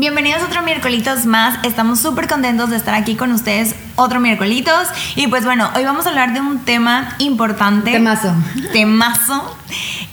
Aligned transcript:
Bienvenidos 0.00 0.42
otro 0.42 0.62
miércolitos 0.62 1.26
más. 1.26 1.58
Estamos 1.62 2.00
súper 2.00 2.26
contentos 2.26 2.70
de 2.70 2.76
estar 2.76 2.94
aquí 2.94 3.16
con 3.16 3.32
ustedes 3.32 3.74
otro 3.96 4.18
miércolitos. 4.18 4.88
Y 5.14 5.26
pues 5.26 5.44
bueno, 5.44 5.70
hoy 5.76 5.84
vamos 5.84 6.06
a 6.06 6.08
hablar 6.08 6.32
de 6.32 6.40
un 6.40 6.60
tema 6.60 7.16
importante. 7.18 7.92
Temazo. 7.92 8.34
Temazo. 8.72 9.58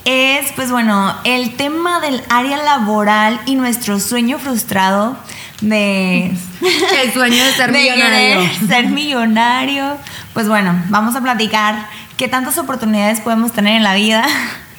Es 0.03 0.51
pues 0.57 0.71
bueno, 0.71 1.15
el 1.23 1.55
tema 1.55 2.01
del 2.01 2.21
área 2.27 2.57
laboral 2.57 3.39
y 3.45 3.55
nuestro 3.55 4.01
sueño 4.01 4.39
frustrado 4.39 5.15
de... 5.61 6.35
El 7.01 7.13
sueño 7.13 7.45
de 7.45 7.51
ser 7.53 7.71
millonario. 7.71 8.41
Ser 8.67 8.87
millonario. 8.87 9.97
Pues 10.33 10.49
bueno, 10.49 10.83
vamos 10.89 11.15
a 11.15 11.21
platicar 11.21 11.87
qué 12.17 12.27
tantas 12.27 12.57
oportunidades 12.57 13.21
podemos 13.21 13.53
tener 13.53 13.77
en 13.77 13.83
la 13.83 13.93
vida 13.93 14.25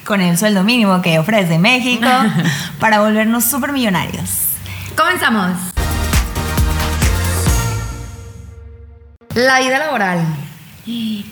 con 0.05 0.21
el 0.21 0.37
sueldo 0.37 0.63
mínimo 0.63 1.01
que 1.01 1.17
ofrece 1.17 1.57
México 1.57 2.07
para 2.79 2.99
volvernos 2.99 3.45
súper 3.45 3.71
millonarios. 3.71 4.48
Comenzamos. 4.99 5.57
La 9.33 9.61
vida 9.61 9.79
laboral. 9.79 10.25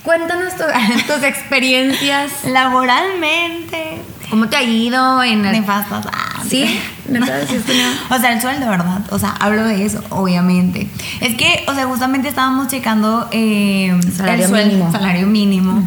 Cuéntanos 0.03 0.53
tus 1.07 1.21
experiencias. 1.23 2.31
Laboralmente. 2.45 4.01
¿Cómo 4.29 4.47
te 4.47 4.55
ha 4.55 4.63
ido 4.63 5.21
en 5.21 5.45
el... 5.45 5.51
Nefastas. 5.51 6.05
Ah, 6.13 6.41
¿Sí? 6.47 6.79
o 8.09 8.17
sea, 8.17 8.31
el 8.31 8.41
sueldo, 8.41 8.69
¿verdad? 8.69 9.01
O 9.09 9.19
sea, 9.19 9.31
hablo 9.31 9.65
de 9.65 9.83
eso, 9.83 10.01
obviamente. 10.11 10.87
Es 11.19 11.35
que, 11.35 11.65
o 11.67 11.75
sea, 11.75 11.87
justamente 11.87 12.29
estábamos 12.29 12.69
checando 12.69 13.27
eh, 13.31 13.99
salario 14.15 14.45
el 14.45 14.49
sueldo, 14.49 14.69
mínimo. 14.69 14.91
salario 14.93 15.27
mínimo. 15.27 15.83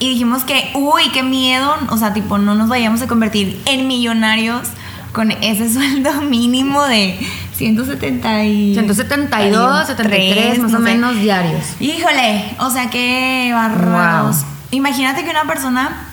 Y 0.00 0.10
dijimos 0.10 0.42
que, 0.42 0.72
uy, 0.74 1.02
qué 1.12 1.22
miedo. 1.22 1.72
O 1.90 1.98
sea, 1.98 2.12
tipo, 2.12 2.38
no 2.38 2.56
nos 2.56 2.68
vayamos 2.68 3.00
a 3.00 3.06
convertir 3.06 3.62
en 3.66 3.86
millonarios 3.86 4.66
con 5.12 5.30
ese 5.30 5.68
sueldo 5.72 6.22
mínimo 6.22 6.82
de 6.84 7.18
170 7.56 8.44
y 8.44 8.74
172, 8.74 9.86
73 9.86 10.58
más 10.58 10.74
o 10.74 10.80
menos 10.80 11.16
diarios. 11.16 11.64
Híjole, 11.80 12.44
o 12.58 12.70
sea, 12.70 12.90
qué 12.90 13.50
barrados. 13.54 14.38
Imagínate 14.70 15.22
que 15.22 15.30
una 15.30 15.44
persona 15.44 16.08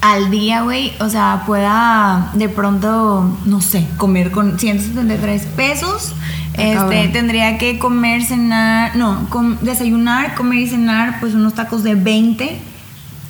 al 0.00 0.30
día, 0.30 0.62
güey, 0.62 0.92
o 1.00 1.08
sea, 1.08 1.42
pueda 1.46 2.30
de 2.34 2.48
pronto, 2.48 3.38
no 3.44 3.60
sé, 3.60 3.86
comer 3.96 4.30
con 4.30 4.58
173 4.58 5.46
pesos. 5.56 6.14
Este, 6.54 7.08
tendría 7.08 7.56
que 7.56 7.78
comer, 7.78 8.24
cenar, 8.24 8.96
no, 8.96 9.28
desayunar, 9.60 10.34
comer 10.34 10.58
y 10.58 10.68
cenar, 10.68 11.20
pues 11.20 11.34
unos 11.34 11.54
tacos 11.54 11.82
de 11.82 11.94
20. 11.94 12.60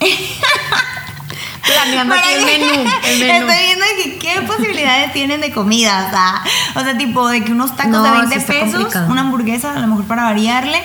planeando 1.82 2.14
aquí 2.14 2.28
el 2.32 2.44
menú, 2.60 2.90
Estoy 3.04 3.62
viendo 3.64 3.84
que 4.02 4.18
qué 4.18 4.42
posibilidades 4.42 5.12
tienen 5.12 5.40
de 5.40 5.52
comida, 5.52 6.06
o 6.06 6.10
sea, 6.10 6.42
o 6.74 6.84
sea, 6.84 6.96
tipo 6.96 7.28
de 7.28 7.44
que 7.44 7.52
unos 7.52 7.76
tacos 7.76 8.02
de 8.02 8.10
20 8.10 8.40
pesos, 8.40 8.94
una 9.08 9.22
hamburguesa, 9.22 9.74
a 9.74 9.80
lo 9.80 9.86
mejor 9.86 10.04
para 10.04 10.24
variarle, 10.24 10.82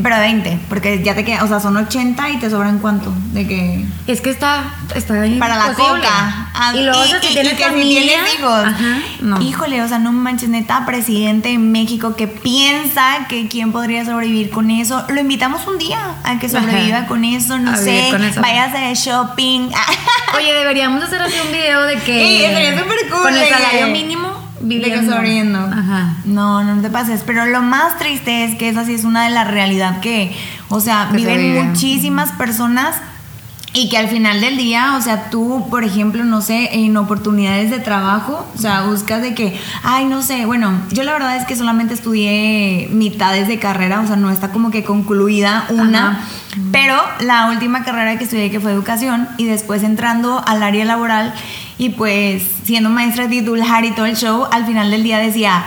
pero 0.00 0.18
20, 0.18 0.58
porque 0.68 1.02
ya 1.02 1.14
te 1.14 1.24
queda, 1.24 1.44
o 1.44 1.48
sea, 1.48 1.60
son 1.60 1.76
80 1.76 2.30
y 2.30 2.38
te 2.38 2.48
sobran 2.48 2.78
cuánto, 2.78 3.12
de 3.32 3.46
que 3.46 3.84
es 4.06 4.22
que 4.22 4.30
está 4.30 4.74
está 4.94 5.20
bien 5.20 5.38
para 5.38 5.56
la 5.56 5.74
coca. 5.74 6.50
Ah, 6.54 6.72
y 6.74 6.84
luego 6.84 7.02
si 7.04 7.28
tienes 7.28 7.54
que 7.54 7.64
familia, 7.64 8.20
hijos. 8.38 9.42
Híjole, 9.42 9.82
o 9.82 9.88
sea, 9.88 9.98
no 9.98 10.12
manches, 10.12 10.48
neta, 10.48 10.86
presidente 10.86 11.50
de 11.50 11.58
México 11.58 12.16
que 12.16 12.26
piensa 12.26 13.26
que 13.28 13.48
quién 13.48 13.72
podría 13.72 14.04
sobrevivir 14.04 14.50
con 14.50 14.70
eso. 14.70 15.04
Lo 15.08 15.20
invitamos 15.20 15.66
un 15.66 15.78
día 15.78 16.14
a 16.24 16.38
que 16.38 16.48
sobreviva 16.48 17.06
con 17.06 17.24
eso, 17.24 17.58
no 17.58 17.76
sé, 17.76 18.10
váyase 18.40 18.78
de 18.78 18.94
shopping. 18.94 19.70
Oye, 20.36 20.54
deberíamos 20.54 21.02
hacer 21.04 21.20
así 21.20 21.34
un 21.44 21.52
video 21.52 21.82
de 21.82 21.96
que 21.96 22.74
sí, 22.74 22.78
súper 22.78 23.10
cool. 23.10 23.22
Con 23.22 23.34
el 23.34 23.48
salario 23.48 23.88
mínimo 23.88 24.41
viviendo. 24.62 25.12
sobreviviendo. 25.12 25.58
Ajá. 25.58 26.14
No, 26.24 26.64
no 26.64 26.80
te 26.80 26.90
pases. 26.90 27.22
Pero 27.26 27.46
lo 27.46 27.62
más 27.62 27.98
triste 27.98 28.44
es 28.44 28.54
que 28.56 28.68
esa 28.68 28.84
sí 28.84 28.94
es 28.94 29.04
una 29.04 29.24
de 29.24 29.30
las 29.30 29.48
realidades 29.48 29.98
que, 30.00 30.34
o 30.68 30.80
sea, 30.80 31.10
viven 31.12 31.66
muchísimas 31.66 32.32
personas 32.32 32.96
y 33.74 33.88
que 33.88 33.96
al 33.96 34.08
final 34.08 34.40
del 34.40 34.58
día, 34.58 34.96
o 34.98 35.00
sea, 35.00 35.30
tú, 35.30 35.66
por 35.70 35.82
ejemplo, 35.82 36.24
no 36.24 36.42
sé, 36.42 36.68
en 36.72 36.96
oportunidades 36.96 37.70
de 37.70 37.78
trabajo, 37.78 38.46
o 38.54 38.58
sea, 38.58 38.82
buscas 38.82 39.22
de 39.22 39.34
que, 39.34 39.58
ay, 39.82 40.04
no 40.04 40.20
sé, 40.22 40.44
bueno, 40.44 40.78
yo 40.90 41.02
la 41.04 41.12
verdad 41.12 41.36
es 41.36 41.46
que 41.46 41.56
solamente 41.56 41.94
estudié 41.94 42.88
mitades 42.90 43.48
de 43.48 43.58
carrera, 43.58 44.00
o 44.00 44.06
sea, 44.06 44.16
no 44.16 44.30
está 44.30 44.50
como 44.52 44.70
que 44.70 44.84
concluida 44.84 45.66
una, 45.70 46.20
pero 46.70 46.96
la 47.20 47.46
última 47.46 47.82
carrera 47.82 48.18
que 48.18 48.24
estudié 48.24 48.50
que 48.50 48.60
fue 48.60 48.72
educación 48.72 49.26
y 49.38 49.46
después 49.46 49.82
entrando 49.82 50.42
al 50.46 50.62
área 50.62 50.84
laboral 50.84 51.32
y 51.78 51.90
pues 51.90 52.42
siendo 52.64 52.90
maestra 52.90 53.26
titular 53.28 53.86
y 53.86 53.92
todo 53.92 54.04
el 54.04 54.16
show, 54.16 54.46
al 54.50 54.66
final 54.66 54.90
del 54.90 55.02
día 55.02 55.18
decía, 55.18 55.64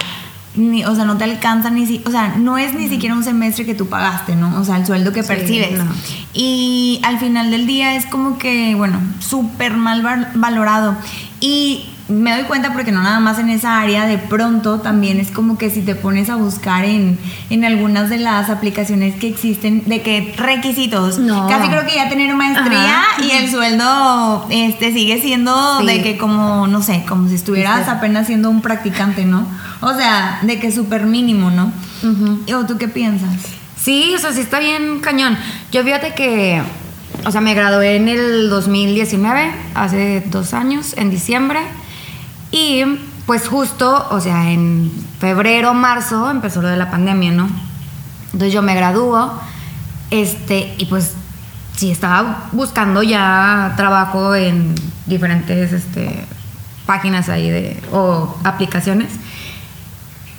o 0.58 0.96
sea, 0.96 1.06
no 1.06 1.18
te 1.18 1.24
alcanza 1.24 1.70
ni 1.70 1.86
si, 1.86 2.02
o 2.06 2.12
sea, 2.12 2.36
no 2.38 2.58
es 2.58 2.74
ni 2.74 2.88
siquiera 2.88 3.16
un 3.16 3.24
semestre 3.24 3.66
que 3.66 3.76
tú 3.76 3.88
pagaste, 3.88 4.36
¿no? 4.36 4.60
O 4.60 4.64
sea, 4.64 4.78
el 4.78 4.86
sueldo 4.86 5.12
que 5.12 5.24
percibes. 5.24 5.80
Y 6.34 7.00
al 7.04 7.20
final 7.20 7.52
del 7.52 7.68
día 7.68 7.96
es 7.96 8.06
como 8.06 8.38
que, 8.38 8.76
bueno, 8.76 9.00
súper 9.20 9.74
mal 9.74 10.32
valorado. 10.36 10.96
Y 11.40 11.86
me 12.08 12.36
doy 12.36 12.44
cuenta 12.44 12.74
porque 12.74 12.92
no 12.92 13.02
nada 13.02 13.20
más 13.20 13.40
en 13.40 13.50
esa 13.50 13.82
área, 13.82 14.06
de 14.06 14.18
pronto 14.18 14.80
también 14.80 15.20
es 15.20 15.32
como 15.32 15.58
que 15.58 15.70
si 15.70 15.82
te 15.82 15.96
pones 15.96 16.30
a 16.30 16.36
buscar 16.36 16.86
en, 16.86 17.18
en 17.50 17.66
algunas 17.66 18.10
de 18.10 18.20
las 18.20 18.50
aplicaciones 18.50 19.16
que 19.16 19.28
existen, 19.28 19.84
de 19.86 20.02
que 20.02 20.34
requisitos, 20.38 21.20
casi 21.50 21.68
creo 21.68 21.86
que 21.86 21.96
ya 21.96 22.08
tener 22.08 22.36
maestría 22.36 23.02
y 23.24 23.32
el 23.32 23.50
sueldo 23.50 24.46
este 24.50 24.94
sigue 24.94 25.20
siendo 25.20 25.84
de 25.84 26.04
que 26.04 26.18
como, 26.18 26.68
no 26.68 26.84
sé, 26.84 27.04
como 27.08 27.28
si 27.28 27.36
estuvieras 27.36 27.88
apenas 27.88 28.28
siendo 28.28 28.50
un 28.50 28.62
practicante, 28.62 29.26
¿no? 29.26 29.48
O 29.82 29.94
sea, 29.94 30.40
de 30.44 30.60
que 30.60 30.72
súper 30.72 31.06
mínimo, 31.06 31.50
¿no? 31.50 31.72
¿O 32.56 32.66
tú 32.66 32.78
qué 32.78 32.88
piensas? 32.88 33.30
Sí, 33.82 34.14
o 34.16 34.20
sea, 34.20 34.32
sí 34.32 34.42
está 34.42 34.60
bien 34.60 35.00
cañón. 35.00 35.38
Yo 35.72 35.84
fíjate 35.84 36.14
que, 36.14 36.62
o 37.26 37.32
sea, 37.32 37.42
me 37.42 37.54
gradué 37.54 37.96
en 37.96 38.10
el 38.10 38.50
2019, 38.50 39.52
hace 39.74 40.24
dos 40.28 40.54
años, 40.54 40.94
en 40.98 41.10
diciembre. 41.10 41.60
Y 42.56 42.86
pues 43.26 43.50
justo, 43.50 44.08
o 44.12 44.22
sea, 44.22 44.50
en 44.50 44.90
febrero, 45.20 45.74
marzo 45.74 46.32
empezó 46.32 46.62
lo 46.62 46.70
de 46.70 46.78
la 46.78 46.90
pandemia, 46.90 47.34
¿no? 47.34 47.50
Entonces 48.28 48.54
yo 48.54 48.62
me 48.62 48.74
gradúo, 48.74 49.34
este, 50.10 50.74
y 50.78 50.86
pues 50.86 51.16
sí 51.76 51.92
estaba 51.92 52.48
buscando 52.54 53.04
ya 53.04 53.74
trabajo 53.76 54.34
en 54.36 54.74
diferentes 55.06 55.74
este, 55.74 56.26
páginas 56.86 57.28
ahí 57.28 57.50
de, 57.50 57.84
o 57.92 58.38
aplicaciones. 58.46 59.12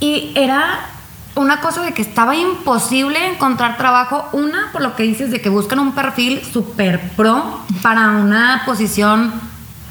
Y 0.01 0.33
era 0.37 0.87
una 1.35 1.61
cosa 1.61 1.83
de 1.83 1.93
que 1.93 2.01
estaba 2.01 2.35
imposible 2.35 3.31
encontrar 3.31 3.77
trabajo. 3.77 4.27
Una, 4.33 4.73
por 4.73 4.81
lo 4.81 4.97
que 4.97 5.03
dices, 5.03 5.31
de 5.31 5.43
que 5.43 5.51
buscan 5.51 5.81
un 5.81 5.93
perfil 5.95 6.43
super 6.51 7.11
pro 7.11 7.61
para 7.83 8.13
una 8.13 8.63
posición 8.65 9.35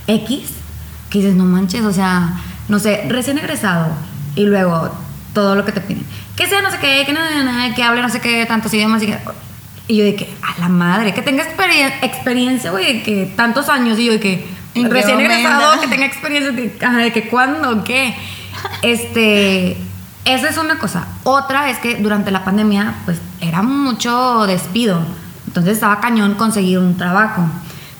X 0.08 0.65
que 1.16 1.28
dices, 1.28 1.36
no 1.36 1.46
manches, 1.46 1.84
o 1.84 1.94
sea, 1.94 2.34
no 2.68 2.80
sé, 2.80 3.06
recién 3.08 3.38
egresado 3.38 3.88
y 4.36 4.46
luego 4.46 4.92
todo 5.34 5.56
lo 5.56 5.64
que 5.64 5.72
te 5.72 5.82
piden. 5.82 6.06
Que 6.36 6.48
sea 6.48 6.62
no 6.62 6.72
sé 6.72 6.78
qué, 6.80 7.04
que, 7.06 7.14
no, 7.14 7.20
que 7.76 7.84
hable 7.84 8.02
no 8.02 8.10
sé 8.10 8.20
qué, 8.20 8.46
tantos 8.46 8.74
idiomas 8.74 9.02
y 9.04 9.08
que... 9.08 9.18
Y 9.88 9.98
yo 9.98 10.04
de 10.04 10.16
que, 10.16 10.34
a 10.42 10.60
la 10.60 10.68
madre, 10.68 11.14
que 11.14 11.22
tenga 11.22 11.44
experiencia, 12.02 12.72
güey, 12.72 12.86
de 12.86 13.04
que 13.04 13.34
tantos 13.36 13.70
años, 13.70 14.00
y 14.00 14.06
yo 14.06 14.14
de 14.14 14.20
que 14.20 14.48
recién 14.74 15.20
egresado, 15.20 15.80
que 15.80 15.88
tenga 15.88 16.06
experiencia, 16.06 16.52
de, 16.52 17.04
de 17.04 17.14
que 17.14 17.28
cuándo, 17.30 17.84
qué. 17.84 18.16
Este, 18.82 19.78
esa 20.26 20.50
es 20.50 20.58
una 20.58 20.80
cosa. 20.80 21.08
Otra 21.24 21.70
es 21.70 21.78
que 21.78 21.98
durante 21.98 22.32
la 22.32 22.44
pandemia, 22.44 22.96
pues 23.06 23.22
era 23.42 23.62
mucho 23.62 24.48
despido. 24.48 25.06
Entonces 25.46 25.74
estaba 25.74 26.00
cañón 26.00 26.34
conseguir 26.34 26.80
un 26.80 26.98
trabajo. 26.98 27.48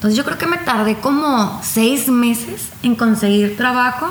Entonces 0.06 0.18
yo 0.20 0.24
creo 0.24 0.38
que 0.38 0.46
me 0.46 0.60
tardé 0.60 0.98
como 0.98 1.60
seis 1.64 2.10
meses 2.10 2.70
en 2.84 2.94
conseguir 2.94 3.58
trabajo 3.58 4.08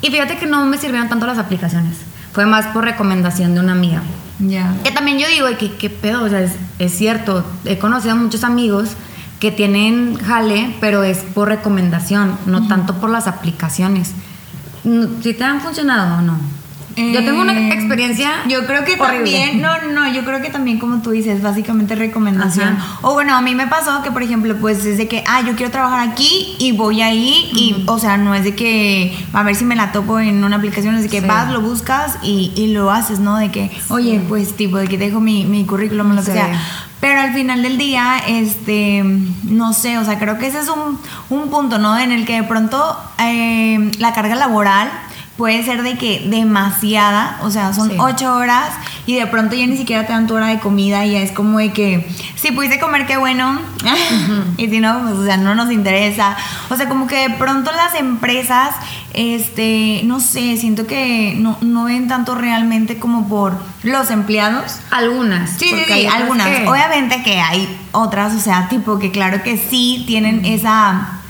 y 0.00 0.06
fíjate 0.06 0.38
que 0.38 0.46
no 0.46 0.64
me 0.64 0.78
sirvieron 0.78 1.10
tanto 1.10 1.26
las 1.26 1.36
aplicaciones. 1.36 1.98
Fue 2.32 2.46
más 2.46 2.68
por 2.68 2.84
recomendación 2.84 3.52
de 3.52 3.60
una 3.60 3.72
amiga. 3.72 4.00
Ya. 4.38 4.74
Que 4.82 4.90
también 4.90 5.18
yo 5.18 5.28
digo, 5.28 5.48
¿qué, 5.58 5.70
qué 5.76 5.90
pedo? 5.90 6.24
O 6.24 6.30
sea, 6.30 6.40
es, 6.78 6.96
cierto, 6.96 7.44
he 7.66 7.76
conocido 7.76 8.14
a 8.14 8.16
muchos 8.16 8.42
amigos 8.42 8.92
que 9.38 9.50
tienen 9.50 10.16
jale, 10.16 10.74
pero 10.80 11.02
es 11.02 11.18
por 11.18 11.48
recomendación, 11.48 12.38
no 12.46 12.66
tanto 12.66 12.94
por 12.94 13.10
las 13.10 13.26
aplicaciones. 13.26 14.12
¿Si 15.22 15.34
te 15.34 15.44
han 15.44 15.60
funcionado 15.60 16.20
o 16.20 16.22
no? 16.22 16.38
Yo 16.96 17.24
tengo 17.24 17.42
una 17.42 17.52
eh, 17.52 17.72
experiencia. 17.72 18.30
Yo 18.48 18.66
creo 18.66 18.84
que 18.84 18.96
también, 18.96 19.60
no, 19.60 19.70
no, 19.92 20.12
yo 20.12 20.24
creo 20.24 20.40
que 20.42 20.50
también, 20.50 20.78
como 20.78 21.00
tú 21.02 21.10
dices, 21.10 21.42
básicamente 21.42 21.94
recomendación. 21.94 22.78
O 23.02 23.14
bueno, 23.14 23.34
a 23.34 23.40
mí 23.40 23.54
me 23.54 23.66
pasó 23.66 24.02
que, 24.02 24.10
por 24.10 24.22
ejemplo, 24.22 24.56
pues 24.60 24.84
es 24.84 24.98
de 24.98 25.08
que, 25.08 25.24
ah, 25.26 25.40
yo 25.42 25.54
quiero 25.54 25.70
trabajar 25.72 26.08
aquí 26.08 26.56
y 26.58 26.72
voy 26.72 27.02
ahí, 27.02 27.50
y, 27.54 27.84
o 27.86 27.98
sea, 27.98 28.16
no 28.16 28.34
es 28.34 28.44
de 28.44 28.54
que, 28.54 29.16
a 29.32 29.42
ver 29.42 29.54
si 29.54 29.64
me 29.64 29.76
la 29.76 29.92
topo 29.92 30.18
en 30.20 30.44
una 30.44 30.56
aplicación, 30.56 30.94
es 30.96 31.02
de 31.02 31.08
que 31.08 31.20
vas, 31.20 31.50
lo 31.50 31.60
buscas 31.60 32.18
y, 32.22 32.52
y, 32.56 32.68
lo 32.68 32.90
haces, 32.90 33.18
¿no? 33.20 33.36
De 33.36 33.50
que, 33.50 33.70
oye, 33.88 34.20
pues 34.28 34.56
tipo, 34.56 34.76
de 34.76 34.88
que 34.88 34.98
dejo 34.98 35.20
mi, 35.20 35.44
mi 35.44 35.64
currículum, 35.64 36.14
lo 36.14 36.24
que 36.24 36.32
sea. 36.32 36.60
Pero 37.00 37.20
al 37.20 37.32
final 37.32 37.62
del 37.62 37.78
día, 37.78 38.22
este, 38.28 39.02
no 39.42 39.72
sé, 39.72 39.98
o 39.98 40.04
sea, 40.04 40.20
creo 40.20 40.38
que 40.38 40.46
ese 40.46 40.60
es 40.60 40.68
un, 40.68 41.00
un 41.30 41.50
punto, 41.50 41.78
¿no? 41.78 41.98
En 41.98 42.12
el 42.12 42.24
que 42.24 42.34
de 42.34 42.44
pronto 42.44 42.96
eh, 43.18 43.90
la 43.98 44.12
carga 44.12 44.36
laboral 44.36 44.88
puede 45.42 45.64
ser 45.64 45.82
de 45.82 45.98
que 45.98 46.22
demasiada, 46.28 47.40
o 47.42 47.50
sea, 47.50 47.72
son 47.72 47.98
ocho 47.98 48.32
horas 48.32 48.74
y 49.06 49.16
de 49.16 49.26
pronto 49.26 49.56
ya 49.56 49.66
ni 49.66 49.76
siquiera 49.76 50.06
te 50.06 50.12
dan 50.12 50.28
tu 50.28 50.36
hora 50.36 50.46
de 50.46 50.60
comida 50.60 51.04
y 51.04 51.14
ya 51.14 51.18
es 51.18 51.32
como 51.32 51.58
de 51.58 51.72
que 51.72 52.08
si 52.36 52.52
pudiste 52.52 52.78
comer, 52.78 53.06
qué 53.06 53.16
bueno, 53.16 53.60
y 54.56 54.68
si 54.68 54.78
no, 54.78 55.00
pues, 55.00 55.14
o 55.14 55.24
sea, 55.24 55.38
no 55.38 55.56
nos 55.56 55.72
interesa. 55.72 56.36
O 56.70 56.76
sea, 56.76 56.88
como 56.88 57.08
que 57.08 57.28
de 57.28 57.30
pronto 57.30 57.72
las 57.72 57.96
empresas, 57.96 58.76
este, 59.14 60.02
no 60.04 60.20
sé, 60.20 60.56
siento 60.58 60.86
que 60.86 61.34
no, 61.36 61.58
no 61.60 61.86
ven 61.86 62.06
tanto 62.06 62.36
realmente 62.36 63.00
como 63.00 63.26
por 63.26 63.56
los 63.82 64.12
empleados. 64.12 64.78
Algunas. 64.92 65.50
Sí, 65.50 65.70
sí, 65.70 65.92
sí, 65.92 66.06
algunas. 66.06 66.46
Obviamente 66.68 67.24
que 67.24 67.40
hay 67.40 67.68
otras, 67.90 68.32
o 68.34 68.38
sea, 68.38 68.68
tipo 68.68 69.00
que 69.00 69.10
claro 69.10 69.42
que 69.42 69.56
sí 69.56 70.04
tienen 70.06 70.44
esa 70.44 71.21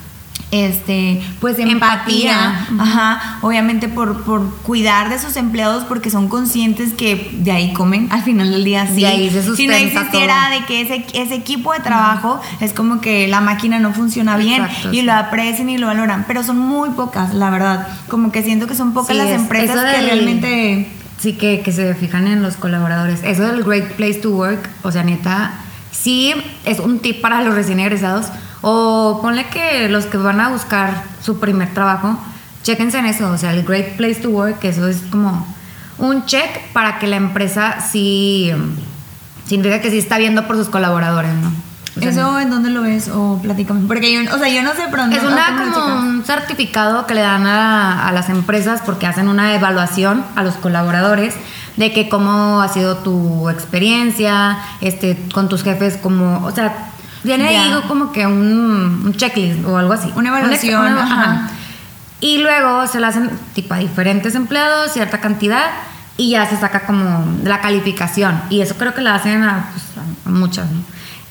este, 0.53 1.23
pues 1.41 1.59
empatía, 1.59 2.69
ajá, 2.79 3.39
obviamente 3.41 3.89
por, 3.89 4.23
por 4.23 4.55
cuidar 4.59 5.09
de 5.09 5.19
sus 5.19 5.37
empleados 5.37 5.85
porque 5.85 6.11
son 6.11 6.29
conscientes 6.29 6.93
que 6.93 7.31
de 7.33 7.53
ahí 7.53 7.73
comen 7.73 8.09
al 8.13 8.23
final 8.23 8.51
del 8.51 8.63
día 8.63 8.87
sí. 8.87 9.31
si 9.57 9.67
no 9.67 9.73
existiera 9.73 10.51
de 10.51 10.67
que 10.67 10.83
ese, 10.83 11.07
ese 11.15 11.37
equipo 11.37 11.73
de 11.73 11.81
trabajo 11.81 12.39
es 12.61 12.75
como 12.75 13.01
que 13.01 13.29
la 13.29 13.41
máquina 13.41 13.79
no 13.79 13.95
funciona 13.95 14.37
bien 14.37 14.63
y 14.93 15.01
lo 15.01 15.15
aprecian 15.15 15.71
y 15.71 15.79
lo 15.79 15.87
valoran, 15.87 16.27
pero 16.29 16.43
son 16.43 16.59
muy 16.59 16.91
pocas, 16.91 17.33
la 17.33 17.49
verdad, 17.49 17.89
como 18.09 18.31
que 18.31 18.43
siento 18.43 18.67
que 18.67 18.75
son 18.75 18.93
pocas 18.93 19.17
las 19.17 19.31
empresas 19.31 19.75
que 19.75 20.03
realmente 20.03 20.87
sí 21.19 21.33
que, 21.33 21.63
que 21.63 21.73
se 21.73 21.95
fijan 21.95 22.27
en 22.27 22.43
los 22.43 22.57
colaboradores. 22.57 23.21
Eso 23.25 23.45
del 23.45 23.65
Great 23.65 23.93
Place 23.93 24.17
to 24.17 24.33
Work, 24.33 24.69
o 24.83 24.93
sea, 24.93 25.03
neta, 25.03 25.55
sí 25.93 26.35
es 26.67 26.79
un 26.79 26.99
tip 26.99 27.23
para 27.23 27.41
los 27.41 27.55
recién 27.55 27.81
egresados 27.81 28.27
o 28.63 29.19
ponle 29.21 29.47
que 29.49 29.89
los 29.89 30.07
que 30.07 30.17
van 30.17 30.41
a 30.41 30.49
buscar 30.49 31.05
su 31.21 31.39
primer 31.39 31.75
trabajo, 31.75 32.19
chequense 32.63 32.99
en 32.99 33.07
eso, 33.07 33.31
o 33.31 33.37
sea, 33.37 33.53
el 33.53 33.65
Great 33.65 33.97
Place 33.97 34.17
to 34.17 34.31
Work, 34.31 34.65
eso 34.65 34.89
es 34.89 35.03
como 35.11 35.47
un 35.99 36.25
check 36.25 36.73
para 36.73 36.99
que 36.99 37.07
la 37.07 37.17
empresa 37.17 37.81
sí 37.81 38.51
significa 39.47 39.81
que 39.81 39.91
sí 39.91 39.99
está 39.99 40.19
viendo 40.19 40.47
por 40.47 40.57
sus 40.57 40.69
colaboradores, 40.69 41.35
¿no? 41.35 41.53
¿Eso 42.01 42.41
en 42.41 42.49
dónde 42.49 42.71
lo 42.71 42.83
ves? 42.83 43.11
O 43.13 43.39
platícame. 43.43 43.87
Porque 43.87 44.13
yo, 44.13 44.35
o 44.35 44.39
sea, 44.39 44.49
yo 44.49 44.63
no 44.63 44.73
sé 44.73 44.89
pronto. 44.91 45.15
Es 45.15 45.23
una, 45.23 45.71
como 45.75 45.97
un 45.97 46.25
certificado 46.25 47.07
que 47.07 47.15
le 47.15 47.21
dan 47.21 47.47
a, 47.47 48.09
a, 48.09 48.13
las 48.13 48.31
empresas 48.31 48.81
porque 48.83 49.07
hacen 49.07 49.29
una 49.29 49.55
evaluación 49.55 50.25
a 50.35 50.43
los 50.43 50.55
colaboradores 50.55 51.35
de 51.77 51.93
que 51.93 52.09
cómo 52.09 52.63
ha 52.63 52.69
sido 52.69 52.97
tu 52.99 53.51
experiencia, 53.51 54.59
este, 54.81 55.19
con 55.35 55.49
tus 55.51 55.63
jefes, 55.63 55.99
como, 55.99 56.45
o 56.47 56.51
sea, 56.51 56.92
Viene 57.25 57.49
ahí 57.49 57.73
como 57.89 58.13
que 58.13 58.27
un, 58.27 59.15
checklist 59.17 59.65
o 59.65 59.77
algo 59.77 59.93
así. 59.93 60.13
Una 60.15 60.29
evaluación. 60.29 61.49
Y 62.21 62.39
luego 62.39 62.87
se 62.87 63.01
lo 63.01 63.09
hacen 63.09 63.31
tipo 63.55 63.75
a 63.75 63.79
diferentes 63.79 64.35
empleados, 64.37 64.93
cierta 64.93 65.21
cantidad, 65.21 65.71
y 66.17 66.31
ya 66.31 66.49
se 66.49 66.57
saca 66.57 66.87
como 66.87 67.27
la 67.43 67.61
calificación. 67.61 68.41
Y 68.49 68.61
eso 68.61 68.77
creo 68.77 68.95
que 68.95 69.01
la 69.01 69.17
hacen 69.17 69.43
a, 69.43 69.71
pues, 69.73 70.33
muchas, 70.35 70.71
¿no? 70.71 70.83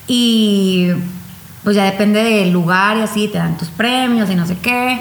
Y 0.07 0.89
pues 1.63 1.75
ya 1.75 1.85
depende 1.85 2.23
del 2.23 2.51
lugar 2.51 2.97
y 2.97 3.01
así, 3.01 3.27
te 3.27 3.37
dan 3.37 3.57
tus 3.57 3.69
premios 3.69 4.29
y 4.29 4.35
no 4.35 4.45
sé 4.45 4.57
qué. 4.57 4.99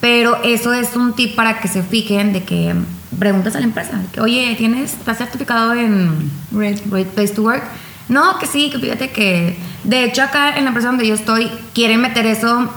Pero 0.00 0.42
eso 0.42 0.72
es 0.72 0.96
un 0.96 1.12
tip 1.12 1.36
para 1.36 1.60
que 1.60 1.68
se 1.68 1.82
fijen 1.82 2.32
de 2.32 2.42
que 2.42 2.74
preguntas 3.18 3.54
a 3.54 3.60
la 3.60 3.66
empresa, 3.66 4.00
que, 4.12 4.20
oye, 4.20 4.54
¿tienes, 4.56 4.94
estás 4.94 5.18
certificado 5.18 5.74
en 5.74 6.30
Great 6.50 6.80
Place 6.80 7.34
to 7.34 7.42
Work? 7.42 7.62
No, 8.10 8.38
que 8.38 8.46
sí, 8.46 8.70
que 8.70 8.78
fíjate 8.78 9.10
que. 9.10 9.56
De 9.84 10.04
hecho, 10.04 10.22
acá 10.22 10.56
en 10.56 10.64
la 10.64 10.70
empresa 10.70 10.88
donde 10.88 11.06
yo 11.06 11.14
estoy, 11.14 11.50
quieren 11.72 12.02
meter 12.02 12.26
eso 12.26 12.68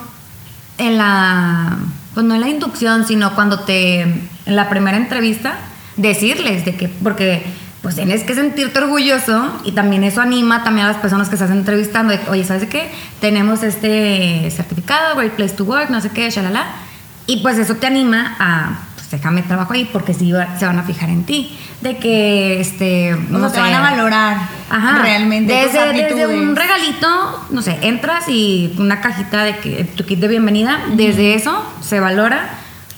en 0.78 0.98
la. 0.98 1.78
Pues 2.14 2.26
no 2.26 2.36
en 2.36 2.42
la 2.42 2.50
inducción, 2.50 3.06
sino 3.06 3.36
cuando 3.36 3.60
te. 3.62 4.02
En 4.02 4.56
la 4.56 4.70
primera 4.70 4.96
entrevista, 4.96 5.58
decirles 5.98 6.64
de 6.64 6.76
que. 6.76 6.88
Porque 6.88 7.44
pues 7.82 7.96
tienes 7.96 8.24
que 8.24 8.34
sentirte 8.34 8.80
orgulloso 8.80 9.60
y 9.66 9.74
también 9.74 10.06
eso 10.06 10.22
anima 10.22 10.64
también 10.64 10.88
a 10.88 10.92
las 10.92 11.02
personas 11.02 11.28
que 11.28 11.36
estás 11.36 11.52
entrevistando 11.52 12.14
de, 12.14 12.20
oye, 12.30 12.46
¿sabes 12.46 12.70
qué? 12.70 12.90
Tenemos 13.20 13.62
este 13.62 14.50
certificado, 14.52 15.18
Great 15.18 15.34
Place 15.34 15.56
to 15.56 15.66
Work, 15.66 15.90
no 15.90 16.00
sé 16.00 16.10
qué, 16.12 16.30
shalala. 16.30 16.66
Y 17.28 17.42
pues 17.42 17.58
eso 17.58 17.76
te 17.76 17.88
anima 17.88 18.38
a 18.40 18.80
déjame 19.18 19.44
trabajo 19.44 19.74
ahí 19.74 19.90
porque 19.92 20.14
sí 20.14 20.32
se 20.58 20.66
van 20.66 20.80
a 20.80 20.84
fijar 20.84 21.10
en 21.10 21.24
ti. 21.24 21.56
De 21.82 21.98
que, 21.98 22.60
este, 22.60 23.16
no 23.30 23.52
te 23.52 23.60
van 23.60 23.74
a 23.74 23.82
valorar 23.82 24.38
Ajá, 24.70 25.02
realmente 25.02 25.54
desde, 25.54 26.28
un 26.28 26.56
regalito, 26.56 27.46
no 27.50 27.62
sé, 27.62 27.78
entras 27.82 28.28
y 28.30 28.74
una 28.78 29.02
cajita 29.02 29.44
de 29.44 29.58
que 29.58 29.84
tu 29.84 30.06
kit 30.06 30.20
de 30.20 30.28
bienvenida, 30.28 30.80
desde 30.94 31.36
eso 31.36 31.64
se 31.82 32.00
valora 32.00 32.50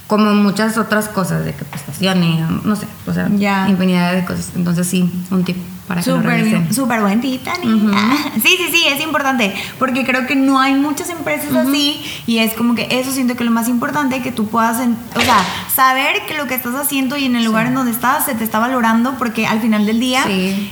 como 0.07 0.33
muchas 0.35 0.77
otras 0.77 1.09
cosas 1.09 1.45
de 1.45 1.53
que 1.53 1.65
prestaciones, 1.65 2.47
no 2.63 2.75
sé, 2.75 2.85
o 3.07 3.13
sea, 3.13 3.27
infinidad 3.67 4.13
de 4.13 4.23
cosas. 4.23 4.51
Entonces 4.55 4.87
sí, 4.87 5.11
un 5.31 5.43
tip 5.43 5.57
para 5.87 6.01
que 6.01 6.09
Súper 6.09 6.73
super 6.73 7.01
buen 7.01 7.21
tip, 7.21 7.41
Sí, 7.55 8.57
sí, 8.57 8.67
sí, 8.71 8.85
es 8.87 9.01
importante, 9.01 9.53
porque 9.77 10.05
creo 10.05 10.25
que 10.25 10.35
no 10.35 10.59
hay 10.59 10.75
muchas 10.75 11.09
empresas 11.09 11.55
así 11.55 12.03
y 12.25 12.39
es 12.39 12.53
como 12.53 12.75
que 12.75 12.87
eso 12.91 13.11
siento 13.11 13.35
que 13.35 13.43
lo 13.43 13.51
más 13.51 13.67
importante 13.67 14.21
que 14.21 14.31
tú 14.31 14.47
puedas, 14.47 14.77
o 15.15 15.21
sea, 15.21 15.37
saber 15.73 16.25
que 16.27 16.35
lo 16.35 16.47
que 16.47 16.55
estás 16.55 16.75
haciendo 16.75 17.17
y 17.17 17.25
en 17.25 17.35
el 17.35 17.45
lugar 17.45 17.67
en 17.67 17.75
donde 17.75 17.91
estás 17.91 18.25
se 18.25 18.33
te 18.33 18.43
está 18.43 18.59
valorando, 18.59 19.15
porque 19.17 19.45
al 19.45 19.61
final 19.61 19.85
del 19.85 19.99
día 19.99 20.23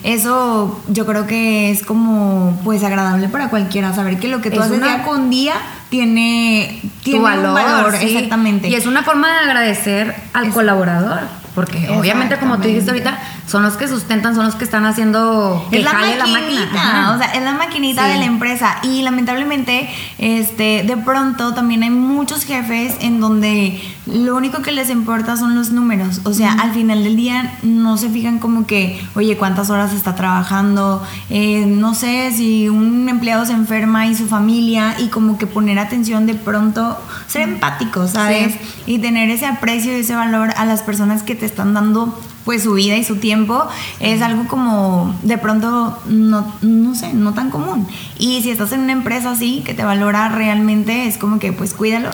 eso 0.03 0.81
yo 0.87 1.05
creo 1.05 1.27
que 1.27 1.71
es 1.71 1.83
como 1.83 2.59
pues 2.63 2.83
agradable 2.83 3.29
para 3.29 3.49
cualquiera, 3.49 3.93
saber 3.93 4.19
que 4.19 4.27
lo 4.27 4.41
que 4.41 4.51
tú 4.51 4.61
haces 4.61 4.81
día 4.81 5.03
con 5.03 5.29
día 5.29 5.53
tiene, 5.89 6.81
tiene 7.03 7.19
valor, 7.19 7.49
un 7.49 7.53
valor 7.53 7.95
exactamente. 7.95 8.67
Y 8.67 8.75
es 8.75 8.87
una 8.87 9.03
forma 9.03 9.31
de 9.31 9.39
agradecer 9.39 10.15
al 10.33 10.49
colaborador. 10.49 11.42
Porque 11.55 11.89
obviamente, 11.89 12.37
como 12.37 12.57
tú 12.57 12.67
dijiste 12.67 12.89
ahorita, 12.89 13.19
son 13.47 13.63
los 13.63 13.77
que 13.77 13.87
sustentan, 13.87 14.33
son 14.33 14.45
los 14.45 14.55
que 14.55 14.63
están 14.63 14.85
haciendo 14.85 15.67
que 15.69 15.79
es 15.79 15.83
la 15.83 15.91
jale 15.91 16.17
la 16.17 16.25
máquina. 16.25 17.13
O 17.13 17.17
sea, 17.17 17.33
es 17.33 17.43
la 17.43 17.53
maquinita 17.53 18.07
de 18.07 18.17
la 18.17 18.25
empresa. 18.25 18.77
Y 18.81 19.03
lamentablemente, 19.03 19.89
este, 20.17 20.83
de 20.83 20.97
pronto 20.97 21.53
también 21.53 21.83
hay 21.83 21.91
muchos 21.91 22.43
jefes 22.43 22.95
en 23.01 23.19
donde 23.19 23.81
lo 24.05 24.35
único 24.35 24.61
que 24.61 24.71
les 24.71 24.89
importa 24.89 25.37
son 25.37 25.55
los 25.55 25.71
números. 25.71 26.21
O 26.23 26.33
sea, 26.33 26.53
al 26.53 26.73
final 26.73 27.03
del 27.03 27.15
día 27.15 27.57
no 27.61 27.97
se 27.97 28.09
fijan 28.09 28.39
como 28.39 28.65
que, 28.65 28.99
oye, 29.15 29.37
cuántas 29.37 29.69
horas 29.69 29.93
está 29.93 30.15
trabajando, 30.15 31.05
eh, 31.29 31.65
no 31.67 31.93
sé 31.93 32.31
si 32.35 32.69
un 32.69 33.07
empleado 33.07 33.45
se 33.45 33.53
enferma 33.53 34.07
y 34.07 34.15
su 34.15 34.27
familia, 34.27 34.95
y 34.99 35.07
como 35.07 35.37
que 35.37 35.47
poner 35.47 35.79
atención 35.79 36.25
de 36.25 36.33
pronto, 36.33 36.97
ser 37.27 37.43
empático, 37.43 38.07
¿sabes? 38.07 38.55
Y 38.85 38.99
tener 38.99 39.29
ese 39.29 39.45
aprecio 39.45 39.95
y 39.95 40.01
ese 40.01 40.15
valor 40.15 40.49
a 40.57 40.65
las 40.65 40.81
personas 40.81 41.23
que 41.23 41.35
te 41.35 41.42
están 41.45 41.73
dando 41.73 42.17
pues 42.45 42.63
su 42.63 42.73
vida 42.73 42.97
y 42.97 43.03
su 43.03 43.17
tiempo 43.17 43.67
es 43.99 44.21
algo 44.21 44.47
como 44.47 45.17
de 45.23 45.37
pronto 45.37 45.97
no, 46.07 46.53
no 46.61 46.95
sé, 46.95 47.13
no 47.13 47.33
tan 47.33 47.49
común. 47.49 47.87
Y 48.17 48.41
si 48.41 48.51
estás 48.51 48.71
en 48.73 48.81
una 48.81 48.91
empresa 48.91 49.31
así 49.31 49.61
que 49.65 49.73
te 49.73 49.83
valora 49.83 50.29
realmente, 50.29 51.07
es 51.07 51.17
como 51.17 51.39
que 51.39 51.53
pues 51.53 51.73
cuídalo. 51.73 52.09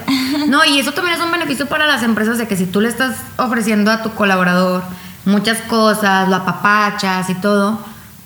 No, 0.48 0.63
y 0.65 0.79
eso 0.79 0.93
también 0.93 1.17
es 1.17 1.24
un 1.24 1.31
beneficio 1.31 1.67
para 1.67 1.88
las 1.88 2.03
empresas 2.03 2.38
de 2.38 2.48
que 2.48 2.55
si 2.55 2.65
tú 2.65 2.81
le 2.81 2.89
estás 2.89 3.17
ofreciendo 3.38 3.91
a 3.91 4.01
tu 4.01 4.12
colaborador 4.12 4.83
muchas 5.25 5.59
cosas, 5.62 6.29
lo 6.29 6.38
apapachas 6.38 7.29
y 7.29 7.36
todo, 7.36 7.79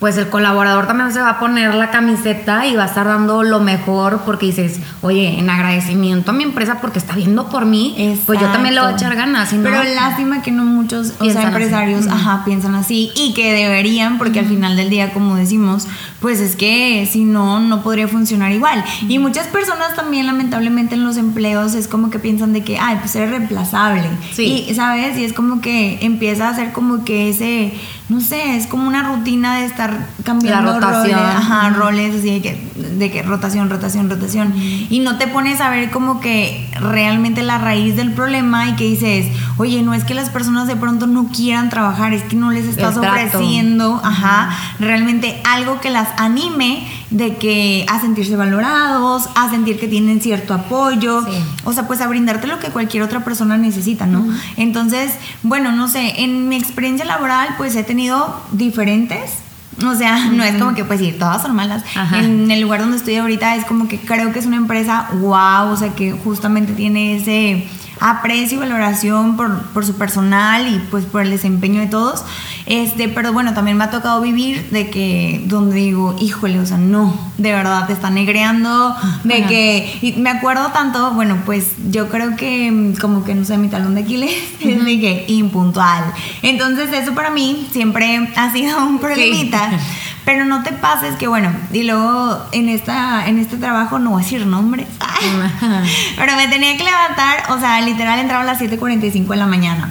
pues 0.04 0.18
el 0.18 0.28
colaborador 0.28 0.86
también 0.86 1.10
se 1.12 1.18
va 1.18 1.30
a 1.30 1.38
poner 1.38 1.74
la 1.74 1.90
camiseta 1.90 2.66
y 2.66 2.76
va 2.76 2.82
a 2.82 2.86
estar 2.88 3.06
dando 3.06 3.42
lo 3.42 3.58
mejor 3.58 4.20
porque 4.26 4.44
dices, 4.44 4.78
oye, 5.00 5.38
en 5.38 5.48
agradecimiento 5.48 6.32
a 6.32 6.34
mi 6.34 6.44
empresa 6.44 6.76
porque 6.82 6.98
está 6.98 7.14
viendo 7.14 7.48
por 7.48 7.64
mí, 7.64 8.18
pues 8.26 8.38
yo 8.38 8.46
también 8.48 8.74
le 8.74 8.82
voy 8.82 8.92
a 8.92 8.96
echar 8.96 9.16
ganas. 9.16 9.48
Pero 9.48 9.82
lástima 9.82 10.42
que 10.42 10.50
no 10.50 10.66
muchos 10.66 11.14
empresarios 11.22 12.06
ajá, 12.06 12.44
piensan 12.44 12.74
así 12.74 13.12
y 13.16 13.32
que 13.32 13.54
deberían 13.54 14.18
porque 14.18 14.40
al 14.40 14.44
final 14.44 14.76
del 14.76 14.90
día, 14.90 15.10
como 15.14 15.36
decimos, 15.36 15.88
pues 16.20 16.38
es 16.40 16.54
que 16.54 17.08
si 17.10 17.24
no, 17.24 17.60
no 17.60 17.82
podría 17.82 18.06
funcionar 18.06 18.52
igual. 18.52 18.84
Y 19.08 19.18
muchas 19.18 19.46
personas 19.46 19.96
también 19.96 20.26
lamentablemente 20.26 20.96
en 20.96 21.04
los 21.04 21.16
empleos 21.16 21.72
es 21.72 21.88
como 21.88 22.10
que 22.10 22.18
piensan 22.18 22.52
de 22.52 22.62
que, 22.62 22.78
ay, 22.78 22.98
pues 23.00 23.16
eres 23.16 23.30
reemplazable. 23.30 24.10
Sí. 24.34 24.66
Y, 24.68 24.74
¿sabes? 24.74 25.16
Y 25.16 25.24
es 25.24 25.32
como 25.32 25.62
que 25.62 26.00
empieza 26.02 26.50
a 26.50 26.54
ser 26.54 26.72
como 26.72 27.06
que 27.06 27.30
ese 27.30 27.72
no 28.14 28.20
sé, 28.20 28.56
es 28.56 28.66
como 28.66 28.86
una 28.86 29.02
rutina 29.02 29.56
de 29.56 29.66
estar 29.66 30.06
cambiando 30.22 30.78
roles, 30.78 31.14
ajá, 31.14 31.70
roles 31.70 32.14
así 32.14 32.30
de 32.30 32.42
que, 32.42 32.72
de 32.76 33.10
que 33.10 33.22
rotación, 33.22 33.68
rotación, 33.68 34.08
rotación. 34.08 34.54
Y 34.56 35.00
no 35.00 35.18
te 35.18 35.26
pones 35.26 35.60
a 35.60 35.70
ver 35.70 35.90
como 35.90 36.20
que 36.20 36.70
realmente 36.80 37.42
la 37.42 37.58
raíz 37.58 37.96
del 37.96 38.12
problema 38.12 38.68
y 38.68 38.76
que 38.76 38.84
dices, 38.84 39.26
oye, 39.56 39.82
no 39.82 39.94
es 39.94 40.04
que 40.04 40.14
las 40.14 40.30
personas 40.30 40.66
de 40.66 40.76
pronto 40.76 41.06
no 41.06 41.28
quieran 41.28 41.70
trabajar, 41.70 42.12
es 42.12 42.22
que 42.24 42.36
no 42.36 42.50
les 42.50 42.66
estás 42.66 42.96
ofreciendo, 42.96 44.00
ajá, 44.02 44.50
realmente 44.78 45.40
algo 45.44 45.80
que 45.80 45.90
las 45.90 46.08
anime 46.16 46.86
de 47.10 47.36
que 47.36 47.86
a 47.88 48.00
sentirse 48.00 48.36
valorados, 48.36 49.28
a 49.34 49.50
sentir 49.50 49.78
que 49.78 49.88
tienen 49.88 50.20
cierto 50.20 50.54
apoyo, 50.54 51.24
o 51.64 51.72
sea, 51.72 51.86
pues 51.86 52.00
a 52.00 52.06
brindarte 52.06 52.46
lo 52.46 52.58
que 52.58 52.68
cualquier 52.68 53.02
otra 53.02 53.24
persona 53.24 53.56
necesita, 53.56 54.06
¿no? 54.06 54.26
Entonces, 54.56 55.12
bueno, 55.42 55.72
no 55.72 55.88
sé, 55.88 56.22
en 56.22 56.48
mi 56.48 56.56
experiencia 56.56 57.04
laboral 57.04 57.54
pues 57.56 57.76
he 57.76 57.84
tenido 57.84 58.42
diferentes 58.52 59.44
o 59.82 59.94
sea, 59.94 60.26
no 60.30 60.44
es 60.44 60.54
como 60.56 60.74
que 60.74 60.84
pues 60.84 61.00
ir 61.00 61.18
todas 61.18 61.42
son 61.42 61.54
malas. 61.54 61.82
En 62.12 62.50
el 62.50 62.60
lugar 62.60 62.80
donde 62.80 62.96
estoy 62.96 63.16
ahorita 63.16 63.56
es 63.56 63.64
como 63.64 63.88
que 63.88 63.98
creo 63.98 64.32
que 64.32 64.38
es 64.38 64.46
una 64.46 64.56
empresa 64.56 65.08
wow, 65.14 65.72
o 65.72 65.76
sea, 65.76 65.90
que 65.94 66.12
justamente 66.12 66.72
tiene 66.74 67.16
ese 67.16 67.66
aprecio 68.04 68.58
y 68.58 68.60
valoración 68.60 69.34
por, 69.34 69.62
por, 69.68 69.86
su 69.86 69.94
personal 69.94 70.68
y 70.68 70.78
pues 70.90 71.06
por 71.06 71.22
el 71.22 71.30
desempeño 71.30 71.80
de 71.80 71.86
todos. 71.86 72.22
Este, 72.66 73.08
pero 73.08 73.32
bueno, 73.32 73.54
también 73.54 73.78
me 73.78 73.84
ha 73.84 73.90
tocado 73.90 74.20
vivir 74.20 74.68
de 74.70 74.90
que, 74.90 75.42
donde 75.46 75.76
digo, 75.76 76.14
híjole, 76.20 76.60
o 76.60 76.66
sea, 76.66 76.76
no, 76.76 77.18
de 77.38 77.52
verdad, 77.52 77.86
te 77.86 77.94
están 77.94 78.14
negreando, 78.14 78.94
de 79.24 79.44
que, 79.46 79.98
y 80.02 80.12
me 80.12 80.28
acuerdo 80.28 80.68
tanto, 80.68 81.12
bueno, 81.12 81.38
pues 81.46 81.72
yo 81.90 82.10
creo 82.10 82.36
que 82.36 82.70
mm, 82.70 82.96
como 82.96 83.24
que, 83.24 83.34
no 83.34 83.46
sé, 83.46 83.56
mi 83.56 83.68
talón 83.68 83.94
de 83.94 84.02
Aquiles 84.02 84.34
es 84.60 84.84
de 84.84 85.00
que 85.00 85.24
impuntual. 85.28 86.04
Entonces 86.42 86.92
eso 86.92 87.14
para 87.14 87.30
mí 87.30 87.66
siempre 87.72 88.30
ha 88.36 88.52
sido 88.52 88.84
un 88.86 88.98
problemita. 88.98 89.70
Pero 90.24 90.44
no 90.46 90.62
te 90.62 90.72
pases 90.72 91.16
que 91.16 91.28
bueno, 91.28 91.52
y 91.72 91.82
luego 91.82 92.46
en 92.52 92.68
esta 92.68 93.28
en 93.28 93.38
este 93.38 93.58
trabajo 93.58 93.98
no 93.98 94.10
voy 94.10 94.22
a 94.22 94.24
decir 94.24 94.46
nombres. 94.46 94.86
pero 96.16 96.36
me 96.36 96.48
tenía 96.48 96.76
que 96.76 96.84
levantar, 96.84 97.50
o 97.50 97.58
sea, 97.58 97.80
literal 97.80 98.18
entraba 98.18 98.42
a 98.42 98.46
las 98.46 98.60
7:45 98.60 99.28
de 99.28 99.36
la 99.36 99.46
mañana. 99.46 99.90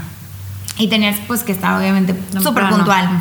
Y 0.78 0.88
tenías 0.88 1.18
pues 1.28 1.44
que 1.44 1.52
estar 1.52 1.80
obviamente 1.80 2.16
súper 2.42 2.68
puntual. 2.70 3.20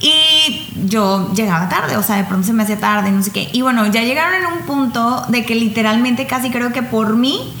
Y 0.00 0.66
yo 0.86 1.32
llegaba 1.32 1.68
tarde, 1.70 1.96
o 1.96 2.02
sea, 2.02 2.16
de 2.16 2.24
pronto 2.24 2.46
se 2.46 2.52
me 2.52 2.62
hacía 2.62 2.78
tarde, 2.78 3.10
no 3.10 3.22
sé 3.22 3.30
qué. 3.30 3.48
Y 3.52 3.62
bueno, 3.62 3.86
ya 3.86 4.02
llegaron 4.02 4.34
en 4.34 4.46
un 4.46 4.66
punto 4.66 5.24
de 5.28 5.46
que 5.46 5.54
literalmente 5.54 6.26
casi 6.26 6.50
creo 6.50 6.72
que 6.72 6.82
por 6.82 7.16
mí 7.16 7.54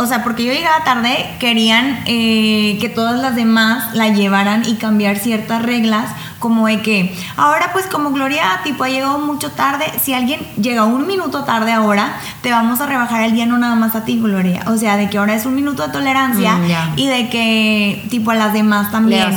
o 0.00 0.06
sea, 0.06 0.24
porque 0.24 0.44
yo 0.44 0.52
llegaba 0.52 0.82
tarde, 0.82 1.36
querían 1.38 2.02
eh, 2.06 2.78
que 2.80 2.88
todas 2.88 3.20
las 3.20 3.36
demás 3.36 3.94
la 3.94 4.08
llevaran 4.08 4.64
y 4.66 4.76
cambiar 4.76 5.18
ciertas 5.18 5.60
reglas, 5.62 6.10
como 6.38 6.66
de 6.68 6.80
que 6.80 7.14
ahora 7.36 7.70
pues 7.74 7.84
como 7.86 8.10
Gloria 8.12 8.60
tipo 8.64 8.82
ha 8.84 8.88
llegado 8.88 9.18
mucho 9.18 9.50
tarde, 9.50 9.84
si 10.02 10.14
alguien 10.14 10.40
llega 10.60 10.84
un 10.84 11.06
minuto 11.06 11.44
tarde 11.44 11.72
ahora, 11.72 12.18
te 12.40 12.50
vamos 12.50 12.80
a 12.80 12.86
rebajar 12.86 13.24
el 13.24 13.32
día 13.32 13.44
no 13.44 13.58
nada 13.58 13.74
más 13.74 13.94
a 13.94 14.06
ti, 14.06 14.18
Gloria. 14.18 14.62
O 14.68 14.78
sea, 14.78 14.96
de 14.96 15.10
que 15.10 15.18
ahora 15.18 15.34
es 15.34 15.44
un 15.44 15.54
minuto 15.54 15.86
de 15.86 15.92
tolerancia 15.92 16.56
mm, 16.56 16.98
y 16.98 17.06
de 17.06 17.28
que 17.28 18.06
tipo 18.08 18.30
a 18.30 18.36
las 18.36 18.54
demás 18.54 18.90
también. 18.90 19.28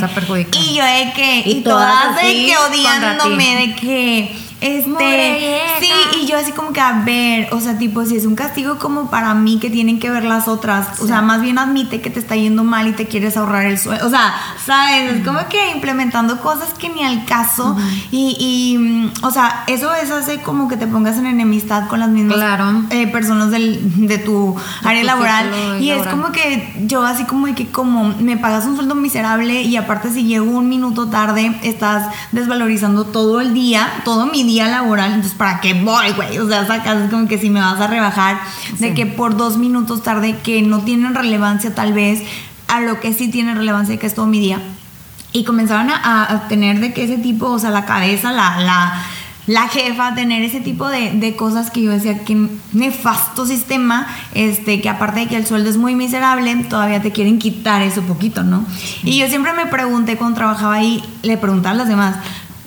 y 0.58 0.76
yo 0.76 0.82
de 0.82 1.12
que, 1.14 1.42
y, 1.44 1.60
todas, 1.60 2.16
de 2.16 2.22
que 2.22 2.56
odiándome, 2.56 3.56
de 3.56 3.74
que 3.74 4.43
este, 4.64 5.60
sí, 5.78 5.92
y 6.22 6.26
yo 6.26 6.38
así 6.38 6.52
como 6.52 6.72
que 6.72 6.80
a 6.80 7.04
ver, 7.04 7.52
o 7.52 7.60
sea, 7.60 7.76
tipo, 7.76 8.02
si 8.06 8.16
es 8.16 8.24
un 8.24 8.34
castigo 8.34 8.78
como 8.78 9.10
para 9.10 9.34
mí 9.34 9.58
que 9.60 9.68
tienen 9.68 10.00
que 10.00 10.08
ver 10.08 10.24
las 10.24 10.48
otras, 10.48 11.00
o 11.02 11.06
sea, 11.06 11.20
más 11.20 11.42
bien 11.42 11.58
admite 11.58 12.00
que 12.00 12.08
te 12.08 12.18
está 12.18 12.34
yendo 12.34 12.64
mal 12.64 12.88
y 12.88 12.92
te 12.92 13.06
quieres 13.06 13.36
ahorrar 13.36 13.66
el 13.66 13.78
sueldo, 13.78 14.06
o 14.06 14.08
sea, 14.10 14.34
sabes, 14.64 15.16
es 15.16 15.24
como 15.24 15.38
que 15.50 15.70
implementando 15.70 16.40
cosas 16.40 16.72
que 16.72 16.88
ni 16.88 17.04
al 17.04 17.26
caso 17.26 17.76
y, 18.10 18.76
mm, 18.78 19.24
o 19.24 19.30
sea, 19.30 19.64
eso 19.66 19.92
es 19.92 20.10
hace 20.10 20.40
como 20.40 20.66
que 20.66 20.78
te 20.78 20.86
pongas 20.86 21.18
en 21.18 21.26
enemistad 21.26 21.86
con 21.86 22.00
las 22.00 22.08
mismas 22.08 22.38
eh, 22.88 23.06
personas 23.08 23.50
del, 23.50 24.06
de 24.06 24.16
tu 24.16 24.56
área 24.82 25.04
laboral 25.04 25.50
y 25.78 25.90
es 25.90 26.06
como 26.06 26.32
que 26.32 26.74
yo 26.86 27.02
así 27.02 27.24
como 27.24 27.48
de 27.48 27.54
que 27.54 27.66
como 27.66 28.14
me 28.18 28.38
pagas 28.38 28.64
un 28.64 28.76
sueldo 28.76 28.94
miserable 28.94 29.60
y 29.60 29.76
aparte 29.76 30.10
si 30.10 30.24
llego 30.24 30.50
un 30.50 30.70
minuto 30.70 31.08
tarde 31.08 31.54
estás 31.62 32.10
desvalorizando 32.32 33.04
todo 33.04 33.42
el 33.42 33.52
día, 33.52 34.00
todo 34.04 34.24
mi 34.24 34.42
día 34.42 34.53
laboral, 34.62 35.12
entonces 35.12 35.36
¿para 35.36 35.60
qué 35.60 35.74
voy, 35.74 36.12
güey? 36.12 36.38
O 36.38 36.48
sea, 36.48 36.66
sacas 36.66 37.02
es 37.02 37.10
como 37.10 37.26
que 37.26 37.38
si 37.38 37.50
me 37.50 37.60
vas 37.60 37.80
a 37.80 37.86
rebajar 37.86 38.40
de 38.78 38.94
que 38.94 39.06
por 39.06 39.36
dos 39.36 39.56
minutos 39.56 40.02
tarde 40.02 40.36
que 40.42 40.62
no 40.62 40.80
tienen 40.80 41.14
relevancia 41.14 41.74
tal 41.74 41.92
vez 41.92 42.22
a 42.68 42.80
lo 42.80 43.00
que 43.00 43.12
sí 43.12 43.28
tiene 43.28 43.54
relevancia 43.54 43.96
que 43.98 44.06
es 44.06 44.14
todo 44.14 44.26
mi 44.26 44.40
día. 44.40 44.60
Y 45.32 45.44
comenzaron 45.44 45.90
a, 45.90 46.44
tener 46.48 46.78
de 46.78 46.92
que 46.92 47.04
ese 47.04 47.18
tipo, 47.18 47.46
o 47.46 47.58
sea, 47.58 47.70
la 47.70 47.84
cabeza, 47.84 48.30
la, 48.30 48.60
la, 48.60 49.02
la 49.48 49.68
jefa, 49.68 50.14
tener 50.14 50.42
ese 50.44 50.60
tipo 50.60 50.88
de, 50.88 51.10
de, 51.10 51.34
cosas 51.34 51.72
que 51.72 51.82
yo 51.82 51.90
decía, 51.90 52.24
que 52.24 52.48
nefasto 52.72 53.44
sistema, 53.44 54.06
este, 54.34 54.80
que 54.80 54.88
aparte 54.88 55.20
de 55.20 55.26
que 55.26 55.36
el 55.36 55.44
sueldo 55.44 55.70
es 55.70 55.76
muy 55.76 55.96
miserable, 55.96 56.54
todavía 56.68 57.02
te 57.02 57.10
quieren 57.10 57.40
quitar 57.40 57.82
eso 57.82 58.02
poquito, 58.02 58.44
¿no? 58.44 58.64
Y 59.02 59.18
yo 59.18 59.26
siempre 59.26 59.52
me 59.54 59.66
pregunté 59.66 60.16
cuando 60.16 60.36
trabajaba 60.36 60.74
ahí, 60.74 61.02
le 61.22 61.36
preguntaba 61.36 61.74
a 61.74 61.78
las 61.78 61.88
demás, 61.88 62.16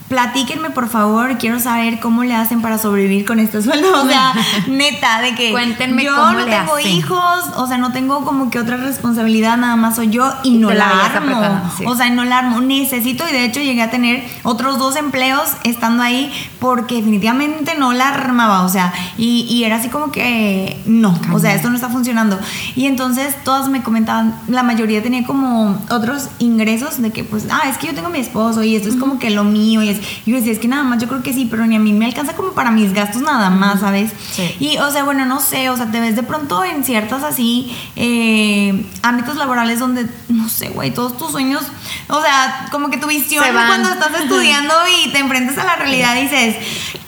platíquenme 0.07 0.69
por 0.69 0.87
favor, 0.87 1.37
quiero 1.37 1.59
saber 1.59 1.99
cómo 1.99 2.23
le 2.23 2.33
hacen 2.33 2.61
para 2.61 2.77
sobrevivir 2.77 3.25
con 3.25 3.39
este 3.39 3.61
sueldo. 3.61 3.87
O 4.03 4.07
sea, 4.07 4.33
neta, 4.67 5.21
de 5.21 5.35
que 5.35 5.51
Cuéntenme 5.51 6.03
yo 6.03 6.15
cómo 6.15 6.33
no 6.33 6.45
tengo 6.45 6.79
hijos, 6.79 7.43
o 7.55 7.67
sea, 7.67 7.77
no 7.77 7.91
tengo 7.91 8.23
como 8.23 8.49
que 8.49 8.59
otra 8.59 8.77
responsabilidad, 8.77 9.57
nada 9.57 9.75
más 9.75 9.95
soy 9.95 10.09
yo 10.09 10.31
y, 10.43 10.57
no 10.57 10.71
la, 10.71 11.05
armo. 11.05 11.41
O 11.85 11.95
sea, 11.95 12.09
no 12.09 12.23
la 12.23 12.39
armo. 12.39 12.61
Necesito, 12.61 13.27
y 13.27 13.31
de 13.31 13.45
hecho 13.45 13.59
llegué 13.59 13.81
a 13.81 13.89
tener 13.89 14.23
otros 14.43 14.77
dos 14.79 14.95
empleos 14.95 15.51
estando 15.63 16.03
ahí 16.03 16.31
porque 16.59 16.95
definitivamente 16.95 17.75
no 17.77 17.93
la 17.93 18.09
armaba. 18.09 18.63
O 18.63 18.69
sea, 18.69 18.93
y, 19.17 19.45
y 19.49 19.63
era 19.63 19.77
así 19.77 19.89
como 19.89 20.11
que 20.11 20.81
no, 20.85 21.17
o 21.33 21.39
sea, 21.39 21.53
esto 21.53 21.69
no 21.69 21.75
está 21.75 21.89
funcionando. 21.89 22.39
Y 22.75 22.85
entonces 22.85 23.35
todas 23.43 23.69
me 23.69 23.83
comentaban, 23.83 24.39
la 24.47 24.63
mayoría 24.63 25.03
tenía 25.03 25.25
como 25.25 25.77
otros 25.89 26.29
ingresos 26.39 27.01
de 27.01 27.11
que, 27.11 27.23
pues, 27.23 27.45
ah, 27.51 27.63
es 27.69 27.77
que 27.77 27.87
yo 27.87 27.93
tengo 27.93 28.09
mi 28.09 28.19
esposo 28.19 28.63
y 28.63 28.75
esto 28.75 28.89
es 28.89 28.95
como 28.95 29.19
que 29.19 29.29
lo 29.29 29.43
mío 29.43 29.83
y 29.83 29.96
y 30.25 30.31
yo 30.31 30.37
decía, 30.37 30.51
es 30.51 30.59
que 30.59 30.67
nada 30.67 30.83
más, 30.83 31.01
yo 31.01 31.07
creo 31.07 31.23
que 31.23 31.33
sí, 31.33 31.47
pero 31.49 31.65
ni 31.65 31.75
a 31.75 31.79
mí 31.79 31.93
me 31.93 32.05
alcanza 32.05 32.35
como 32.35 32.51
para 32.51 32.71
mis 32.71 32.93
gastos 32.93 33.21
nada 33.21 33.49
más, 33.49 33.81
¿sabes? 33.81 34.11
Y, 34.59 34.77
o 34.77 34.91
sea, 34.91 35.03
bueno, 35.03 35.25
no 35.25 35.39
sé, 35.39 35.69
o 35.69 35.77
sea, 35.77 35.91
te 35.91 35.99
ves 35.99 36.15
de 36.15 36.23
pronto 36.23 36.63
en 36.63 36.83
ciertas 36.83 37.23
así 37.23 37.75
eh, 37.95 38.85
ámbitos 39.01 39.35
laborales 39.35 39.79
donde, 39.79 40.07
no 40.29 40.49
sé, 40.49 40.69
güey, 40.69 40.91
todos 40.91 41.17
tus 41.17 41.31
sueños, 41.31 41.63
o 42.09 42.21
sea, 42.21 42.67
como 42.71 42.89
que 42.89 42.97
tu 42.97 43.07
visión 43.07 43.43
cuando 43.51 43.89
estás 43.89 44.21
estudiando 44.21 44.73
y 45.03 45.11
te 45.11 45.19
enfrentas 45.19 45.57
a 45.57 45.63
la 45.63 45.75
realidad 45.75 46.15
dices, 46.15 46.55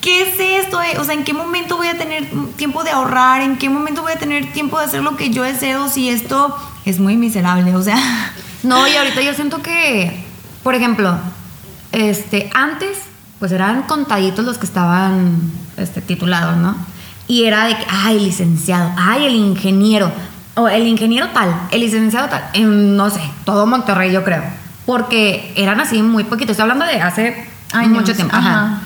¿qué 0.00 0.22
es 0.22 0.64
esto? 0.64 0.80
O 0.98 1.04
sea, 1.04 1.14
¿en 1.14 1.24
qué 1.24 1.32
momento 1.32 1.76
voy 1.76 1.88
a 1.88 1.98
tener 1.98 2.28
tiempo 2.56 2.84
de 2.84 2.90
ahorrar? 2.90 3.42
¿En 3.42 3.56
qué 3.56 3.68
momento 3.68 4.02
voy 4.02 4.12
a 4.12 4.18
tener 4.18 4.52
tiempo 4.52 4.78
de 4.78 4.86
hacer 4.86 5.02
lo 5.02 5.16
que 5.16 5.30
yo 5.30 5.42
deseo 5.42 5.88
si 5.88 6.08
esto 6.08 6.56
es 6.84 6.98
muy 6.98 7.16
miserable? 7.16 7.74
O 7.74 7.82
sea... 7.82 7.98
No, 8.62 8.86
y 8.86 8.94
ahorita 8.94 9.22
yo 9.22 9.32
siento 9.34 9.62
que, 9.62 10.24
por 10.62 10.74
ejemplo, 10.74 11.18
este, 11.92 12.50
antes, 12.54 12.98
pues 13.38 13.52
eran 13.52 13.82
contaditos 13.82 14.44
los 14.44 14.58
que 14.58 14.66
estaban 14.66 15.40
este, 15.76 16.00
titulados, 16.00 16.56
¿no? 16.56 16.76
Y 17.26 17.44
era 17.44 17.64
de 17.64 17.76
que, 17.76 17.86
ay, 17.88 18.16
el 18.16 18.24
licenciado, 18.24 18.92
ay, 18.96 19.26
el 19.26 19.34
ingeniero, 19.34 20.10
o 20.54 20.68
el 20.68 20.86
ingeniero 20.86 21.28
tal, 21.28 21.54
el 21.70 21.80
licenciado 21.80 22.28
tal, 22.28 22.44
en, 22.54 22.96
no 22.96 23.08
sé, 23.10 23.20
todo 23.44 23.66
Monterrey, 23.66 24.12
yo 24.12 24.24
creo. 24.24 24.42
Porque 24.84 25.52
eran 25.56 25.80
así 25.80 26.02
muy 26.02 26.24
poquitos. 26.24 26.52
Estoy 26.52 26.62
hablando 26.62 26.84
de 26.84 27.00
hace 27.00 27.48
mucho 27.86 28.14
tiempo. 28.14 28.34
Ajá. 28.34 28.80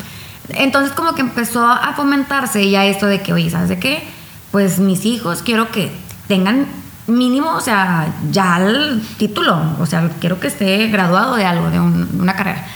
Entonces, 0.50 0.92
como 0.92 1.14
que 1.14 1.22
empezó 1.22 1.66
a 1.66 1.94
fomentarse 1.94 2.68
ya 2.68 2.84
esto 2.84 3.06
de 3.06 3.22
que, 3.22 3.32
oye, 3.32 3.48
¿sabes 3.48 3.70
de 3.70 3.78
qué? 3.78 4.06
Pues 4.50 4.78
mis 4.78 5.06
hijos 5.06 5.42
quiero 5.42 5.70
que 5.70 5.90
tengan 6.28 6.66
mínimo, 7.06 7.54
o 7.54 7.60
sea, 7.60 8.12
ya 8.30 8.58
el 8.58 9.02
título, 9.18 9.58
o 9.80 9.86
sea, 9.86 10.10
quiero 10.20 10.40
que 10.40 10.48
esté 10.48 10.88
graduado 10.88 11.36
de 11.36 11.44
algo, 11.44 11.70
de 11.70 11.80
una 11.80 12.34
carrera. 12.34 12.66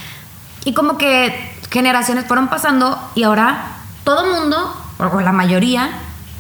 Y 0.69 0.75
como 0.75 0.99
que 0.99 1.35
generaciones 1.71 2.27
fueron 2.27 2.49
pasando 2.49 3.01
y 3.15 3.23
ahora 3.23 3.69
todo 4.05 4.27
mundo, 4.35 4.77
o 4.99 5.21
la 5.23 5.33
mayoría, 5.33 5.89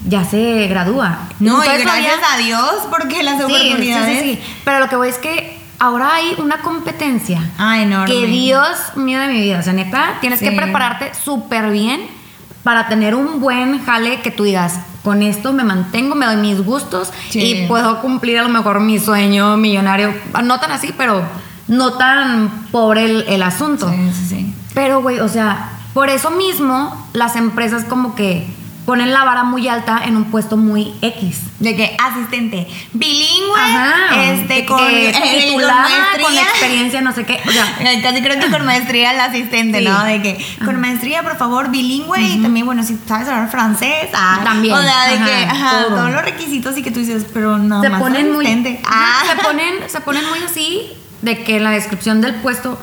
ya 0.06 0.22
se 0.22 0.66
gradúa. 0.66 1.20
No, 1.40 1.64
y 1.64 1.66
gracias 1.66 2.18
a 2.30 2.36
Dios, 2.36 2.74
porque 2.90 3.22
las 3.22 3.42
oportunidades. 3.42 4.20
Sí, 4.20 4.28
sí, 4.28 4.34
sí, 4.34 4.60
Pero 4.66 4.80
lo 4.80 4.90
que 4.90 4.96
voy 4.96 5.08
es 5.08 5.16
que 5.16 5.58
ahora 5.78 6.14
hay 6.14 6.34
una 6.36 6.58
competencia. 6.58 7.42
Ah, 7.56 7.80
enorme. 7.80 8.14
Que 8.14 8.26
Dios 8.26 8.76
mío 8.96 9.18
de 9.18 9.28
mi 9.28 9.40
vida. 9.40 9.60
O 9.60 9.62
sea, 9.62 9.72
neta, 9.72 10.18
tienes 10.20 10.40
que 10.40 10.52
prepararte 10.52 11.14
súper 11.14 11.70
bien 11.70 12.06
para 12.62 12.86
tener 12.88 13.14
un 13.14 13.40
buen 13.40 13.82
jale 13.82 14.20
que 14.20 14.30
tú 14.30 14.44
digas, 14.44 14.78
con 15.02 15.22
esto 15.22 15.54
me 15.54 15.64
mantengo, 15.64 16.14
me 16.14 16.26
doy 16.26 16.36
mis 16.36 16.62
gustos 16.62 17.14
y 17.32 17.66
puedo 17.66 18.02
cumplir 18.02 18.40
a 18.40 18.42
lo 18.42 18.50
mejor 18.50 18.80
mi 18.80 18.98
sueño 18.98 19.56
millonario. 19.56 20.12
No 20.44 20.60
tan 20.60 20.72
así, 20.72 20.92
pero 20.98 21.24
no 21.68 21.92
tan 21.94 22.50
por 22.70 22.98
el, 22.98 23.24
el 23.28 23.42
asunto. 23.42 23.88
Sí, 23.90 24.10
sí, 24.12 24.26
sí. 24.28 24.54
Pero, 24.74 25.02
güey, 25.02 25.20
o 25.20 25.28
sea, 25.28 25.70
por 25.94 26.10
eso 26.10 26.30
mismo 26.30 27.08
las 27.12 27.36
empresas 27.36 27.84
como 27.84 28.14
que 28.14 28.46
ponen 28.88 29.12
la 29.12 29.22
vara 29.22 29.44
muy 29.44 29.68
alta 29.68 30.00
en 30.06 30.16
un 30.16 30.30
puesto 30.30 30.56
muy 30.56 30.94
X. 31.02 31.40
De 31.58 31.76
que 31.76 31.94
asistente 32.02 32.66
bilingüe, 32.94 33.60
este, 34.32 34.64
con, 34.64 34.80
eh, 34.82 35.12
titulada, 35.46 35.88
con, 36.22 36.38
experiencia, 36.38 37.02
no 37.02 37.12
sé 37.12 37.26
qué. 37.26 37.38
O 37.46 37.50
sea, 37.50 37.66
casi 38.02 38.22
creo 38.22 38.40
que 38.40 38.50
con 38.50 38.64
maestría 38.64 39.10
el 39.10 39.20
asistente, 39.20 39.82
¿no? 39.82 40.04
De 40.04 40.22
que 40.22 40.46
con 40.64 40.80
maestría, 40.80 41.22
por 41.22 41.36
favor, 41.36 41.70
bilingüe 41.70 42.18
y 42.18 42.40
también, 42.40 42.64
bueno, 42.64 42.82
si 42.82 42.96
sabes 43.06 43.28
hablar 43.28 43.50
francés. 43.50 44.08
Ah, 44.14 44.40
también. 44.42 44.74
O 44.74 44.80
sea, 44.80 45.08
de 45.08 45.16
que, 45.18 45.44
ajá, 45.44 45.84
todos 45.88 46.10
los 46.10 46.22
requisitos 46.22 46.78
y 46.78 46.82
que 46.82 46.90
tú 46.90 47.00
dices, 47.00 47.26
pero 47.34 47.58
no, 47.58 47.82
se 47.82 47.90
ponen 47.90 48.32
muy, 48.32 48.46
ah. 48.86 49.22
se 49.28 49.44
ponen, 49.44 49.74
se 49.86 50.00
ponen 50.00 50.26
muy 50.30 50.38
así 50.38 50.92
de 51.22 51.42
que 51.44 51.60
la 51.60 51.70
descripción 51.70 52.20
del 52.20 52.34
puesto 52.36 52.78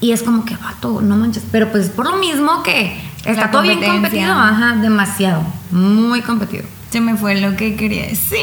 y 0.00 0.12
es 0.12 0.22
como 0.22 0.44
que 0.44 0.56
vato, 0.56 1.00
no 1.00 1.16
manches, 1.16 1.44
pero 1.50 1.72
pues 1.72 1.88
por 1.88 2.04
lo 2.10 2.16
mismo 2.16 2.62
que 2.62 3.00
está 3.24 3.50
todo 3.50 3.62
bien 3.62 3.82
competido, 3.82 4.32
ajá, 4.32 4.76
demasiado, 4.76 5.42
muy 5.70 6.20
competido. 6.20 6.64
Se 6.90 7.00
me 7.00 7.16
fue 7.16 7.40
lo 7.40 7.56
que 7.56 7.74
quería 7.74 8.06
decir. 8.06 8.38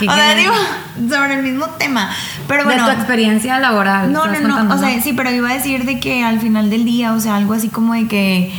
O 0.00 0.14
sea, 0.14 0.34
digo, 0.34 0.54
sobre 1.10 1.34
el 1.34 1.42
mismo 1.42 1.66
tema. 1.78 2.10
Pero 2.48 2.64
bueno. 2.64 2.86
De 2.86 2.92
tu 2.94 2.98
experiencia 2.98 3.58
laboral. 3.58 4.12
No, 4.12 4.26
no, 4.26 4.40
no. 4.40 4.74
O 4.74 4.78
sea, 4.78 5.00
sí, 5.02 5.12
pero 5.12 5.30
iba 5.30 5.50
a 5.50 5.54
decir 5.54 5.84
de 5.84 6.00
que 6.00 6.24
al 6.24 6.40
final 6.40 6.70
del 6.70 6.84
día, 6.84 7.12
o 7.12 7.20
sea, 7.20 7.36
algo 7.36 7.52
así 7.52 7.68
como 7.68 7.94
de 7.94 8.08
que 8.08 8.52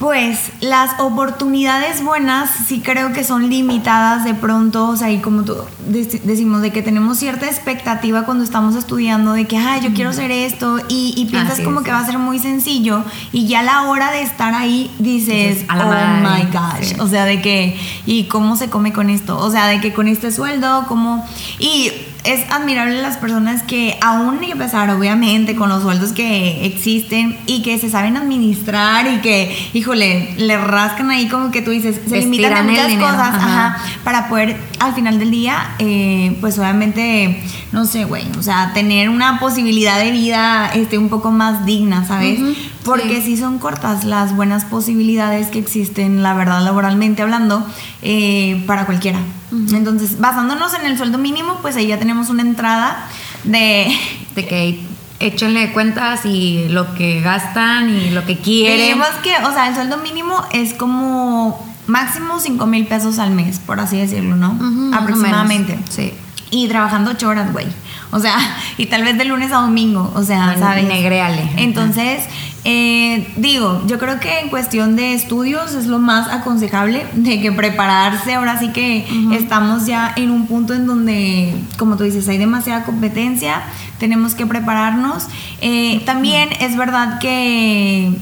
Pues 0.00 0.50
las 0.62 0.98
oportunidades 0.98 2.02
buenas 2.02 2.48
sí 2.66 2.80
creo 2.80 3.12
que 3.12 3.22
son 3.22 3.50
limitadas 3.50 4.24
de 4.24 4.32
pronto, 4.32 4.88
o 4.88 4.96
sea, 4.96 5.10
y 5.10 5.18
como 5.18 5.44
tú 5.44 5.56
decimos, 5.86 6.62
de 6.62 6.72
que 6.72 6.80
tenemos 6.80 7.18
cierta 7.18 7.44
expectativa 7.44 8.22
cuando 8.22 8.42
estamos 8.42 8.76
estudiando, 8.76 9.34
de 9.34 9.46
que, 9.46 9.58
ay, 9.58 9.82
yo 9.82 9.92
quiero 9.92 10.08
hacer 10.08 10.30
esto, 10.30 10.78
y, 10.88 11.28
piensas 11.30 11.60
como 11.60 11.82
que 11.82 11.90
va 11.90 11.98
a 11.98 12.06
ser 12.06 12.16
muy 12.16 12.38
sencillo, 12.38 13.04
y 13.30 13.46
ya 13.46 13.60
a 13.60 13.62
la 13.62 13.82
hora 13.82 14.10
de 14.10 14.22
estar 14.22 14.54
ahí 14.54 14.90
dices, 14.98 15.66
oh 15.68 15.92
my 16.22 16.46
gosh, 16.50 16.98
o 16.98 17.06
sea, 17.06 17.26
de 17.26 17.42
que, 17.42 17.78
¿y 18.06 18.24
cómo 18.24 18.56
se 18.56 18.70
come 18.70 18.94
con 18.94 19.10
esto? 19.10 19.38
O 19.38 19.50
sea, 19.50 19.66
de 19.66 19.82
que 19.82 19.92
con 19.92 20.08
este 20.08 20.32
sueldo, 20.32 20.86
¿cómo? 20.88 21.28
Y 21.58 21.92
es 22.24 22.50
admirable 22.50 23.00
las 23.00 23.16
personas 23.16 23.62
que 23.62 23.96
aún 24.00 24.42
y 24.44 24.52
a 24.52 24.56
pesar 24.56 24.90
obviamente 24.90 25.54
con 25.56 25.68
los 25.68 25.82
sueldos 25.82 26.12
que 26.12 26.66
existen 26.66 27.38
y 27.46 27.62
que 27.62 27.78
se 27.78 27.88
saben 27.88 28.16
administrar 28.16 29.06
y 29.06 29.20
que, 29.20 29.56
híjole, 29.72 30.34
le 30.36 30.58
rascan 30.58 31.10
ahí 31.10 31.28
como 31.28 31.50
que 31.50 31.62
tú 31.62 31.70
dices, 31.70 32.00
se 32.06 32.18
limitan 32.18 32.56
a 32.56 32.62
muchas 32.62 32.92
cosas 32.94 33.34
ajá. 33.34 33.78
para 34.04 34.28
poder 34.28 34.56
al 34.80 34.94
final 34.94 35.18
del 35.18 35.30
día, 35.30 35.74
eh, 35.78 36.36
pues 36.40 36.58
obviamente, 36.58 37.42
no 37.72 37.84
sé, 37.84 38.04
güey, 38.04 38.24
o 38.38 38.42
sea, 38.42 38.72
tener 38.72 39.08
una 39.08 39.38
posibilidad 39.38 39.98
de 39.98 40.10
vida 40.10 40.70
este, 40.74 40.96
un 40.98 41.08
poco 41.08 41.30
más 41.30 41.66
digna, 41.66 42.06
¿sabes? 42.06 42.40
Porque 42.84 43.20
sí. 43.22 43.36
son 43.36 43.58
cortas 43.58 44.04
las 44.04 44.34
buenas 44.34 44.64
posibilidades 44.64 45.48
que 45.48 45.58
existen, 45.58 46.22
la 46.22 46.34
verdad, 46.34 46.62
laboralmente 46.62 47.22
hablando, 47.22 47.66
eh, 48.02 48.62
para 48.66 48.86
cualquiera. 48.86 49.18
Entonces, 49.52 50.20
basándonos 50.20 50.74
en 50.74 50.86
el 50.86 50.96
sueldo 50.96 51.18
mínimo, 51.18 51.58
pues 51.60 51.76
ahí 51.76 51.88
ya 51.88 51.98
tenemos 51.98 52.30
una 52.30 52.42
entrada 52.42 53.08
de... 53.44 53.92
De 54.34 54.46
que 54.46 54.80
échenle 55.20 55.72
cuentas 55.72 56.24
y 56.24 56.68
lo 56.68 56.94
que 56.94 57.20
gastan 57.20 57.90
y 57.90 58.10
lo 58.10 58.24
que 58.24 58.38
quieren. 58.38 58.80
Digamos 58.80 59.08
que, 59.22 59.36
o 59.44 59.52
sea, 59.52 59.68
el 59.68 59.74
sueldo 59.74 59.98
mínimo 59.98 60.42
es 60.52 60.72
como 60.72 61.62
máximo 61.86 62.40
5 62.40 62.66
mil 62.66 62.86
pesos 62.86 63.18
al 63.18 63.30
mes, 63.30 63.58
por 63.58 63.80
así 63.80 63.98
decirlo, 63.98 64.34
¿no? 64.34 64.58
Aproximadamente. 64.96 65.78
Sí. 65.90 66.14
Y 66.50 66.66
trabajando 66.68 67.12
8 67.12 67.28
horas, 67.28 67.52
güey. 67.52 67.66
O 68.10 68.18
sea, 68.18 68.36
y 68.78 68.86
tal 68.86 69.04
vez 69.04 69.18
de 69.18 69.24
lunes 69.24 69.52
a 69.52 69.56
domingo, 69.56 70.10
o 70.14 70.22
sea, 70.22 70.56
¿sabes? 70.58 70.84
Negreale. 70.84 71.50
Entonces, 71.56 72.24
eh, 72.64 73.32
digo, 73.36 73.82
yo 73.86 73.98
creo 73.98 74.20
que 74.20 74.40
en 74.40 74.50
cuestión 74.50 74.94
de 74.94 75.14
estudios 75.14 75.74
es 75.74 75.86
lo 75.86 75.98
más 75.98 76.28
aconsejable 76.28 77.06
de 77.14 77.40
que 77.40 77.52
prepararse. 77.52 78.34
Ahora 78.34 78.58
sí 78.58 78.70
que 78.72 79.06
estamos 79.32 79.86
ya 79.86 80.12
en 80.16 80.30
un 80.30 80.46
punto 80.46 80.74
en 80.74 80.86
donde, 80.86 81.54
como 81.78 81.96
tú 81.96 82.04
dices, 82.04 82.28
hay 82.28 82.38
demasiada 82.38 82.84
competencia, 82.84 83.62
tenemos 83.98 84.34
que 84.34 84.46
prepararnos. 84.46 85.28
Eh, 85.60 86.02
también 86.04 86.50
es 86.60 86.76
verdad 86.76 87.18
que 87.18 88.12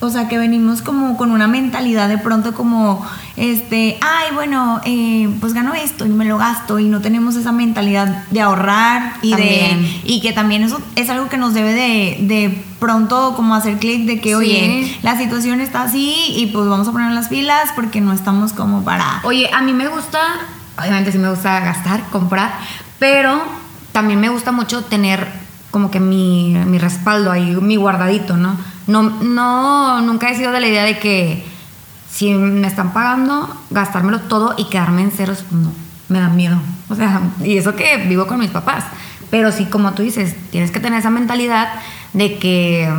o 0.00 0.08
sea, 0.08 0.28
que 0.28 0.38
venimos 0.38 0.80
como 0.80 1.16
con 1.18 1.30
una 1.30 1.46
mentalidad 1.46 2.08
de 2.08 2.16
pronto 2.16 2.54
como, 2.54 3.06
este, 3.36 3.98
ay, 4.00 4.34
bueno, 4.34 4.80
eh, 4.84 5.28
pues 5.40 5.52
gano 5.52 5.74
esto 5.74 6.06
y 6.06 6.08
me 6.08 6.24
lo 6.24 6.38
gasto 6.38 6.78
y 6.78 6.88
no 6.88 7.02
tenemos 7.02 7.36
esa 7.36 7.52
mentalidad 7.52 8.24
de 8.30 8.40
ahorrar 8.40 9.14
y 9.20 9.34
de 9.34 10.00
y 10.04 10.22
que 10.22 10.32
también 10.32 10.62
eso 10.62 10.80
es 10.96 11.10
algo 11.10 11.28
que 11.28 11.36
nos 11.36 11.52
debe 11.52 11.74
de, 11.74 12.16
de 12.20 12.64
pronto 12.78 13.34
como 13.36 13.54
hacer 13.54 13.78
clic 13.78 14.06
de 14.06 14.20
que, 14.20 14.34
oye, 14.34 14.98
la 15.02 15.18
situación 15.18 15.60
está 15.60 15.82
así 15.82 16.32
y 16.34 16.46
pues 16.46 16.66
vamos 16.66 16.88
a 16.88 16.92
poner 16.92 17.12
las 17.12 17.28
pilas 17.28 17.70
porque 17.74 18.00
no 18.00 18.14
estamos 18.14 18.54
como 18.54 18.82
para... 18.82 19.20
Oye, 19.24 19.50
a 19.52 19.60
mí 19.60 19.74
me 19.74 19.88
gusta, 19.88 20.18
obviamente 20.78 21.12
sí 21.12 21.18
me 21.18 21.28
gusta 21.28 21.60
gastar, 21.60 22.02
comprar, 22.10 22.54
pero 22.98 23.42
también 23.92 24.18
me 24.18 24.30
gusta 24.30 24.50
mucho 24.50 24.82
tener 24.82 25.39
como 25.70 25.90
que 25.90 26.00
mi, 26.00 26.54
mi 26.66 26.78
respaldo 26.78 27.30
ahí, 27.30 27.56
mi 27.56 27.76
guardadito, 27.76 28.36
¿no? 28.36 28.56
No, 28.86 29.02
no, 29.02 30.00
nunca 30.00 30.30
he 30.30 30.36
sido 30.36 30.52
de 30.52 30.60
la 30.60 30.66
idea 30.66 30.84
de 30.84 30.98
que 30.98 31.44
si 32.10 32.34
me 32.34 32.66
están 32.66 32.92
pagando, 32.92 33.48
gastármelo 33.70 34.20
todo 34.20 34.54
y 34.58 34.64
quedarme 34.64 35.02
en 35.02 35.10
ceros, 35.10 35.44
no, 35.50 35.72
me 36.08 36.18
da 36.18 36.28
miedo. 36.28 36.60
O 36.88 36.94
sea, 36.94 37.20
y 37.44 37.56
eso 37.56 37.76
que 37.76 37.98
vivo 38.08 38.26
con 38.26 38.40
mis 38.40 38.50
papás. 38.50 38.84
Pero 39.30 39.52
sí, 39.52 39.66
como 39.66 39.92
tú 39.92 40.02
dices, 40.02 40.34
tienes 40.50 40.72
que 40.72 40.80
tener 40.80 40.98
esa 40.98 41.10
mentalidad 41.10 41.68
de 42.12 42.38
que, 42.38 42.92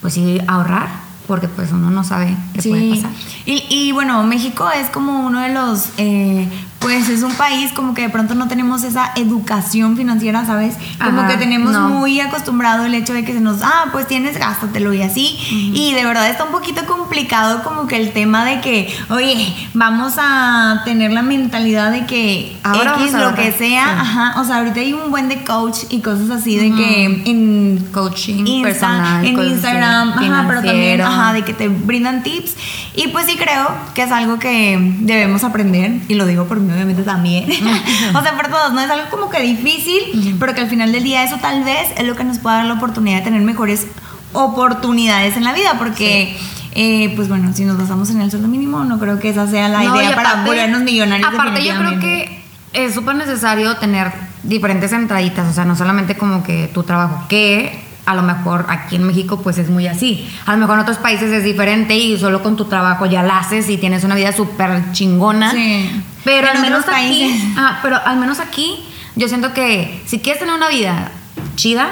pues 0.00 0.14
sí, 0.14 0.40
ahorrar, 0.48 0.88
porque 1.26 1.48
pues 1.48 1.72
uno 1.72 1.90
no 1.90 2.04
sabe 2.04 2.36
qué 2.52 2.68
puede 2.68 2.90
pasar. 2.96 3.10
Y, 3.46 3.64
y, 3.68 3.92
bueno, 3.92 4.22
México 4.24 4.68
es 4.70 4.90
como 4.90 5.26
uno 5.26 5.40
de 5.40 5.52
los 5.52 5.88
eh, 5.96 6.48
pues 6.84 7.08
es 7.08 7.22
un 7.22 7.32
país 7.32 7.72
como 7.72 7.94
que 7.94 8.02
de 8.02 8.10
pronto 8.10 8.34
no 8.34 8.46
tenemos 8.46 8.84
esa 8.84 9.12
educación 9.16 9.96
financiera, 9.96 10.44
¿sabes? 10.44 10.76
Como 11.02 11.26
que 11.26 11.38
tenemos 11.38 11.72
muy 11.88 12.20
acostumbrado 12.20 12.84
el 12.84 12.94
hecho 12.94 13.14
de 13.14 13.24
que 13.24 13.32
se 13.32 13.40
nos, 13.40 13.62
ah, 13.62 13.86
pues 13.90 14.06
tienes, 14.06 14.38
gástatelo 14.38 14.92
y 14.92 15.00
así. 15.00 15.38
Y 15.72 15.94
de 15.94 16.04
verdad 16.04 16.28
está 16.28 16.44
un 16.44 16.52
poquito 16.52 16.84
complicado 16.84 17.62
como 17.62 17.86
que 17.86 17.96
el 17.96 18.12
tema 18.12 18.44
de 18.44 18.60
que, 18.60 18.94
oye, 19.08 19.56
vamos 19.72 20.16
a 20.18 20.82
tener 20.84 21.10
la 21.10 21.22
mentalidad 21.22 21.90
de 21.90 22.04
que 22.04 22.54
Ahora 22.62 22.96
X 23.00 23.14
lo 23.14 23.34
que 23.34 23.52
sea, 23.52 24.02
ajá, 24.02 24.40
o 24.42 24.44
sea, 24.44 24.58
ahorita 24.58 24.80
hay 24.80 24.92
un 24.92 25.10
buen 25.10 25.30
de 25.30 25.42
coach 25.42 25.84
y 25.88 26.02
cosas 26.02 26.28
así 26.28 26.58
de 26.58 26.70
que 26.76 27.04
en 27.24 27.88
coaching 27.94 28.62
personal, 28.62 29.24
en 29.24 29.38
Instagram, 29.42 30.10
ajá, 30.10 30.44
pero 30.46 30.62
también, 30.62 31.00
ajá, 31.14 31.32
de 31.32 31.42
que 31.42 31.54
te 31.54 31.68
brindan 31.68 32.22
tips. 32.22 32.54
Y 32.94 33.08
pues 33.08 33.26
sí 33.26 33.36
creo 33.36 33.68
que 33.94 34.02
es 34.02 34.12
algo 34.12 34.38
que 34.38 34.78
debemos 35.00 35.44
aprender 35.44 36.00
y 36.08 36.14
lo 36.14 36.26
digo 36.26 36.44
por 36.46 36.58
mí 36.60 36.72
obviamente 36.72 37.02
también. 37.02 37.50
o 38.14 38.22
sea, 38.22 38.36
por 38.36 38.48
todos, 38.48 38.72
¿no? 38.72 38.80
Es 38.80 38.90
algo 38.90 39.06
como 39.10 39.30
que 39.30 39.40
difícil, 39.40 40.36
pero 40.38 40.54
que 40.54 40.60
al 40.60 40.68
final 40.68 40.92
del 40.92 41.04
día 41.04 41.24
eso 41.24 41.36
tal 41.40 41.64
vez 41.64 41.88
es 41.96 42.06
lo 42.06 42.16
que 42.16 42.24
nos 42.24 42.38
puede 42.38 42.56
dar 42.56 42.66
la 42.66 42.74
oportunidad 42.74 43.18
de 43.18 43.24
tener 43.24 43.42
mejores 43.42 43.86
oportunidades 44.32 45.36
en 45.36 45.44
la 45.44 45.52
vida, 45.52 45.76
porque... 45.78 46.36
Eh, 46.76 47.12
pues 47.14 47.28
bueno, 47.28 47.52
si 47.54 47.64
nos 47.64 47.78
basamos 47.78 48.10
en 48.10 48.20
el 48.20 48.32
sueldo 48.32 48.48
mínimo, 48.48 48.82
no 48.82 48.98
creo 48.98 49.20
que 49.20 49.28
esa 49.28 49.46
sea 49.46 49.68
la 49.68 49.84
idea 49.84 50.16
para 50.16 50.42
volvernos 50.42 50.82
millonarios. 50.82 51.32
Aparte, 51.32 51.64
yo 51.64 51.76
creo 51.76 52.00
que 52.00 52.42
es 52.72 52.92
súper 52.92 53.14
necesario 53.14 53.76
tener 53.76 54.12
diferentes 54.42 54.92
entraditas, 54.92 55.48
o 55.48 55.52
sea, 55.52 55.64
no 55.64 55.76
solamente 55.76 56.16
como 56.16 56.42
que 56.42 56.68
tu 56.74 56.82
trabajo, 56.82 57.26
que 57.28 57.83
a 58.06 58.14
lo 58.14 58.22
mejor 58.22 58.66
aquí 58.68 58.96
en 58.96 59.04
México 59.06 59.40
pues 59.40 59.58
es 59.58 59.70
muy 59.70 59.86
así. 59.86 60.28
A 60.46 60.52
lo 60.52 60.58
mejor 60.58 60.76
en 60.76 60.82
otros 60.82 60.98
países 60.98 61.32
es 61.32 61.44
diferente 61.44 61.96
y 61.96 62.18
solo 62.18 62.42
con 62.42 62.56
tu 62.56 62.66
trabajo 62.66 63.06
ya 63.06 63.22
la 63.22 63.38
haces 63.38 63.68
y 63.70 63.78
tienes 63.78 64.04
una 64.04 64.14
vida 64.14 64.32
súper 64.32 64.92
chingona. 64.92 65.50
Sí. 65.50 66.02
Pero 66.24 66.48
al 66.48 66.60
menos 66.60 66.84
aquí, 66.88 67.54
ah, 67.56 67.78
pero 67.82 67.98
al 68.04 68.18
menos 68.18 68.40
aquí 68.40 68.84
yo 69.16 69.28
siento 69.28 69.52
que 69.52 70.02
si 70.06 70.20
quieres 70.20 70.40
tener 70.40 70.54
una 70.54 70.68
vida 70.68 71.10
chida, 71.56 71.88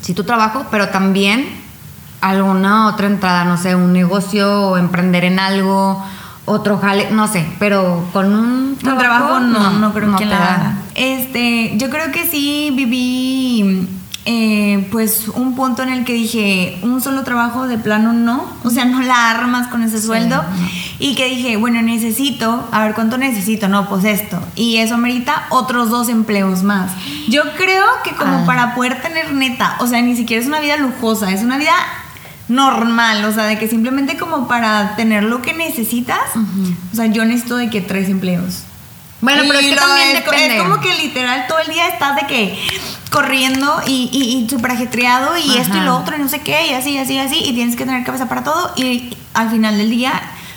sí 0.00 0.14
tu 0.14 0.24
trabajo, 0.24 0.66
pero 0.70 0.88
también 0.88 1.46
alguna 2.20 2.86
otra 2.86 3.06
entrada, 3.06 3.44
no 3.44 3.56
sé, 3.56 3.74
un 3.74 3.92
negocio 3.92 4.68
o 4.68 4.76
emprender 4.76 5.24
en 5.24 5.38
algo, 5.38 6.02
otro 6.44 6.78
jale, 6.78 7.10
no 7.10 7.26
sé, 7.26 7.46
pero 7.58 8.08
con 8.12 8.32
un 8.34 8.76
trabajo, 8.76 9.40
no, 9.40 9.70
no, 9.70 9.92
creo 9.92 10.16
que 10.16 10.26
la 10.26 10.76
Este, 10.94 11.72
yo 11.76 11.90
creo 11.90 12.12
que 12.12 12.26
sí 12.26 12.70
viví 12.74 13.88
eh, 14.24 14.86
pues 14.92 15.26
un 15.28 15.56
punto 15.56 15.82
en 15.82 15.88
el 15.88 16.04
que 16.04 16.12
dije, 16.12 16.78
un 16.82 17.00
solo 17.00 17.24
trabajo 17.24 17.66
de 17.66 17.76
plano 17.76 18.12
no, 18.12 18.46
o 18.62 18.70
sea, 18.70 18.84
no 18.84 19.00
la 19.02 19.30
armas 19.30 19.68
con 19.68 19.82
ese 19.82 20.00
sueldo. 20.00 20.42
Y 20.98 21.16
que 21.16 21.28
dije, 21.28 21.56
bueno, 21.56 21.82
necesito, 21.82 22.68
a 22.70 22.84
ver 22.84 22.94
cuánto 22.94 23.18
necesito, 23.18 23.68
no, 23.68 23.88
pues 23.88 24.04
esto. 24.04 24.40
Y 24.54 24.76
eso 24.76 24.94
amerita 24.94 25.46
otros 25.50 25.90
dos 25.90 26.08
empleos 26.08 26.62
más. 26.62 26.92
Yo 27.28 27.42
creo 27.56 27.84
que 28.04 28.12
como 28.12 28.38
ah. 28.38 28.44
para 28.46 28.74
poder 28.76 29.02
tener 29.02 29.32
neta, 29.32 29.76
o 29.80 29.86
sea, 29.88 30.00
ni 30.02 30.14
siquiera 30.14 30.40
es 30.40 30.48
una 30.48 30.60
vida 30.60 30.76
lujosa, 30.76 31.32
es 31.32 31.42
una 31.42 31.58
vida 31.58 31.74
normal, 32.48 33.24
o 33.24 33.32
sea, 33.32 33.44
de 33.44 33.58
que 33.58 33.66
simplemente 33.66 34.16
como 34.16 34.46
para 34.46 34.94
tener 34.94 35.24
lo 35.24 35.42
que 35.42 35.54
necesitas, 35.54 36.20
o 36.92 36.96
sea, 36.96 37.06
yo 37.06 37.24
necesito 37.24 37.56
de 37.56 37.70
que 37.70 37.80
tres 37.80 38.08
empleos. 38.08 38.64
Bueno, 39.22 39.44
pero 39.46 39.60
es 39.60 39.76
también 39.76 40.14
depende. 40.14 40.56
Es 40.56 40.62
como 40.62 40.80
que 40.80 40.94
literal 40.94 41.46
todo 41.46 41.60
el 41.60 41.68
día 41.68 41.88
estás 41.88 42.16
de 42.16 42.26
que 42.26 42.58
corriendo 43.10 43.80
y, 43.86 44.10
y, 44.12 44.48
súper 44.50 44.72
ajetreado 44.72 45.36
y 45.36 45.56
esto 45.58 45.76
y 45.76 45.80
lo 45.80 45.96
otro 45.96 46.16
y 46.16 46.18
no 46.18 46.28
sé 46.28 46.40
qué 46.40 46.68
y 46.68 46.74
así, 46.74 46.98
así, 46.98 47.18
así 47.18 47.36
y 47.44 47.52
tienes 47.54 47.76
que 47.76 47.84
tener 47.84 48.04
cabeza 48.04 48.28
para 48.28 48.42
todo 48.42 48.72
y 48.74 49.14
al 49.34 49.50
final 49.50 49.76
del 49.76 49.90
día, 49.90 50.12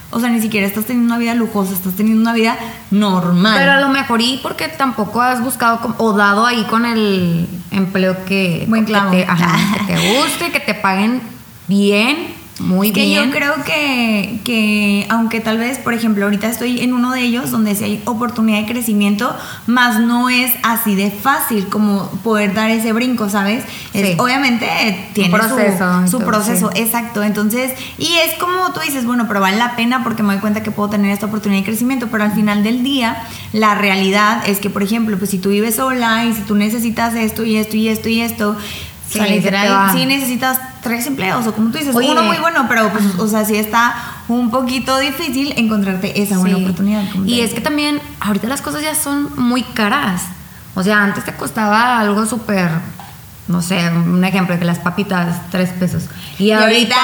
o 0.10 0.19
sea, 0.19 0.30
ni 0.30 0.41
siquiera 0.41 0.65
estás 0.65 0.86
teniendo 0.86 1.13
una 1.13 1.19
vida 1.19 1.36
lujosa, 1.36 1.73
estás 1.73 1.95
teniendo 1.95 2.21
una 2.21 2.34
vida 2.34 2.58
normal. 2.91 3.56
Pero 3.58 3.73
a 3.73 3.82
lo 3.82 3.89
mejor 3.89 4.21
y 4.21 4.39
porque 4.41 4.69
tampoco 4.69 5.21
has 5.21 5.43
buscado 5.43 5.95
o 5.97 6.13
dado 6.13 6.45
ahí 6.45 6.63
con 6.63 6.86
el 6.86 7.47
empleo 7.71 8.25
que, 8.25 8.65
Buen 8.67 8.86
que, 8.86 8.93
te, 8.93 9.28
que 9.28 9.93
te 9.93 10.17
guste, 10.17 10.51
que 10.51 10.60
te 10.62 10.73
paguen 10.73 11.21
bien 11.67 12.34
muy 12.60 12.91
que 12.91 13.06
bien. 13.06 13.26
yo 13.26 13.32
creo 13.32 13.54
que, 13.65 14.39
que, 14.46 15.06
aunque 15.10 15.41
tal 15.41 15.58
vez, 15.58 15.78
por 15.78 15.94
ejemplo, 15.94 16.24
ahorita 16.24 16.48
estoy 16.48 16.80
en 16.80 16.94
uno 16.94 17.12
de 17.12 17.22
ellos 17.22 17.52
donde 17.52 17.76
sí 17.76 17.84
hay 17.84 18.02
oportunidad 18.06 18.62
de 18.62 18.65
crecimiento, 18.65 19.36
más 19.68 20.00
no 20.00 20.30
es 20.30 20.54
así 20.63 20.96
de 20.96 21.12
fácil 21.12 21.68
como 21.68 22.10
poder 22.24 22.54
dar 22.54 22.70
ese 22.70 22.94
brinco, 22.94 23.30
¿sabes? 23.30 23.63
obviamente 24.18 24.68
tiene 25.13 25.36
proceso, 25.36 26.08
su, 26.08 26.20
proceso, 26.20 26.70
exacto. 26.76 27.24
Entonces, 27.24 27.74
y 27.98 28.13
es 28.26 28.36
como 28.39 28.72
tú 28.72 28.80
dices, 28.80 29.06
bueno, 29.06 29.26
pero 29.28 29.41
vale 29.41 29.58
la 29.58 29.76
pena 29.76 30.04
porque 30.04 30.24
me 30.24 30.34
doy 30.34 30.41
cuenta 30.41 30.63
que 30.63 30.72
puedo 30.72 30.89
tener 30.89 31.12
esta 31.12 31.26
oportunidad 31.26 31.62
de 31.62 31.65
crecimiento, 31.65 32.08
pero 32.10 32.24
al 32.24 32.32
final 32.32 32.63
del 32.63 32.84
día, 32.84 33.24
la 33.52 33.76
realidad 33.76 34.44
es 34.48 34.60
que, 34.60 34.70
por 34.70 34.84
ejemplo, 34.84 35.18
pues 35.18 35.30
si 35.30 35.39
tú 35.39 35.50
vives 35.50 35.76
sola 35.76 36.26
y 36.26 36.34
si 36.34 36.41
tú 36.41 36.56
necesitas 36.56 37.15
esto 37.15 37.44
y 37.44 37.58
esto 37.58 37.76
y 37.76 37.89
esto 37.89 38.10
y 38.10 38.22
esto, 38.22 38.56
Sí, 39.10 39.20
literal, 39.20 39.91
sí 39.91 40.06
necesitas 40.06 40.60
tres 40.82 41.06
empleos, 41.08 41.46
o 41.48 41.54
como 41.54 41.72
tú 41.72 41.78
dices, 41.78 41.96
uno 41.96 42.24
muy 42.24 42.38
bueno, 42.38 42.65
pero 42.68 42.89
pues, 42.89 43.06
o 43.18 43.28
sea, 43.28 43.46
sí 43.46 43.56
está 43.56 43.96
un 44.28 44.50
poquito 44.50 44.98
difícil 44.98 45.54
encontrarte 45.58 46.22
esa 46.22 46.38
buena 46.38 46.58
oportunidad. 46.58 47.04
Y 47.26 47.41
es 47.41 47.54
que 47.54 47.62
también 47.62 48.02
ahorita 48.20 48.48
las 48.48 48.62
cosas 48.62 48.82
ya 48.82 48.96
son 48.96 49.30
muy 49.38 49.63
caras. 49.63 50.24
O 50.74 50.84
sea, 50.84 51.04
antes 51.04 51.24
te 51.24 51.34
costaba 51.34 52.00
algo 52.00 52.26
súper 52.26 52.70
no 53.48 53.62
sé, 53.62 53.78
un 53.89 54.24
ejemplo, 54.24 54.58
que 54.58 54.65
las 54.65 54.80
papitas, 54.80 55.50
tres 55.52 55.70
pesos. 55.70 56.06
Y, 56.39 56.52
ahorita, 56.52 56.96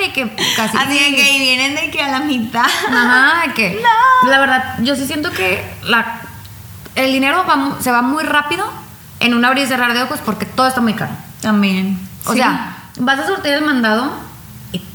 de 0.00 0.12
que 0.12 0.34
casi. 0.56 0.76
Así 0.76 0.98
de 0.98 1.16
que 1.16 1.38
vienen 1.38 1.76
de 1.76 1.90
que 1.90 2.02
a 2.02 2.10
la 2.10 2.20
mitad. 2.20 2.64
Ajá, 2.64 3.52
que. 3.54 3.80
La 4.28 4.40
verdad, 4.40 4.76
yo 4.80 4.96
sí 4.96 5.06
siento 5.06 5.30
que 5.30 5.62
la, 5.82 6.22
el 6.94 7.12
dinero 7.12 7.44
se 7.80 7.90
va 7.90 8.00
muy 8.00 8.24
rápido 8.24 8.64
en 9.20 9.34
un 9.34 9.44
abrir 9.44 9.64
y 9.64 9.68
cerrar 9.68 9.92
de 9.92 10.02
ojos 10.02 10.20
porque 10.24 10.46
todo 10.46 10.66
está 10.66 10.80
muy 10.80 10.94
caro. 10.94 11.12
También. 11.44 11.98
O 12.24 12.32
sea, 12.32 12.74
vas 12.98 13.18
a 13.18 13.26
sortear 13.26 13.58
el 13.58 13.64
mandado 13.66 14.10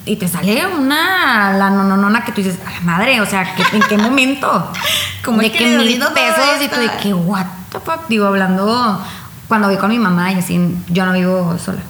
y, 0.06 0.16
te 0.16 0.28
sale 0.28 0.66
una 0.66 1.54
la 1.54 1.70
nononona 1.70 2.26
que 2.26 2.32
tú 2.32 2.42
dices, 2.42 2.60
a 2.66 2.72
la 2.72 2.82
madre, 2.82 3.22
o 3.22 3.26
sea, 3.28 3.56
¿en 3.72 3.82
qué 3.84 3.98
momento? 4.00 4.72
Como 5.24 5.42
de 5.42 5.52
que, 5.52 5.78
mil 5.78 6.00
pesos 6.00 6.62
y 6.64 6.68
tú 6.68 6.80
de 6.80 6.90
que, 7.02 7.14
what 7.14 7.46
the 7.72 7.80
fuck, 7.80 8.08
digo, 8.10 8.26
hablando 8.26 9.00
cuando 9.48 9.68
voy 9.68 9.78
con 9.78 9.90
mi 9.90 10.00
mamá 10.00 10.32
y 10.32 10.40
así, 10.40 10.60
yo 10.90 11.06
no 11.06 11.14
vivo 11.14 11.56
sola. 11.64 11.82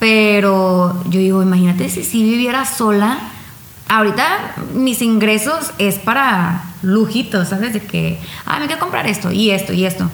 Pero 0.00 1.00
yo 1.04 1.20
digo, 1.20 1.40
imagínate 1.40 1.88
si, 1.88 2.02
si 2.02 2.24
viviera 2.24 2.64
sola, 2.64 3.16
ahorita 3.88 4.54
mis 4.74 5.02
ingresos 5.02 5.70
es 5.78 6.00
para 6.00 6.64
lujitos, 6.82 7.48
¿sabes? 7.48 7.74
De 7.74 7.80
que, 7.80 8.20
ah, 8.44 8.58
me 8.58 8.66
quiero 8.66 8.80
comprar 8.80 9.06
esto 9.06 9.30
y 9.30 9.52
esto 9.52 9.72
y 9.72 9.84
esto. 9.84 10.10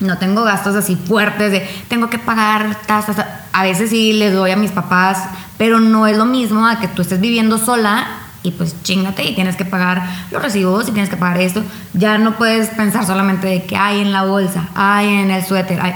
No 0.00 0.18
tengo 0.18 0.44
gastos 0.44 0.76
así 0.76 0.96
fuertes 0.96 1.50
de 1.50 1.68
tengo 1.88 2.08
que 2.08 2.18
pagar 2.18 2.76
tasas. 2.86 3.24
A 3.52 3.62
veces 3.62 3.90
sí 3.90 4.12
les 4.12 4.32
doy 4.32 4.50
a 4.52 4.56
mis 4.56 4.70
papás, 4.70 5.24
pero 5.56 5.80
no 5.80 6.06
es 6.06 6.16
lo 6.16 6.24
mismo 6.24 6.66
a 6.66 6.78
que 6.78 6.88
tú 6.88 7.02
estés 7.02 7.20
viviendo 7.20 7.58
sola 7.58 8.06
y 8.42 8.52
pues 8.52 8.80
chingate 8.82 9.24
y 9.24 9.34
tienes 9.34 9.56
que 9.56 9.64
pagar 9.64 10.02
los 10.30 10.40
recibos 10.40 10.88
y 10.88 10.92
tienes 10.92 11.10
que 11.10 11.16
pagar 11.16 11.40
esto. 11.40 11.62
Ya 11.94 12.18
no 12.18 12.36
puedes 12.36 12.68
pensar 12.68 13.04
solamente 13.04 13.48
de 13.48 13.64
que 13.64 13.76
hay 13.76 14.00
en 14.00 14.12
la 14.12 14.24
bolsa, 14.24 14.68
hay 14.74 15.08
en 15.08 15.30
el 15.30 15.44
suéter, 15.44 15.80
hay 15.80 15.94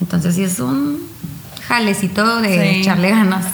entonces 0.00 0.34
sí 0.34 0.44
es 0.44 0.60
un 0.60 1.00
jalecito 1.66 2.40
de 2.40 2.80
echarle 2.80 3.10
ganas. 3.10 3.46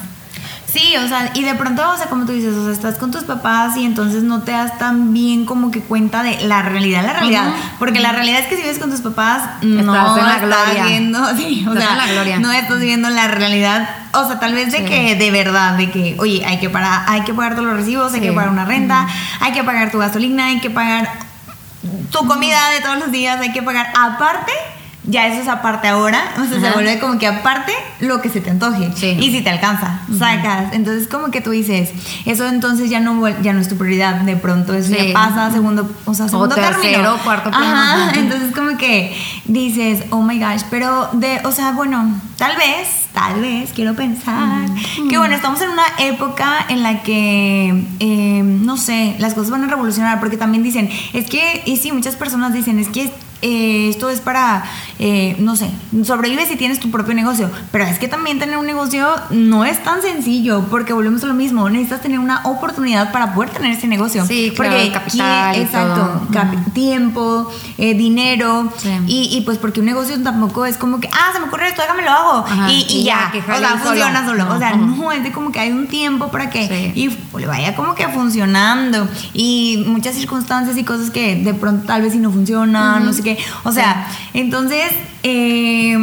Sí, 0.72 0.96
o 0.96 1.09
sea, 1.09 1.33
y 1.35 1.42
de 1.42 1.54
pronto, 1.54 1.83
o 1.90 1.96
sea, 1.96 2.06
como 2.06 2.26
tú 2.26 2.33
dices, 2.33 2.54
o 2.54 2.64
sea, 2.64 2.72
estás 2.72 2.96
con 2.96 3.11
tus 3.11 3.24
papás 3.24 3.76
y 3.76 3.85
entonces 3.85 4.22
no 4.22 4.42
te 4.42 4.52
das 4.52 4.78
tan 4.78 5.12
bien 5.12 5.44
como 5.44 5.70
que 5.70 5.80
cuenta 5.80 6.22
de 6.22 6.40
la 6.42 6.62
realidad, 6.62 7.04
la 7.04 7.14
realidad. 7.14 7.54
Porque 7.78 7.98
la 7.98 8.12
realidad 8.12 8.40
es 8.40 8.46
que 8.46 8.56
si 8.56 8.62
vives 8.62 8.78
con 8.78 8.90
tus 8.90 9.00
papás, 9.00 9.42
no 9.62 10.18
en 10.18 10.26
la 10.26 10.37
estás 10.37 10.87
viendo, 10.87 11.24
sí, 11.37 11.66
o 11.68 11.74
sea, 11.74 11.96
no 12.38 12.52
estás 12.52 12.80
viendo 12.80 13.11
la 13.11 13.28
realidad. 13.28 13.88
O 14.12 14.26
sea, 14.26 14.38
tal 14.38 14.54
vez 14.54 14.72
de 14.72 14.85
que 14.85 15.16
de 15.16 15.30
verdad, 15.30 15.76
de 15.76 15.90
que, 15.90 16.16
oye, 16.18 16.44
hay 16.46 16.59
que 16.59 16.70
pagar, 16.70 17.04
hay 17.09 17.22
que 17.22 17.35
pagar 17.35 17.54
todos 17.54 17.66
los 17.66 17.76
recibos, 17.76 18.12
hay 18.12 18.20
que 18.20 18.33
pagar 18.33 18.50
una 18.50 18.64
renta, 18.64 19.09
hay 19.40 19.52
que 19.52 19.64
pagar 19.64 19.90
tu 19.90 19.98
gasolina, 19.98 20.46
hay 20.46 20.61
que 20.61 20.70
pagar 20.70 21.11
tu 22.11 22.26
comida 22.26 22.70
de 22.70 22.80
todos 22.80 22.98
los 22.98 23.11
días, 23.11 23.40
hay 23.40 23.52
que 23.52 23.62
pagar. 23.62 23.92
Aparte 23.96 24.52
ya 25.11 25.27
eso 25.27 25.42
es 25.42 25.49
aparte 25.49 25.88
ahora, 25.88 26.33
o 26.38 26.44
sea, 26.44 26.61
se 26.61 26.70
vuelve 26.70 26.99
como 26.99 27.18
que 27.18 27.27
aparte 27.27 27.73
lo 28.01 28.20
que 28.20 28.29
se 28.29 28.40
te 28.40 28.51
antoje 28.51 28.90
y 29.18 29.31
si 29.31 29.42
te 29.42 29.51
alcanza, 29.51 30.01
sacas. 30.18 30.73
Entonces 30.73 31.09
como 31.09 31.31
que 31.31 31.40
tú 31.40 31.51
dices, 31.51 31.90
eso 32.25 32.46
entonces 32.46 32.90
ya 32.90 33.01
no 33.01 33.29
ya 33.42 33.53
no 33.53 33.61
es 33.61 33.68
tu 33.68 33.77
prioridad, 33.77 34.20
de 34.20 34.37
pronto 34.37 34.75
eso 34.75 34.94
ya 34.94 35.12
pasa 35.12 35.51
segundo, 35.51 35.90
o 36.05 36.14
sea, 36.14 36.29
segundo 36.29 36.55
o 36.55 36.59
tercero, 36.59 37.18
cuarto 37.25 37.51
plano. 37.51 37.66
Ajá, 37.66 38.12
entonces 38.18 38.55
como 38.55 38.77
que 38.79 39.16
dices, 39.44 40.05
"Oh 40.11 40.23
my 40.23 40.38
gosh", 40.38 40.62
pero 40.70 41.11
de, 41.12 41.40
o 41.44 41.53
sea, 41.53 41.73
bueno, 41.73 42.20
tal 42.37 42.57
vez, 42.57 43.09
tal 43.12 43.40
vez 43.40 43.73
quiero 43.75 43.94
pensar 43.94 44.68
que 45.09 45.18
bueno, 45.18 45.35
estamos 45.35 45.61
en 45.61 45.70
una 45.70 45.85
época 45.99 46.66
en 46.68 46.83
la 46.83 47.03
que 47.03 47.85
eh, 47.99 48.42
no 48.42 48.77
sé, 48.77 49.16
las 49.18 49.35
cosas 49.35 49.51
van 49.51 49.64
a 49.64 49.66
revolucionar 49.66 50.20
porque 50.20 50.37
también 50.37 50.62
dicen, 50.62 50.88
es 51.12 51.27
que 51.29 51.62
y 51.66 51.77
sí, 51.77 51.92
muchas 51.92 52.16
personas 52.16 52.53
dicen, 52.53 52.79
es 52.79 52.88
que 52.88 53.11
eh, 53.42 53.88
esto 53.88 54.11
es 54.11 54.20
para, 54.20 54.64
eh, 55.02 55.34
no 55.38 55.56
sé, 55.56 55.70
sobrevives 56.04 56.48
si 56.48 56.56
tienes 56.56 56.78
tu 56.78 56.90
propio 56.90 57.14
negocio, 57.14 57.50
pero 57.72 57.84
es 57.84 57.98
que 57.98 58.06
también 58.06 58.38
tener 58.38 58.58
un 58.58 58.66
negocio 58.66 59.08
no 59.30 59.64
es 59.64 59.82
tan 59.82 60.02
sencillo 60.02 60.66
porque 60.68 60.92
volvemos 60.92 61.24
a 61.24 61.26
lo 61.26 61.32
mismo, 61.32 61.70
necesitas 61.70 62.02
tener 62.02 62.18
una 62.18 62.42
oportunidad 62.44 63.10
para 63.10 63.32
poder 63.32 63.48
tener 63.48 63.72
ese 63.72 63.88
negocio. 63.88 64.26
Sí, 64.26 64.52
porque 64.54 64.92
capital. 64.92 65.56
exacto, 65.56 66.20
tiempo, 66.74 67.50
eh, 67.78 67.94
dinero 67.94 68.70
y, 69.06 69.40
pues 69.46 69.56
porque 69.56 69.80
un 69.80 69.86
negocio 69.86 70.22
tampoco 70.22 70.66
es 70.66 70.76
como 70.76 71.00
que, 71.00 71.08
ah, 71.08 71.30
se 71.32 71.40
me 71.40 71.46
ocurre 71.46 71.68
esto, 71.68 71.80
déjame 71.80 72.02
lo 72.02 72.10
hago 72.10 72.44
y, 72.68 73.02
ya, 73.02 73.32
o 73.34 73.58
sea, 73.58 73.78
funciona 73.78 74.26
solo. 74.26 74.54
O 74.54 74.58
sea, 74.58 74.76
no, 74.76 75.12
es 75.12 75.22
de 75.22 75.32
como 75.32 75.50
que 75.50 75.60
hay 75.60 75.72
un 75.72 75.86
tiempo 75.86 76.28
para 76.28 76.50
que 76.50 76.92
y 76.94 77.08
le 77.38 77.46
vaya 77.46 77.74
como 77.74 77.94
que 77.94 78.06
funcionando. 78.08 79.08
Y 79.32 79.82
muchas 79.86 80.14
circunstancias 80.14 80.76
y 80.76 80.84
cosas 80.84 81.10
que 81.10 81.36
de 81.36 81.54
pronto 81.54 81.86
tal 81.86 82.02
vez 82.02 82.12
si 82.12 82.18
no 82.18 82.30
funcionan, 82.30 83.02
no 83.02 83.14
sé 83.14 83.22
qué. 83.22 83.38
O 83.64 83.72
sea, 83.72 84.06
entonces... 84.34 84.89
Eh, 85.22 85.96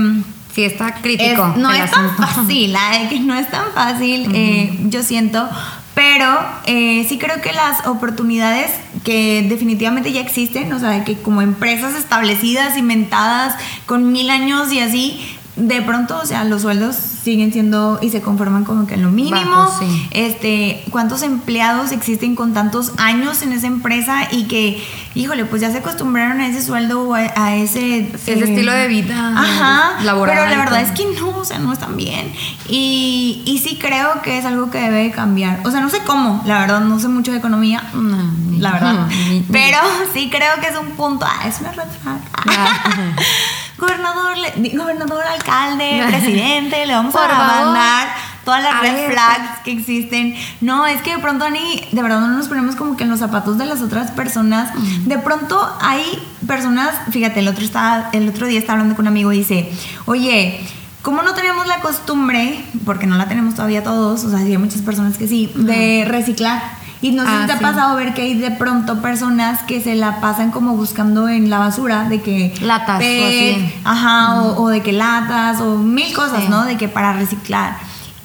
sí, 0.53 0.63
está 0.63 0.95
crítico. 0.95 1.53
no 1.57 1.71
es 1.71 1.91
tan 1.91 2.15
fácil, 2.17 2.75
que 3.09 3.19
no 3.19 3.35
es 3.35 3.49
tan 3.49 3.71
fácil, 3.73 4.31
eh, 4.33 4.77
yo 4.85 5.03
siento, 5.03 5.47
pero 5.93 6.27
eh, 6.65 7.05
sí 7.09 7.17
creo 7.17 7.41
que 7.41 7.53
las 7.53 7.87
oportunidades 7.87 8.71
que 9.03 9.45
definitivamente 9.49 10.11
ya 10.11 10.21
existen, 10.21 10.71
o 10.73 10.79
sea, 10.79 11.03
que 11.03 11.17
como 11.17 11.41
empresas 11.41 11.95
establecidas, 11.95 12.77
inventadas, 12.77 13.55
con 13.85 14.11
mil 14.11 14.29
años 14.29 14.71
y 14.71 14.79
así, 14.79 15.19
de 15.55 15.81
pronto, 15.81 16.19
o 16.21 16.25
sea, 16.25 16.43
los 16.43 16.61
sueldos 16.61 16.95
siguen 17.27 17.51
siendo 17.51 17.99
y 18.01 18.09
se 18.09 18.21
conforman 18.21 18.63
como 18.63 18.87
que 18.87 18.93
en 18.93 19.03
lo 19.03 19.11
mínimo. 19.11 19.67
Este, 20.11 20.81
cuántos 20.91 21.23
empleados 21.23 21.91
existen 21.91 22.35
con 22.35 22.53
tantos 22.53 22.93
años 22.95 23.41
en 23.41 23.51
esa 23.51 23.67
empresa 23.67 24.29
y 24.31 24.45
que, 24.45 24.81
híjole, 25.13 25.43
pues 25.43 25.61
ya 25.61 25.69
se 25.69 25.79
acostumbraron 25.79 26.39
a 26.39 26.47
ese 26.47 26.61
sueldo 26.61 27.01
o 27.01 27.15
a, 27.15 27.55
ese, 27.55 28.11
ese 28.13 28.33
eh, 28.33 28.43
estilo 28.43 28.71
de 28.71 28.87
vida 28.87 29.33
ajá, 29.35 30.01
laboral. 30.03 30.37
Pero 30.37 30.49
la 30.49 30.57
verdad 30.57 30.81
es 30.81 30.91
que 30.91 31.03
no, 31.19 31.39
o 31.39 31.43
sea, 31.43 31.59
no 31.59 31.73
están 31.73 31.97
bien. 31.97 32.31
Y, 32.69 33.43
y 33.45 33.57
sí 33.57 33.77
creo 33.77 34.21
que 34.21 34.37
es 34.37 34.45
algo 34.45 34.71
que 34.71 34.79
debe 34.79 35.11
cambiar. 35.11 35.59
O 35.65 35.71
sea, 35.71 35.81
no 35.81 35.89
sé 35.89 35.99
cómo, 36.05 36.41
la 36.45 36.59
verdad, 36.59 36.79
no 36.79 36.97
sé 36.97 37.09
mucho 37.09 37.33
de 37.33 37.39
economía, 37.39 37.83
la 38.57 38.71
verdad. 38.71 39.07
pero 39.51 39.79
sí 40.13 40.29
creo 40.29 40.61
que 40.61 40.67
es 40.67 40.77
un 40.77 40.91
punto, 40.91 41.25
ah, 41.27 41.45
es 41.45 41.59
una 41.59 41.73
red 41.73 41.83
gobernador, 43.77 44.35
gobernador, 44.73 45.23
alcalde, 45.23 46.03
presidente, 46.07 46.85
le 46.85 46.93
vamos 46.93 47.15
a 47.15 47.27
mandar 47.27 48.07
todas 48.47 48.63
las 48.63 48.81
red 48.81 49.11
flags 49.11 49.59
que 49.65 49.71
existen. 49.71 50.35
No, 50.61 50.87
es 50.87 51.01
que 51.01 51.15
de 51.15 51.21
pronto 51.21 51.49
ni, 51.49 51.85
de 51.91 52.01
verdad 52.01 52.21
no 52.21 52.29
nos 52.29 52.47
ponemos 52.47 52.77
como 52.77 52.95
que 52.95 53.03
en 53.03 53.09
los 53.09 53.19
zapatos 53.19 53.57
de 53.57 53.65
las 53.65 53.81
otras 53.81 54.11
personas. 54.11 54.71
De 55.05 55.17
pronto 55.17 55.69
hay 55.81 56.03
personas, 56.47 56.95
fíjate, 57.11 57.41
el 57.41 57.47
otro, 57.49 57.65
estaba, 57.65 58.09
el 58.13 58.29
otro 58.29 58.47
día 58.47 58.59
estaba 58.59 58.79
hablando 58.79 58.95
con 58.95 59.03
un 59.03 59.09
amigo 59.09 59.33
y 59.33 59.39
dice, 59.39 59.69
oye, 60.05 60.65
como 61.01 61.23
no 61.23 61.33
tenemos 61.33 61.67
la 61.67 61.81
costumbre, 61.81 62.63
porque 62.85 63.05
no 63.05 63.17
la 63.17 63.27
tenemos 63.27 63.55
todavía 63.55 63.83
todos, 63.83 64.23
o 64.23 64.29
sea, 64.29 64.39
hay 64.39 64.57
muchas 64.57 64.81
personas 64.81 65.17
que 65.17 65.27
sí, 65.27 65.51
de 65.55 66.05
reciclar. 66.07 66.61
Y 67.01 67.11
no 67.11 67.23
sé 67.23 67.29
si 67.29 67.35
ah, 67.35 67.45
te 67.45 67.53
ha 67.53 67.59
pasado 67.59 67.95
ver 67.95 68.13
que 68.13 68.23
hay 68.23 68.33
de 68.33 68.51
pronto 68.51 69.01
personas 69.01 69.61
que 69.63 69.81
se 69.81 69.95
la 69.95 70.19
pasan 70.19 70.51
como 70.51 70.75
buscando 70.75 71.29
en 71.29 71.49
la 71.49 71.59
basura, 71.59 72.09
de 72.09 72.21
que... 72.21 72.53
Latas 72.61 72.97
o 72.97 73.25
así. 73.25 73.73
Ajá, 73.83 74.41
o, 74.41 74.69
de 74.69 74.81
que 74.81 74.93
latas, 74.93 75.61
o 75.61 75.77
mil 75.77 76.13
cosas, 76.13 76.49
¿no? 76.49 76.65
De 76.65 76.77
que 76.77 76.87
para 76.87 77.13
reciclar. 77.13 77.77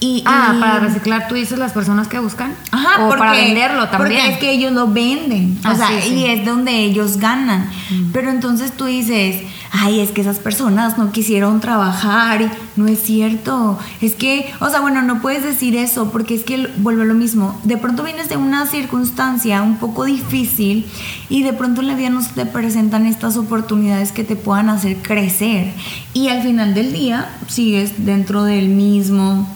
Y, 0.03 0.25
ah, 0.27 0.57
para 0.59 0.81
reciclar 0.81 1.29
tú 1.29 1.37
dices 1.37 1.61
las 1.61 1.71
personas 1.71 2.09
que 2.09 2.19
buscan. 2.19 2.57
Ajá, 2.73 3.07
o 3.07 3.09
para 3.11 3.31
venderlo 3.31 3.89
también. 3.89 4.21
Porque 4.21 4.33
es 4.33 4.39
que 4.39 4.51
ellos 4.51 4.73
lo 4.73 4.89
venden. 4.89 5.61
o 5.65 5.69
ah, 5.69 5.77
sea, 5.77 6.05
y 6.05 6.27
es 6.27 6.45
donde 6.45 6.73
ellos 6.73 7.19
ganan. 7.19 7.71
Mm. 7.89 8.11
Pero 8.13 8.29
entonces 8.29 8.73
tú 8.73 8.87
dices, 8.87 9.43
ay, 9.71 10.01
es 10.01 10.11
que 10.11 10.23
esas 10.23 10.41
personas 10.41 10.99
no 10.99 11.13
quisieron 11.13 11.61
trabajar. 11.61 12.43
Y 12.43 12.51
no 12.75 12.89
es 12.89 13.01
cierto. 13.01 13.79
Es 14.01 14.17
que, 14.17 14.53
o 14.59 14.71
sea, 14.71 14.81
bueno, 14.81 15.03
no 15.03 15.23
puedes 15.23 15.45
decir 15.45 15.77
eso 15.77 16.11
porque 16.11 16.35
es 16.35 16.43
que 16.43 16.69
vuelve 16.79 17.05
lo 17.05 17.15
mismo. 17.15 17.57
De 17.63 17.77
pronto 17.77 18.03
vienes 18.03 18.29
de 18.29 18.37
una 18.37 18.67
circunstancia 18.67 19.63
un 19.63 19.77
poco 19.77 20.05
difícil 20.05 20.85
y 21.29 21.45
de 21.45 21.53
pronto 21.53 21.81
en 21.81 21.87
la 21.87 21.95
vida 21.95 22.11
no 22.11 22.23
se 22.23 22.33
te 22.33 22.45
presentan 22.45 23.07
estas 23.07 23.37
oportunidades 23.37 24.11
que 24.11 24.25
te 24.25 24.35
puedan 24.35 24.69
hacer 24.69 24.97
crecer. 24.97 25.73
Y 26.13 26.27
al 26.27 26.43
final 26.43 26.75
del 26.75 26.93
día 26.93 27.31
sigues 27.47 28.05
dentro 28.05 28.43
del 28.43 28.69
mismo 28.69 29.47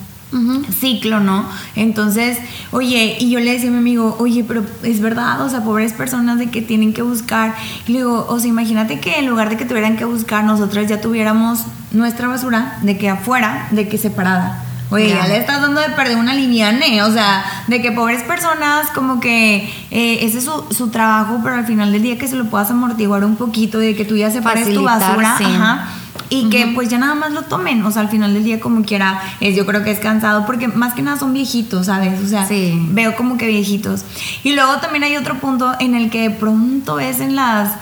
ciclo, 0.80 1.20
¿no? 1.20 1.48
Entonces, 1.74 2.38
oye, 2.72 3.16
y 3.20 3.30
yo 3.30 3.40
le 3.40 3.52
decía 3.52 3.68
a 3.68 3.72
mi 3.72 3.78
amigo, 3.78 4.16
oye, 4.18 4.44
pero 4.46 4.64
es 4.82 5.00
verdad, 5.00 5.40
o 5.40 5.48
sea, 5.48 5.62
pobres 5.62 5.92
personas 5.92 6.38
de 6.38 6.50
que 6.50 6.62
tienen 6.62 6.92
que 6.92 7.02
buscar. 7.02 7.54
Y 7.86 7.92
le 7.92 7.98
digo, 7.98 8.26
o 8.28 8.38
sea, 8.38 8.48
imagínate 8.48 9.00
que 9.00 9.18
en 9.18 9.26
lugar 9.26 9.48
de 9.50 9.56
que 9.56 9.64
tuvieran 9.64 9.96
que 9.96 10.04
buscar, 10.04 10.44
nosotros 10.44 10.86
ya 10.88 11.00
tuviéramos 11.00 11.60
nuestra 11.92 12.28
basura 12.28 12.78
de 12.82 12.98
que 12.98 13.08
afuera, 13.08 13.68
de 13.70 13.88
que 13.88 13.98
separada. 13.98 14.62
Oye, 14.88 15.08
ya 15.08 15.26
le 15.26 15.38
estás 15.38 15.60
dando 15.60 15.80
de 15.80 15.88
perder 15.90 16.16
una 16.16 16.32
liviane, 16.32 17.02
o 17.02 17.12
sea, 17.12 17.44
de 17.66 17.82
que 17.82 17.90
pobres 17.90 18.22
personas, 18.22 18.88
como 18.94 19.18
que 19.18 19.68
eh, 19.90 20.18
ese 20.20 20.38
es 20.38 20.44
su, 20.44 20.64
su, 20.70 20.90
trabajo, 20.90 21.40
pero 21.42 21.56
al 21.56 21.66
final 21.66 21.90
del 21.90 22.02
día 22.02 22.18
que 22.18 22.28
se 22.28 22.36
lo 22.36 22.44
puedas 22.44 22.70
amortiguar 22.70 23.24
un 23.24 23.34
poquito, 23.34 23.80
de 23.80 23.96
que 23.96 24.04
tú 24.04 24.16
ya 24.16 24.30
separes 24.30 24.72
tu 24.72 24.84
basura, 24.84 25.34
ajá 25.34 25.88
y 26.28 26.48
que 26.50 26.72
pues 26.74 26.88
ya 26.88 26.98
nada 26.98 27.14
más 27.14 27.32
lo 27.32 27.42
tomen. 27.42 27.84
O 27.84 27.90
sea, 27.90 28.02
al 28.02 28.08
final 28.08 28.34
del 28.34 28.44
día 28.44 28.60
como 28.60 28.84
quiera, 28.84 29.20
es, 29.40 29.56
yo 29.56 29.66
creo 29.66 29.84
que 29.84 29.90
es 29.90 29.98
cansado 29.98 30.46
porque 30.46 30.68
más 30.68 30.94
que 30.94 31.02
nada 31.02 31.18
son 31.18 31.32
viejitos, 31.32 31.86
¿sabes? 31.86 32.20
O 32.22 32.26
sea, 32.26 32.46
veo 32.90 33.16
como 33.16 33.36
que 33.36 33.46
viejitos. 33.46 34.04
Y 34.42 34.54
luego 34.54 34.76
también 34.78 35.04
hay 35.04 35.16
otro 35.16 35.38
punto 35.38 35.72
en 35.78 35.94
el 35.94 36.10
que 36.10 36.30
pronto 36.30 36.96
ves 36.96 37.20
en 37.20 37.36
las... 37.36 37.72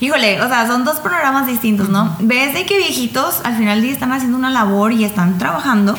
Híjole, 0.00 0.42
o 0.42 0.48
sea, 0.48 0.66
son 0.66 0.84
dos 0.84 0.98
programas 0.98 1.46
distintos, 1.46 1.88
¿no? 1.88 2.16
Ves 2.20 2.54
de 2.54 2.66
que 2.66 2.76
viejitos 2.78 3.40
al 3.44 3.56
final 3.56 3.76
del 3.76 3.84
día 3.84 3.92
están 3.92 4.12
haciendo 4.12 4.36
una 4.36 4.50
labor 4.50 4.92
y 4.92 5.04
están 5.04 5.38
trabajando 5.38 5.96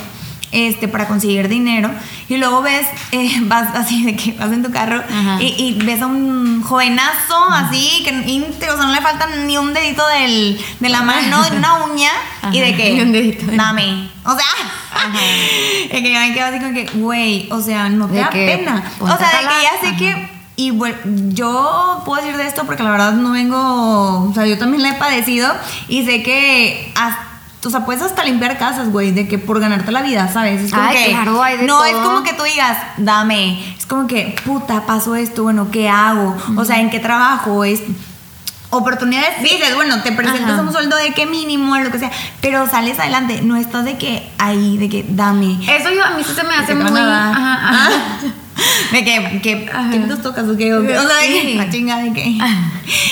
este, 0.54 0.88
para 0.88 1.08
conseguir 1.08 1.50
dinero. 1.50 1.90
Y 2.30 2.38
luego 2.38 2.62
ves, 2.62 2.88
eh, 3.12 3.40
vas 3.42 3.76
así 3.76 4.04
de 4.04 4.16
que 4.16 4.32
vas 4.34 4.52
en 4.52 4.64
tu 4.64 4.72
carro 4.72 5.04
y, 5.40 5.78
ves 5.84 6.02
a 6.02 6.06
un 6.06 6.62
jovenazo 6.64 7.36
así, 7.52 8.04
que 8.06 8.12
íntegro, 8.32 8.76
o 8.76 8.78
sea, 8.78 8.86
no 8.86 8.94
le 8.94 9.02
falta 9.02 9.28
ni 9.46 9.58
un 9.58 9.74
dedito 9.74 10.08
del, 10.08 10.60
de 10.80 10.90
la 10.90 11.02
mano, 11.02 11.44
de 11.44 11.58
una 11.58 11.84
uña, 11.86 12.12
y 12.52 12.60
de 12.60 12.76
que, 12.76 13.02
un 13.02 13.12
dedito. 13.12 13.46
Dame. 13.52 14.10
O 14.24 14.36
sea, 14.36 15.12
de 15.92 16.04
que 16.04 16.20
me 16.20 16.34
quedo 16.34 16.46
así 16.46 16.60
como 16.60 16.74
que, 16.74 16.86
güey, 16.94 17.48
o 17.52 17.62
sea, 17.62 17.90
no 17.90 18.08
te 18.08 18.20
da 18.20 18.30
pena. 18.30 18.84
O 19.00 19.08
sea, 19.08 19.18
de 19.18 19.48
que 19.48 19.64
ya 19.64 19.90
sé 19.90 19.96
que 19.98 20.34
y 20.56 20.70
bueno, 20.70 20.98
yo 21.30 22.04
puedo 22.06 22.22
decir 22.22 22.38
de 22.38 22.48
esto 22.48 22.64
porque 22.66 22.84
la 22.84 22.92
verdad 22.92 23.14
no 23.14 23.32
vengo, 23.32 24.30
o 24.30 24.32
sea, 24.36 24.46
yo 24.46 24.58
también 24.60 24.84
la 24.84 24.90
he 24.92 24.94
padecido 24.94 25.52
y 25.88 26.06
sé 26.06 26.22
que 26.22 26.92
hasta 26.96 27.33
o 27.66 27.70
sea, 27.70 27.86
puedes 27.86 28.02
hasta 28.02 28.24
limpiar 28.24 28.58
casas, 28.58 28.90
güey, 28.90 29.12
de 29.12 29.28
que 29.28 29.38
por 29.38 29.60
ganarte 29.60 29.92
la 29.92 30.02
vida, 30.02 30.32
¿sabes? 30.32 30.62
Es 30.62 30.72
como 30.72 30.90
que, 30.92 31.06
claro, 31.10 31.42
hay 31.42 31.58
de 31.58 31.66
no 31.66 31.84
es 31.86 31.94
como 31.94 32.24
que 32.24 32.34
tú 32.34 32.44
digas, 32.44 32.78
dame, 32.98 33.76
es 33.78 33.86
como 33.86 34.08
que, 34.08 34.36
puta, 34.44 34.86
pasó 34.86 35.16
esto, 35.16 35.44
bueno, 35.44 35.70
¿qué 35.72 35.90
hago? 35.90 36.36
O 36.58 36.66
sea, 36.66 36.80
¿en 36.80 36.90
qué 36.90 37.00
trabajo? 37.00 37.64
Es 37.64 37.82
oportunidades, 38.70 39.42
dices, 39.42 39.76
bueno, 39.76 40.02
te 40.02 40.12
presentas 40.12 40.60
un 40.60 40.72
sueldo 40.72 40.96
de 40.98 41.14
qué 41.14 41.26
mínimo, 41.26 41.78
lo 41.78 41.92
que 41.92 42.00
sea, 42.00 42.12
pero 42.42 42.68
sales 42.68 43.00
adelante, 43.00 43.42
no 43.44 43.56
estás 43.56 43.86
de 43.86 43.98
que 43.98 44.30
ahí, 44.40 44.78
de 44.78 44.90
que 44.90 45.06
dame. 45.08 45.60
Eso 45.70 45.92
yo 45.92 46.04
a 46.04 46.12
mí 46.12 46.24
sí 46.24 46.34
se 46.34 46.44
me 46.44 46.56
hace 46.56 46.74
muy... 46.74 47.00
Ajá, 47.00 47.70
ajá. 47.70 47.90
De 48.92 49.04
que, 49.04 49.42
que, 49.42 49.66
¿qué 49.92 50.00
nos 50.00 50.22
tocas 50.22 50.48
o 50.48 50.58
qué? 50.58 50.74
O 50.74 50.82
sea, 50.86 51.18
de 51.20 51.56
la 51.56 51.70
chinga 51.70 51.98
de 51.98 52.14
que. 52.14 52.38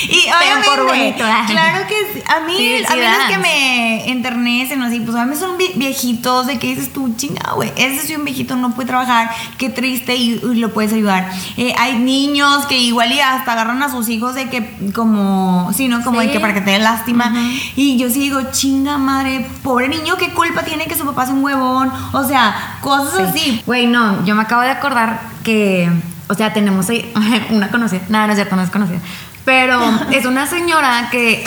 Y 0.08 0.28
obviamente, 0.28 0.68
por 0.68 0.86
bonito, 0.86 1.24
claro 1.46 1.86
que 1.86 2.22
a 2.26 2.40
mí, 2.40 2.82
a 2.86 2.94
mí 2.94 3.02
los 3.02 3.28
que 3.28 3.38
me 3.38 4.10
enternecen 4.10 4.82
así, 4.82 5.00
pues 5.00 5.16
a 5.16 5.24
mí 5.24 5.34
son 5.34 5.56
viejitos 5.56 6.46
de 6.46 6.58
que 6.58 6.68
dices 6.68 6.92
tú, 6.92 7.14
chinga, 7.16 7.52
güey, 7.54 7.72
ese 7.76 8.06
sí 8.06 8.14
un 8.14 8.24
viejito 8.24 8.56
no 8.56 8.74
puede 8.74 8.88
trabajar, 8.88 9.30
qué 9.58 9.70
triste 9.70 10.14
y, 10.14 10.40
lo 10.42 10.72
puedes 10.72 10.92
ayudar. 10.92 11.30
Eh, 11.56 11.74
hay 11.78 11.98
niños 11.98 12.66
que 12.66 12.78
igual 12.78 13.12
y 13.12 13.20
hasta 13.20 13.52
agarran 13.52 13.82
a 13.82 13.90
sus 13.90 14.08
hijos 14.08 14.34
de 14.34 14.48
que 14.48 14.76
como, 14.94 15.70
sí, 15.74 15.88
¿no? 15.88 16.02
Como 16.02 16.20
de 16.20 16.30
que 16.30 16.40
para 16.40 16.54
que 16.54 16.60
te 16.60 16.72
den 16.72 16.82
lástima. 16.82 17.32
Y 17.76 17.96
yo 17.96 18.10
sí 18.10 18.20
digo, 18.20 18.40
chinga 18.50 18.98
madre, 18.98 19.46
pobre 19.62 19.88
niño, 19.88 20.16
¿qué 20.16 20.32
culpa 20.32 20.62
tiene 20.62 20.86
que 20.86 20.94
su 20.94 21.04
papá 21.04 21.26
sea 21.26 21.34
un 21.34 21.42
huevón? 21.42 21.90
O 22.12 22.24
sea, 22.24 22.78
cosas 22.80 23.30
así. 23.30 23.62
Güey, 23.66 23.86
no, 23.86 24.24
yo 24.24 24.34
me 24.34 24.42
acabo 24.42 24.62
de 24.62 24.70
acordar 24.70 25.32
que, 25.42 25.90
o 26.28 26.34
sea, 26.34 26.52
tenemos 26.52 26.88
ahí 26.88 27.12
una 27.50 27.70
conocida, 27.70 28.02
nada, 28.08 28.26
no 28.26 28.32
es 28.32 28.36
cierto, 28.38 28.56
no 28.56 28.62
es 28.62 28.70
conocida, 28.70 29.00
pero 29.44 29.80
es 30.10 30.24
una 30.24 30.46
señora 30.46 31.08
que 31.10 31.44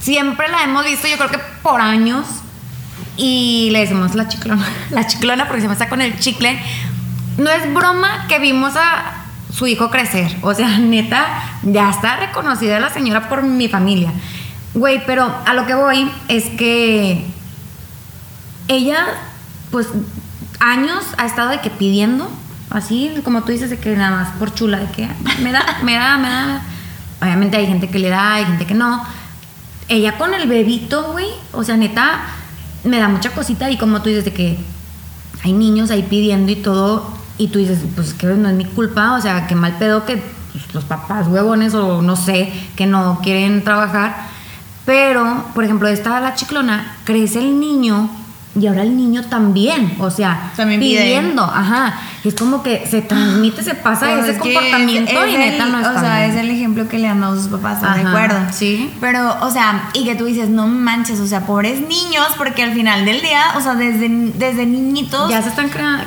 siempre 0.00 0.48
la 0.48 0.64
hemos 0.64 0.84
visto, 0.84 1.08
yo 1.08 1.16
creo 1.16 1.30
que 1.30 1.40
por 1.62 1.80
años, 1.80 2.26
y 3.16 3.68
le 3.72 3.80
decimos 3.80 4.14
la 4.14 4.28
chiclona, 4.28 4.66
la 4.90 5.06
chiclona 5.06 5.46
porque 5.46 5.62
se 5.62 5.66
me 5.66 5.74
está 5.74 5.88
con 5.88 6.00
el 6.00 6.18
chicle. 6.18 6.58
No 7.36 7.50
es 7.50 7.72
broma 7.72 8.26
que 8.28 8.38
vimos 8.38 8.74
a 8.76 9.24
su 9.52 9.66
hijo 9.66 9.90
crecer, 9.90 10.36
o 10.42 10.54
sea, 10.54 10.78
neta, 10.78 11.26
ya 11.62 11.90
está 11.90 12.16
reconocida 12.16 12.80
la 12.80 12.90
señora 12.90 13.28
por 13.28 13.42
mi 13.42 13.68
familia. 13.68 14.12
Güey, 14.74 15.04
pero 15.06 15.34
a 15.46 15.54
lo 15.54 15.66
que 15.66 15.74
voy 15.74 16.10
es 16.28 16.44
que 16.50 17.24
ella, 18.68 19.06
pues, 19.70 19.88
años 20.60 21.04
ha 21.16 21.26
estado 21.26 21.50
de 21.50 21.60
que 21.60 21.70
pidiendo 21.70 22.30
Así, 22.70 23.12
como 23.24 23.42
tú 23.42 23.52
dices, 23.52 23.70
de 23.70 23.78
que 23.78 23.96
nada 23.96 24.10
más 24.10 24.36
por 24.38 24.54
chula, 24.54 24.78
de 24.78 24.90
que 24.90 25.08
me 25.42 25.52
da, 25.52 25.78
me 25.82 25.94
da, 25.94 26.18
me 26.18 26.28
da. 26.28 26.62
Obviamente 27.20 27.56
hay 27.56 27.66
gente 27.66 27.88
que 27.88 27.98
le 27.98 28.08
da, 28.08 28.34
hay 28.34 28.44
gente 28.44 28.66
que 28.66 28.74
no. 28.74 29.02
Ella 29.88 30.18
con 30.18 30.34
el 30.34 30.48
bebito, 30.48 31.12
güey, 31.12 31.28
o 31.52 31.64
sea, 31.64 31.76
neta, 31.76 32.20
me 32.84 32.98
da 32.98 33.08
mucha 33.08 33.30
cosita 33.30 33.70
y 33.70 33.78
como 33.78 34.02
tú 34.02 34.10
dices, 34.10 34.24
de 34.24 34.32
que 34.32 34.58
hay 35.42 35.52
niños 35.52 35.90
ahí 35.90 36.02
pidiendo 36.02 36.52
y 36.52 36.56
todo, 36.56 37.10
y 37.38 37.48
tú 37.48 37.58
dices, 37.58 37.78
pues 37.94 38.12
que 38.12 38.26
no 38.26 38.48
es 38.48 38.54
mi 38.54 38.66
culpa, 38.66 39.14
o 39.14 39.20
sea, 39.20 39.46
que 39.46 39.54
mal 39.54 39.78
pedo 39.78 40.04
que 40.04 40.22
pues, 40.52 40.74
los 40.74 40.84
papás 40.84 41.26
huevones 41.28 41.74
o 41.74 42.02
no 42.02 42.16
sé, 42.16 42.52
que 42.76 42.86
no 42.86 43.20
quieren 43.22 43.64
trabajar. 43.64 44.28
Pero, 44.84 45.44
por 45.54 45.64
ejemplo, 45.64 45.88
esta 45.88 46.20
la 46.20 46.34
chiclona, 46.34 46.96
crece 47.04 47.38
el 47.38 47.58
niño 47.58 48.10
y 48.58 48.66
ahora 48.66 48.82
el 48.82 48.96
niño 48.96 49.22
también, 49.24 49.96
o 50.00 50.10
sea, 50.10 50.52
pidiendo, 50.56 51.42
ajá. 51.42 52.00
Es 52.24 52.34
como 52.34 52.62
que 52.62 52.86
se 52.86 53.00
transmite, 53.00 53.62
se 53.62 53.74
pasa 53.74 54.06
pues 54.14 54.28
ese 54.28 54.38
comportamiento 54.38 55.26
y 55.26 55.36
neta 55.36 55.66
no 55.66 55.78
está 55.78 55.96
O 55.96 56.00
sea, 56.00 56.26
es 56.26 56.34
el 56.34 56.50
ejemplo 56.50 56.88
que 56.88 56.98
le 56.98 57.08
han 57.08 57.20
dado 57.20 57.36
sus 57.36 57.48
papás, 57.48 57.80
¿de 57.80 58.06
acuerdo? 58.06 58.38
Sí. 58.52 58.90
Pero, 59.00 59.36
o 59.42 59.50
sea, 59.50 59.90
y 59.94 60.04
que 60.04 60.14
tú 60.14 60.24
dices, 60.24 60.48
no 60.48 60.66
manches, 60.66 61.20
o 61.20 61.26
sea, 61.26 61.46
pobres 61.46 61.80
niños, 61.80 62.26
porque 62.36 62.62
al 62.62 62.72
final 62.72 63.04
del 63.04 63.20
día, 63.20 63.42
o 63.56 63.60
sea, 63.60 63.74
desde, 63.74 64.08
desde 64.08 64.66
niñitos. 64.66 65.30
Ya 65.30 65.42
se 65.42 65.50
están 65.50 65.68
creando 65.68 66.04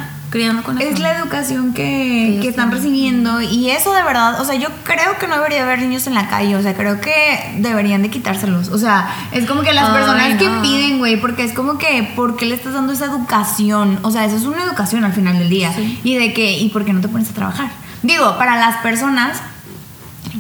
es 0.79 0.99
la 0.99 1.17
educación 1.17 1.73
que, 1.73 2.39
que 2.41 2.47
están 2.47 2.71
recibiendo 2.71 3.41
y 3.41 3.69
eso 3.69 3.93
de 3.93 4.03
verdad, 4.03 4.39
o 4.39 4.45
sea, 4.45 4.55
yo 4.55 4.69
creo 4.83 5.17
que 5.19 5.27
no 5.27 5.35
debería 5.35 5.63
haber 5.63 5.79
niños 5.79 6.07
en 6.07 6.13
la 6.13 6.29
calle, 6.29 6.55
o 6.55 6.61
sea, 6.61 6.73
creo 6.73 7.01
que 7.01 7.13
deberían 7.57 8.01
de 8.01 8.09
quitárselos, 8.09 8.69
o 8.69 8.77
sea, 8.77 9.09
es 9.31 9.45
como 9.45 9.61
que 9.61 9.73
las 9.73 9.89
personas 9.89 10.37
que 10.37 10.49
piden, 10.61 10.99
güey, 10.99 11.19
porque 11.19 11.43
es 11.43 11.53
como 11.53 11.77
que, 11.77 12.11
¿por 12.15 12.37
qué 12.37 12.45
le 12.45 12.55
estás 12.55 12.73
dando 12.73 12.93
esa 12.93 13.05
educación? 13.05 13.99
O 14.03 14.11
sea, 14.11 14.25
eso 14.25 14.37
es 14.37 14.43
una 14.43 14.63
educación 14.63 15.03
al 15.03 15.13
final 15.13 15.37
del 15.37 15.49
día. 15.49 15.73
Y 16.03 16.15
de 16.15 16.33
que, 16.33 16.57
¿y 16.57 16.69
por 16.69 16.85
qué 16.85 16.93
no 16.93 17.01
te 17.01 17.07
pones 17.07 17.29
a 17.29 17.33
trabajar? 17.33 17.71
Digo, 18.03 18.37
para 18.37 18.57
las 18.57 18.77
personas 18.77 19.41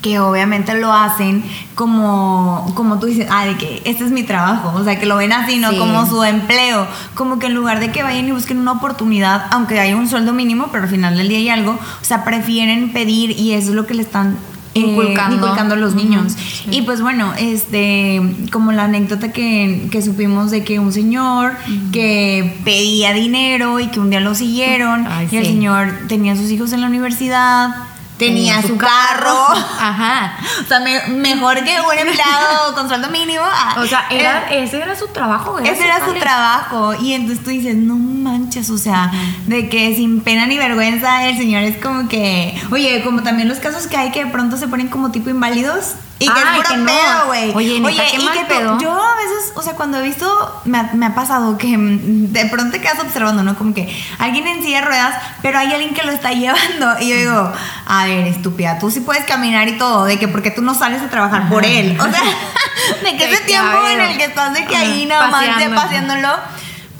que 0.01 0.19
obviamente 0.19 0.73
lo 0.79 0.91
hacen 0.91 1.43
como, 1.75 2.71
como 2.75 2.99
tú 2.99 3.07
dices, 3.07 3.27
ah, 3.29 3.45
de 3.45 3.55
que 3.57 3.81
este 3.85 4.03
es 4.03 4.11
mi 4.11 4.23
trabajo, 4.23 4.73
o 4.75 4.83
sea, 4.83 4.99
que 4.99 5.05
lo 5.05 5.17
ven 5.17 5.31
así, 5.31 5.57
no 5.57 5.77
como 5.77 6.07
su 6.07 6.23
empleo, 6.23 6.87
como 7.13 7.39
que 7.39 7.47
en 7.47 7.53
lugar 7.53 7.79
de 7.79 7.91
que 7.91 8.03
vayan 8.03 8.27
y 8.27 8.31
busquen 8.31 8.57
una 8.57 8.73
oportunidad, 8.73 9.45
aunque 9.51 9.79
haya 9.79 9.95
un 9.95 10.07
sueldo 10.07 10.33
mínimo, 10.33 10.69
pero 10.71 10.83
al 10.83 10.89
final 10.89 11.17
del 11.17 11.29
día 11.29 11.37
hay 11.37 11.49
algo, 11.49 11.73
o 11.73 12.05
sea, 12.05 12.23
prefieren 12.23 12.91
pedir 12.93 13.31
y 13.31 13.53
eso 13.53 13.69
es 13.69 13.75
lo 13.75 13.85
que 13.85 13.93
le 13.93 14.01
están 14.01 14.37
eh, 14.73 14.79
inculcando. 14.79 15.73
a 15.73 15.75
los 15.75 15.95
niños. 15.95 16.35
Y 16.69 16.83
pues 16.83 17.01
bueno, 17.01 17.33
este, 17.37 18.21
como 18.51 18.71
la 18.71 18.85
anécdota 18.85 19.31
que, 19.31 19.87
que 19.91 20.01
supimos 20.01 20.49
de 20.49 20.63
que 20.63 20.79
un 20.79 20.93
señor 20.93 21.53
que 21.91 22.57
pedía 22.63 23.13
dinero 23.13 23.79
y 23.79 23.87
que 23.87 23.99
un 23.99 24.09
día 24.09 24.19
lo 24.19 24.33
siguieron 24.33 25.07
y 25.29 25.35
el 25.37 25.45
señor 25.45 25.93
tenía 26.07 26.33
a 26.33 26.35
sus 26.35 26.49
hijos 26.51 26.71
en 26.73 26.81
la 26.81 26.87
universidad 26.87 27.90
tenía 28.21 28.61
su 28.61 28.77
carro. 28.77 29.47
Ajá. 29.79 30.37
O 30.63 30.67
sea, 30.67 30.79
mejor 31.09 31.63
que 31.63 31.75
un 31.81 32.07
empleado 32.07 32.73
con 32.75 32.87
sueldo 32.87 33.09
mínimo. 33.09 33.43
Ah, 33.43 33.75
o 33.79 33.85
sea, 33.85 34.05
era, 34.11 34.51
ese 34.51 34.77
era 34.77 34.95
su 34.95 35.07
trabajo. 35.07 35.57
ese 35.59 35.83
era 35.83 36.05
su 36.05 36.13
trabajo. 36.13 36.93
Y 37.01 37.13
entonces 37.13 37.43
tú 37.43 37.49
dices, 37.49 37.75
no 37.75 37.95
manches, 37.95 38.69
o 38.69 38.77
sea, 38.77 39.11
de 39.47 39.69
que 39.69 39.95
sin 39.95 40.21
pena 40.21 40.45
ni 40.45 40.57
vergüenza 40.57 41.27
el 41.27 41.37
señor 41.37 41.63
es 41.63 41.77
como 41.77 42.07
que, 42.07 42.59
oye, 42.71 43.01
como 43.03 43.23
también 43.23 43.47
los 43.47 43.57
casos 43.57 43.87
que 43.87 43.97
hay 43.97 44.11
que 44.11 44.25
de 44.25 44.31
pronto 44.31 44.57
se 44.57 44.67
ponen 44.67 44.87
como 44.87 45.11
tipo 45.11 45.29
inválidos. 45.29 45.95
Y 46.21 46.29
que 46.29 46.39
es 46.39 46.45
puro 46.45 46.85
pedo, 46.85 47.25
güey. 47.25 47.51
Oye, 47.55 47.81
Oye 47.83 48.03
¿qué 48.11 48.17
y 48.17 48.27
que 48.27 48.45
pedo? 48.45 48.77
yo 48.79 48.91
a 48.91 49.15
veces, 49.15 49.53
o 49.55 49.61
sea, 49.61 49.73
cuando 49.73 49.99
he 49.99 50.03
visto, 50.03 50.61
me 50.65 50.77
ha, 50.77 50.91
me 50.93 51.07
ha, 51.07 51.15
pasado 51.15 51.57
que 51.57 51.75
de 51.77 52.45
pronto 52.45 52.71
te 52.71 52.81
quedas 52.81 52.99
observando, 52.99 53.43
¿no? 53.43 53.57
Como 53.57 53.73
que 53.73 53.91
alguien 54.19 54.45
en 54.47 54.61
silla 54.61 54.81
de 54.81 54.87
ruedas, 54.87 55.15
pero 55.41 55.57
hay 55.57 55.73
alguien 55.73 55.93
que 55.93 56.03
lo 56.03 56.11
está 56.11 56.31
llevando. 56.33 56.99
Y 56.99 57.09
yo 57.09 57.15
digo, 57.15 57.53
a 57.87 58.05
ver, 58.05 58.27
estúpida, 58.27 58.77
tú 58.77 58.91
sí 58.91 58.99
puedes 58.99 59.25
caminar 59.25 59.67
y 59.67 59.77
todo, 59.77 60.05
de 60.05 60.19
que 60.19 60.27
porque 60.27 60.51
tú 60.51 60.61
no 60.61 60.75
sales 60.75 61.01
a 61.01 61.09
trabajar 61.09 61.49
por 61.49 61.65
él. 61.65 61.97
O 61.99 62.03
sea, 62.03 62.21
de 63.03 63.17
que 63.17 63.25
ese 63.25 63.43
tiempo 63.43 63.87
en 63.87 64.01
el 64.01 64.17
que 64.17 64.25
estás 64.25 64.53
de 64.53 64.65
que 64.65 64.75
ahí 64.75 65.05
nada 65.05 65.27
más 65.27 65.45
paseándolo 65.75 66.29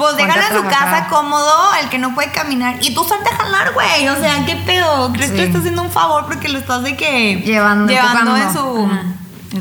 pues 0.02 0.18
déjalo 0.18 0.42
en 0.42 0.64
su 0.64 0.70
casa 0.70 1.08
cómodo, 1.10 1.74
el 1.82 1.90
que 1.90 2.00
no 2.00 2.16
puede 2.16 2.32
caminar. 2.32 2.78
Y 2.82 2.94
tú 2.94 3.04
salte 3.04 3.30
a 3.30 3.38
jalar, 3.38 3.74
güey. 3.74 4.08
O 4.08 4.16
sea, 4.16 4.44
¿qué 4.46 4.56
pedo? 4.56 5.14
¿Crees 5.14 5.32
que 5.32 5.38
le 5.38 5.44
estás 5.44 5.60
haciendo 5.60 5.84
un 5.84 5.92
favor 5.92 6.26
porque 6.26 6.50
lo 6.50 6.58
estás 6.58 6.82
de 6.84 6.98
que. 6.98 7.36
Llevando, 7.46 7.92
llevando 7.92 8.36
en 8.36 8.52
su. 8.52 8.90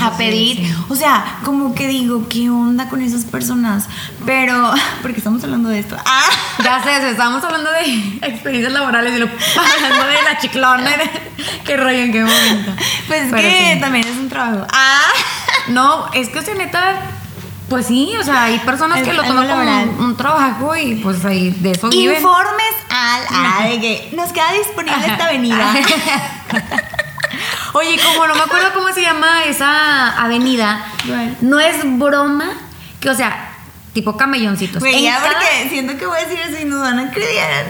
a 0.00 0.16
pedir. 0.16 0.74
O 0.88 0.94
sea, 0.94 1.38
como 1.44 1.74
que 1.74 1.87
digo, 1.88 2.26
¿qué 2.29 2.48
onda 2.48 2.88
con 2.88 3.03
esas 3.03 3.24
personas? 3.24 3.87
Pero, 4.24 4.72
porque 5.03 5.18
estamos 5.18 5.44
hablando 5.44 5.68
de 5.68 5.81
esto. 5.81 5.96
Ah. 6.05 6.22
Ya 6.64 6.83
sé, 6.83 7.11
estamos 7.11 7.42
hablando 7.42 7.70
de 7.70 8.18
experiencias 8.29 8.72
laborales 8.72 9.14
y 9.14 9.18
lo 9.18 9.26
hablando 9.26 10.07
de 10.07 10.22
la 10.22 10.38
chiclona. 10.38 10.90
qué 11.64 11.76
rollo, 11.76 11.98
en 11.98 12.12
qué 12.12 12.22
momento. 12.22 12.72
Pues 13.07 13.33
es 13.33 13.33
que 13.33 13.79
también 13.81 14.07
es 14.07 14.16
un 14.16 14.29
trabajo. 14.29 14.66
Ah. 14.70 15.00
No, 15.68 16.12
es 16.12 16.29
que 16.29 16.42
se 16.42 16.55
neta 16.55 17.19
pues 17.70 17.87
sí, 17.87 18.12
o 18.20 18.24
sea, 18.24 18.44
hay 18.44 18.59
personas 18.59 19.02
que 19.02 19.14
lo 19.14 19.22
toman 19.22 19.48
como 19.48 20.04
un, 20.04 20.16
trabajo 20.16 20.76
y 20.76 20.96
pues 20.96 21.24
ahí 21.24 21.50
de 21.50 21.70
eso 21.70 21.88
viven. 21.88 22.16
Informes 22.16 22.74
al, 22.90 23.22
ah, 23.30 23.66
de 23.68 23.80
que 23.80 24.11
nos 24.16 24.33
queda 24.33 24.52
disponible 24.52 25.06
esta 25.06 25.26
avenida. 25.26 25.72
Oye, 27.72 27.96
como 28.04 28.26
no 28.26 28.35
me 28.35 28.40
acuerdo 28.40 28.74
cómo 28.74 28.92
se 28.92 29.02
llama 29.02 29.44
esa 29.44 30.20
avenida, 30.20 30.85
no 31.42 31.61
es 31.61 31.76
broma 31.96 32.50
que, 33.00 33.09
o 33.09 33.14
sea, 33.14 33.52
tipo 33.92 34.16
camelloncitos. 34.16 34.83
Ya 34.83 35.20
porque 35.22 35.68
siento 35.70 35.96
que 35.96 36.06
voy 36.06 36.18
a 36.18 36.26
decir 36.26 36.40
eso 36.40 36.61
y 36.61 36.64
nos 36.64 36.80
van 36.80 36.98
a 36.98 37.12
creer. 37.12 37.66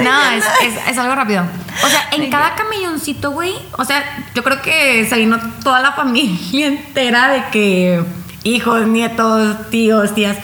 No, 0.00 0.30
es, 0.32 0.44
es, 0.64 0.74
es, 0.86 0.98
algo 0.98 1.14
rápido. 1.14 1.46
O 1.82 1.88
sea, 1.88 2.10
en 2.12 2.30
cada 2.30 2.54
camelloncito, 2.56 3.30
güey, 3.30 3.54
o 3.78 3.86
sea, 3.86 4.26
yo 4.34 4.44
creo 4.44 4.60
que 4.60 5.06
se 5.08 5.16
vino 5.16 5.40
toda 5.64 5.80
la 5.80 5.92
familia 5.92 6.66
entera 6.66 7.28
de 7.28 7.44
que 7.50 8.04
hijos, 8.44 8.86
nietos, 8.86 9.70
tíos, 9.70 10.14
tías. 10.14 10.36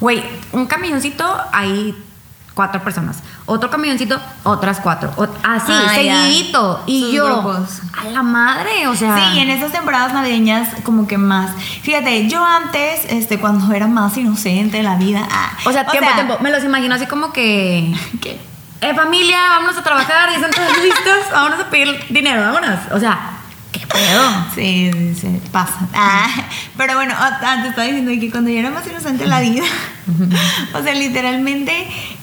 Güey, 0.00 0.22
un 0.52 0.66
camioncito, 0.66 1.24
hay 1.52 1.94
cuatro 2.54 2.82
personas. 2.82 3.22
Otro 3.46 3.70
camioncito, 3.70 4.20
otras 4.44 4.80
cuatro. 4.80 5.10
así, 5.42 5.72
ah, 5.72 5.92
seguidito. 5.94 6.82
Y 6.86 7.12
yo, 7.12 7.26
a 7.26 8.04
la 8.10 8.22
madre, 8.22 8.86
o 8.88 8.94
sea. 8.94 9.16
Sí, 9.16 9.40
en 9.40 9.50
esas 9.50 9.72
temporadas 9.72 10.12
navideñas, 10.12 10.68
como 10.82 11.06
que 11.06 11.18
más. 11.18 11.50
Fíjate, 11.82 12.28
yo 12.28 12.44
antes, 12.44 13.06
este, 13.08 13.38
cuando 13.38 13.72
era 13.74 13.86
más 13.86 14.16
inocente 14.16 14.78
de 14.78 14.82
la 14.82 14.96
vida. 14.96 15.26
Ah, 15.30 15.52
o 15.64 15.72
sea, 15.72 15.86
tiempo, 15.86 16.10
tiempo. 16.14 16.38
Me 16.40 16.50
los 16.50 16.62
imagino 16.64 16.94
así 16.94 17.06
como 17.06 17.32
que. 17.32 17.94
¿Qué? 18.20 18.40
Eh, 18.82 18.94
familia, 18.94 19.38
vámonos 19.50 19.76
a 19.76 19.82
trabajar, 19.82 20.30
ya 20.30 20.36
están 20.36 20.50
todos 20.52 20.78
listos, 20.82 21.32
vámonos 21.32 21.60
a 21.60 21.70
pedir 21.70 22.06
dinero, 22.08 22.40
vámonos. 22.40 22.78
O 22.92 22.98
sea, 22.98 23.39
¿Qué 23.39 23.39
pedo? 23.92 24.22
Sí, 24.54 24.90
se 25.14 25.28
pasa. 25.50 25.88
Ah, 25.94 26.28
pero 26.76 26.94
bueno, 26.94 27.14
te 27.62 27.68
estaba 27.68 27.86
diciendo 27.86 28.12
que 28.18 28.30
cuando 28.30 28.50
yo 28.50 28.58
era 28.58 28.70
más 28.70 28.86
inocente 28.86 29.26
la 29.26 29.40
vida, 29.40 29.64
o 30.74 30.82
sea, 30.82 30.94
literalmente, 30.94 31.72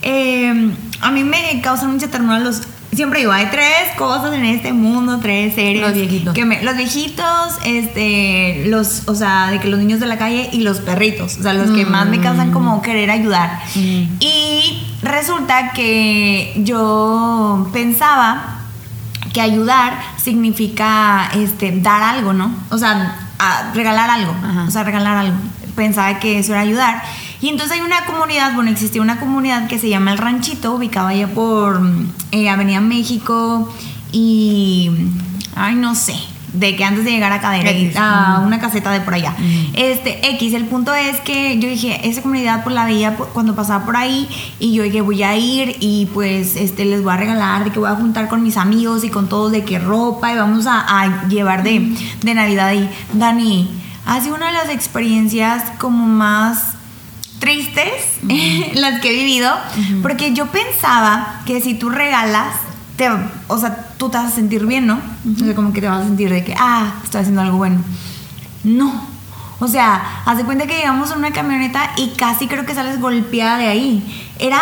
eh, 0.02 0.70
a 1.00 1.10
mí 1.10 1.24
me 1.24 1.60
causan 1.62 1.92
mucha 1.92 2.08
ternura 2.08 2.40
los 2.40 2.62
siempre 2.98 3.20
digo, 3.20 3.32
hay 3.32 3.46
tres 3.46 3.94
cosas 3.96 4.34
en 4.34 4.44
este 4.44 4.72
mundo, 4.72 5.18
tres 5.20 5.54
seres. 5.54 5.82
Los 5.82 5.94
viejitos. 5.94 6.34
Que 6.34 6.44
los 6.44 6.76
viejitos, 6.76 7.58
este, 7.64 8.64
los, 8.66 9.06
o 9.06 9.14
sea, 9.14 9.50
de 9.50 9.60
que 9.60 9.68
los 9.68 9.78
niños 9.78 10.00
de 10.00 10.06
la 10.06 10.18
calle 10.18 10.48
y 10.52 10.62
los 10.62 10.80
perritos, 10.80 11.38
o 11.38 11.42
sea, 11.42 11.52
los 11.54 11.70
que 11.70 11.84
más 11.84 12.08
me 12.08 12.20
causan 12.20 12.50
como 12.50 12.82
querer 12.82 13.10
ayudar. 13.10 13.60
Y 13.74 14.82
resulta 15.02 15.72
que 15.72 16.54
yo 16.56 17.68
pensaba 17.72 18.57
que 19.38 19.42
ayudar 19.42 20.00
significa 20.16 21.30
este, 21.32 21.70
dar 21.80 22.02
algo, 22.02 22.32
¿no? 22.32 22.52
O 22.70 22.78
sea, 22.78 23.16
regalar 23.72 24.10
algo, 24.10 24.34
o 24.66 24.70
sea, 24.72 24.82
regalar 24.82 25.16
algo. 25.16 25.36
Pensaba 25.76 26.18
que 26.18 26.40
eso 26.40 26.50
era 26.52 26.62
ayudar. 26.62 27.00
Y 27.40 27.48
entonces 27.48 27.78
hay 27.78 27.82
una 27.84 28.04
comunidad, 28.04 28.56
bueno, 28.56 28.72
existía 28.72 29.00
una 29.00 29.20
comunidad 29.20 29.68
que 29.68 29.78
se 29.78 29.88
llama 29.88 30.10
El 30.10 30.18
Ranchito, 30.18 30.74
ubicada 30.74 31.10
allá 31.10 31.28
por 31.28 31.80
eh, 32.32 32.48
Avenida 32.48 32.80
México 32.80 33.72
y, 34.10 34.90
ay, 35.54 35.76
no 35.76 35.94
sé, 35.94 36.16
de 36.52 36.76
que 36.76 36.84
antes 36.84 37.04
de 37.04 37.10
llegar 37.10 37.32
a 37.32 37.40
Cadera, 37.40 37.70
a 37.96 38.40
una 38.40 38.58
caseta 38.60 38.90
de 38.90 39.00
por 39.00 39.14
allá. 39.14 39.34
Este, 39.74 40.30
X, 40.30 40.54
el 40.54 40.64
punto 40.64 40.94
es 40.94 41.20
que 41.20 41.58
yo 41.58 41.68
dije, 41.68 42.00
esa 42.08 42.22
comunidad 42.22 42.64
por 42.64 42.72
la 42.72 42.84
veía 42.84 43.16
cuando 43.16 43.54
pasaba 43.54 43.84
por 43.84 43.96
ahí 43.96 44.28
y 44.58 44.74
yo 44.74 44.82
dije, 44.82 45.00
voy 45.00 45.22
a 45.22 45.36
ir 45.36 45.76
y 45.80 46.06
pues 46.06 46.56
este, 46.56 46.84
les 46.84 47.02
voy 47.02 47.12
a 47.12 47.16
regalar, 47.16 47.64
de 47.64 47.70
que 47.70 47.78
voy 47.78 47.90
a 47.90 47.94
juntar 47.94 48.28
con 48.28 48.42
mis 48.42 48.56
amigos 48.56 49.04
y 49.04 49.10
con 49.10 49.28
todos 49.28 49.52
de 49.52 49.64
qué 49.64 49.78
ropa 49.78 50.32
y 50.32 50.36
vamos 50.36 50.66
a, 50.66 51.26
llevar 51.28 51.62
de, 51.62 51.94
de 52.22 52.34
Navidad 52.34 52.68
ahí. 52.68 52.88
Dani, 53.12 53.68
ha 54.06 54.20
sido 54.20 54.34
una 54.34 54.46
de 54.46 54.54
las 54.54 54.70
experiencias 54.70 55.62
como 55.78 56.06
más 56.06 56.78
tristes 57.38 58.18
las 58.74 59.00
que 59.00 59.10
he 59.10 59.14
vivido, 59.14 59.50
porque 60.02 60.32
yo 60.34 60.46
pensaba 60.46 61.42
que 61.46 61.60
si 61.60 61.74
tú 61.74 61.90
regalas, 61.90 62.54
te, 62.98 63.08
o 63.46 63.58
sea, 63.58 63.86
tú 63.96 64.10
te 64.10 64.18
vas 64.18 64.32
a 64.32 64.34
sentir 64.34 64.66
bien, 64.66 64.86
¿no? 64.86 64.96
O 64.96 65.44
sea, 65.44 65.54
como 65.54 65.72
que 65.72 65.80
te 65.80 65.88
vas 65.88 66.02
a 66.02 66.04
sentir 66.04 66.30
de 66.30 66.44
que, 66.44 66.54
ah, 66.58 66.94
estoy 67.04 67.20
haciendo 67.22 67.40
algo 67.40 67.56
bueno. 67.56 67.80
No. 68.64 69.06
O 69.60 69.68
sea, 69.68 70.22
haz 70.26 70.36
de 70.36 70.44
cuenta 70.44 70.66
que 70.66 70.76
llegamos 70.76 71.10
en 71.10 71.18
una 71.18 71.32
camioneta 71.32 71.90
y 71.96 72.10
casi 72.10 72.46
creo 72.46 72.66
que 72.66 72.74
sales 72.74 73.00
golpeada 73.00 73.56
de 73.56 73.68
ahí. 73.68 74.30
Era, 74.38 74.60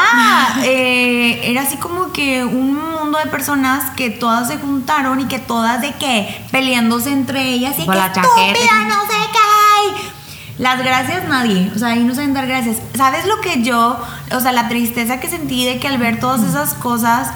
eh, 0.64 1.50
era 1.50 1.62
así 1.62 1.78
como 1.78 2.12
que 2.12 2.44
un 2.44 2.74
mundo 2.74 3.18
de 3.18 3.26
personas 3.30 3.90
que 3.96 4.10
todas 4.10 4.48
se 4.48 4.58
juntaron 4.58 5.18
y 5.20 5.24
que 5.24 5.38
todas 5.38 5.80
de 5.80 5.92
que 5.94 6.46
peleándose 6.50 7.10
entre 7.10 7.48
ellas 7.50 7.72
y 7.78 7.86
que 7.86 7.98
estúpida, 7.98 8.84
no 8.86 9.02
sé 9.02 9.16
qué. 9.32 10.12
Las 10.58 10.78
gracias 10.78 11.28
nadie, 11.28 11.70
o 11.74 11.78
sea, 11.78 11.88
ahí 11.88 12.04
no 12.04 12.14
saben 12.14 12.32
dar 12.32 12.46
gracias. 12.46 12.76
¿Sabes 12.94 13.26
lo 13.26 13.40
que 13.42 13.62
yo, 13.62 13.98
o 14.32 14.40
sea, 14.40 14.52
la 14.52 14.68
tristeza 14.68 15.20
que 15.20 15.28
sentí 15.28 15.66
de 15.66 15.78
que 15.78 15.88
al 15.88 15.98
ver 15.98 16.18
todas 16.18 16.42
esas 16.42 16.72
cosas, 16.72 17.30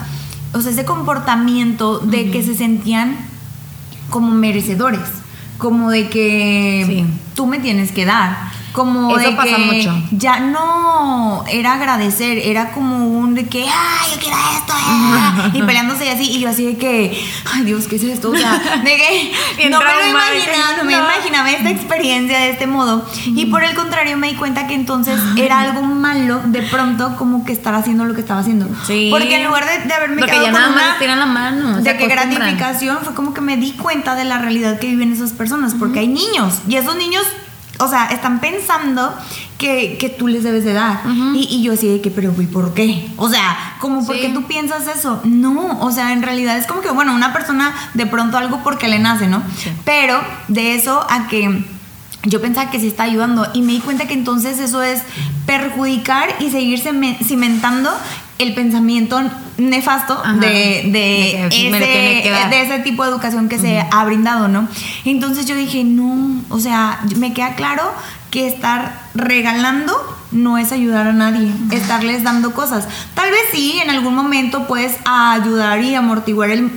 o 0.53 0.61
sea, 0.61 0.73
ese 0.73 0.85
comportamiento 0.85 1.99
de 1.99 2.31
que 2.31 2.43
se 2.43 2.55
sentían 2.55 3.17
como 4.11 4.33
merecedores, 4.33 5.09
como 5.59 5.91
de 5.91 6.09
que 6.09 7.07
tú 7.35 7.47
me 7.47 7.59
tienes 7.59 7.93
que 7.93 8.05
dar 8.05 8.50
como 8.73 9.17
Eso 9.17 9.31
de 9.31 9.37
pasa 9.37 9.57
que 9.57 9.63
mucho. 9.63 10.03
ya 10.13 10.41
no 10.41 11.45
era 11.51 11.75
agradecer, 11.75 12.39
era 12.39 12.73
como 12.73 13.07
un 13.09 13.35
de 13.35 13.47
que, 13.47 13.63
ay, 13.63 14.11
yo 14.15 14.21
quiero 14.21 14.37
esto, 14.57 14.73
eh", 14.75 15.51
y 15.55 15.63
peleándose 15.63 16.07
y 16.07 16.09
así, 16.09 16.31
y 16.31 16.41
yo 16.41 16.49
así 16.49 16.65
de 16.65 16.77
que, 16.77 17.21
ay 17.53 17.65
Dios, 17.65 17.87
¿qué 17.87 17.97
es 17.97 18.05
esto? 18.05 18.31
O 18.31 18.37
sea, 18.37 18.53
de 18.85 18.97
que 19.59 19.71
no 19.71 19.79
me 19.79 19.85
lo 19.85 20.09
imaginaba, 20.09 20.77
no 20.79 20.85
me 20.85 20.93
imaginaba 20.93 21.51
esta 21.51 21.71
experiencia 21.71 22.39
de 22.39 22.51
este 22.51 22.67
modo. 22.67 23.05
Y 23.27 23.47
por 23.47 23.65
el 23.65 23.75
contrario 23.75 24.17
me 24.17 24.29
di 24.29 24.35
cuenta 24.35 24.67
que 24.67 24.75
entonces 24.75 25.21
era 25.37 25.61
algo 25.61 25.83
malo 25.83 26.41
de 26.45 26.63
pronto 26.63 27.17
como 27.17 27.45
que 27.45 27.53
estar 27.53 27.75
haciendo 27.75 28.05
lo 28.05 28.15
que 28.15 28.21
estaba 28.21 28.41
haciendo. 28.41 28.67
Sí. 28.87 29.09
Porque 29.11 29.37
en 29.37 29.45
lugar 29.45 29.65
de, 29.67 29.87
de 29.87 29.95
haberme 29.95 30.21
Porque 30.21 30.41
ya 30.41 30.53
nada 30.53 30.71
más 30.71 30.99
tiran 30.99 31.19
la 31.19 31.27
mano. 31.27 31.81
De 31.81 31.97
que 31.97 32.07
gratificación 32.07 32.99
fue 33.03 33.15
como 33.15 33.35
que 33.35 33.41
me 33.41 33.57
di 33.57 33.73
cuenta 33.73 34.15
de 34.15 34.25
la 34.25 34.39
realidad 34.39 34.79
que 34.79 34.87
viven 34.87 35.13
esas 35.13 35.33
personas, 35.33 35.75
porque 35.79 36.01
hay 36.01 36.09
niños, 36.09 36.61
y 36.69 36.77
esos 36.77 36.97
niños 36.97 37.25
o 37.81 37.89
sea, 37.89 38.07
están 38.07 38.41
pensando 38.41 39.15
que, 39.59 39.97
que 39.99 40.09
tú 40.09 40.29
les 40.29 40.43
debes 40.43 40.65
de 40.65 40.73
dar. 40.73 41.03
y, 41.35 41.49
y, 41.51 41.63
yo 41.63 41.73
así 41.73 41.89
de 41.89 42.01
que, 42.01 42.11
pero 42.11 42.35
¿y 42.41 42.47
por 42.47 42.75
qué? 42.75 43.11
O 43.17 43.29
sea, 43.29 43.77
como 43.81 44.07
porque 44.07 44.29
tú 44.29 44.45
piensas 44.45 44.87
eso. 44.87 45.21
No, 45.25 45.81
o 45.81 45.91
sea, 45.91 46.13
en 46.13 46.23
realidad 46.23 46.57
es 46.59 46.67
como 46.67 46.81
que, 46.81 46.91
bueno, 46.91 47.15
una 47.15 47.33
persona 47.33 47.75
de 47.95 48.07
pronto 48.07 48.39
algo 48.39 48.61
porque 48.63 48.89
le 48.89 48.99
nace, 48.99 49.27
¿no? 49.27 49.43
Pero 49.85 50.21
de 50.49 50.75
eso 50.75 51.07
a 51.09 51.29
que 51.29 51.65
yo 52.25 52.41
pensaba 52.41 52.71
que 52.71 52.79
sí 52.79 52.87
está 52.87 53.05
ayudando 53.05 53.49
y 53.55 53.63
me 53.63 53.73
di 53.73 53.81
cuenta 53.81 54.07
que 54.07 54.15
entonces 54.15 54.59
eso 54.59 54.83
es 54.83 55.03
perjudicar 55.47 56.29
y 56.39 56.51
seguir 56.51 56.81
cimentando 57.25 57.91
el 58.41 58.55
pensamiento 58.55 59.21
nefasto 59.59 60.23
de, 60.41 60.89
de, 60.91 61.47
ese, 61.47 62.79
tipo 62.81 63.05
de 63.05 63.11
educación 63.11 63.49
que 63.49 63.59
se 63.59 63.85
ha 63.91 64.05
brindado, 64.05 64.49
¿no? 64.49 64.67
Entonces 65.05 65.47
yo 65.47 65.55
dije, 65.55 65.85
no, 65.85 66.43
o 66.49 66.59
sea, 66.59 67.01
me 67.17 67.35
queda 67.35 67.55
claro 67.55 67.83
que 68.31 68.47
estar 68.47 69.09
regalando 69.15 69.95
no 70.33 70.59
es 70.59 70.73
ayudar 70.73 71.09
a 71.09 71.13
nadie, 71.13 71.53
estarles 71.73 72.23
dando 72.23 72.55
cosas. 72.55 72.89
Tal 73.15 73.31
vez 73.31 73.43
sí, 73.53 73.79
en 73.83 73.91
algún 73.91 74.15
momento 74.15 74.67
puedes 74.67 74.97
ayudar 75.05 75.83
y 75.83 75.95
amortiguar 75.95 76.51
el, 76.51 76.71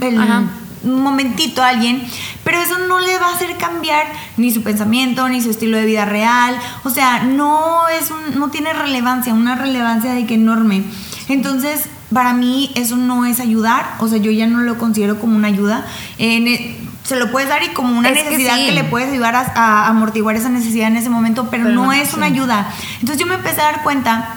un 0.84 1.02
momentito 1.02 1.62
a 1.62 1.69
alguien, 1.69 2.04
pero 2.43 2.60
eso 2.60 2.78
no 2.88 2.99
le 2.99 3.17
va 3.19 3.28
a 3.28 3.36
hacer 3.36 3.56
cambiar 3.58 4.06
ni 4.38 4.52
su 4.52 4.63
pensamiento, 4.63 5.30
ni 5.30 5.41
su 5.41 5.49
estilo 5.49 5.78
de 5.78 5.86
vida 5.86 6.06
real. 6.06 6.58
O 6.84 6.89
sea, 6.89 7.23
no 7.23 7.88
es 7.88 8.12
un, 8.12 8.39
no 8.39 8.49
tiene 8.49 8.73
relevancia, 8.73 9.34
una 9.34 9.56
relevancia 9.56 10.13
de 10.13 10.26
que 10.26 10.36
enorme. 10.36 10.84
Entonces, 11.29 11.86
para 12.12 12.33
mí 12.33 12.71
eso 12.75 12.95
no 12.97 13.25
es 13.25 13.39
ayudar, 13.39 13.95
o 13.99 14.07
sea, 14.07 14.17
yo 14.17 14.31
ya 14.31 14.47
no 14.47 14.59
lo 14.59 14.77
considero 14.77 15.19
como 15.19 15.36
una 15.36 15.47
ayuda. 15.47 15.86
E, 16.17 16.77
se 17.03 17.17
lo 17.17 17.31
puedes 17.31 17.49
dar 17.49 17.63
y 17.63 17.69
como 17.69 17.97
una 17.97 18.12
necesidad 18.12 18.55
que, 18.55 18.71
le 18.71 18.86
puedes 18.86 19.12
ayudar 19.12 19.36
a, 19.36 19.88
amortiguar 19.88 20.36
esa 20.36 20.49
necesidad 20.49 20.88
en 20.88 20.95
ese 20.95 21.09
momento, 21.09 21.49
pero, 21.51 21.65
no, 21.65 21.91
es 21.91 22.13
una 22.13 22.27
ayuda. 22.27 22.69
Entonces 22.99 23.17
yo 23.17 23.25
me 23.25 23.36
empecé 23.36 23.62
a 23.62 23.65
dar 23.65 23.83
cuenta 23.83 24.36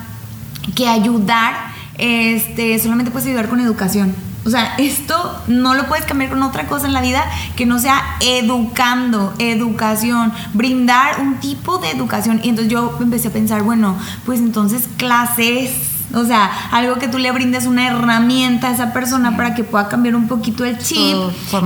que 0.75 0.88
ayudar 0.88 1.55
este, 1.99 2.79
solamente 2.79 3.11
puedes 3.11 3.29
ayudar 3.29 3.49
con 3.49 3.61
educación. 3.61 4.14
O 4.44 4.51
sea, 4.51 4.75
esto 4.79 5.42
no 5.49 5.75
lo 5.75 5.88
puedes 5.88 6.05
cambiar 6.05 6.31
con 6.31 6.42
otra 6.42 6.66
cosa 6.68 6.87
en 6.87 6.92
la 6.92 7.01
vida 7.01 7.25
que 7.57 7.66
no 7.66 7.81
sea 7.81 8.01
educando, 8.20 9.35
educación, 9.38 10.33
brindar 10.55 11.20
un 11.20 11.37
tipo 11.40 11.79
de 11.79 11.90
educación. 11.90 12.40
Y 12.44 12.51
entonces 12.51 12.72
yo 12.72 12.96
empecé 13.01 13.29
a 13.29 13.33
pensar, 13.33 13.64
bueno, 13.64 13.96
pues 14.25 14.38
entonces 14.38 14.88
clases 14.99 15.72
o 16.14 16.25
sea, 16.25 16.51
algo 16.71 16.97
que 16.97 17.09
tú 17.09 17.19
le 17.19 17.31
brindes 17.33 17.66
una 17.66 17.88
herramienta 17.88 18.69
a 18.69 18.73
esa 18.73 18.92
persona 18.92 19.37
para 19.37 19.55
que 19.55 19.64
pueda 19.64 19.88
cambiar 19.88 20.14
un 20.14 20.29
poquito 20.29 20.64
el 20.64 20.79
chip 20.79 21.16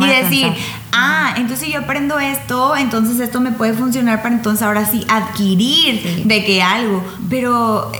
y 0.00 0.06
decir, 0.06 0.52
ah, 0.92 1.34
entonces 1.36 1.68
yo 1.68 1.80
aprendo 1.80 2.18
esto, 2.18 2.76
entonces 2.76 3.20
esto 3.20 3.40
me 3.40 3.52
puede 3.52 3.74
funcionar 3.74 4.22
para 4.22 4.34
entonces 4.34 4.62
ahora 4.62 4.86
sí 4.86 5.04
adquirir 5.08 6.24
de 6.24 6.44
que 6.44 6.62
algo. 6.62 7.04
Pero 7.28 7.92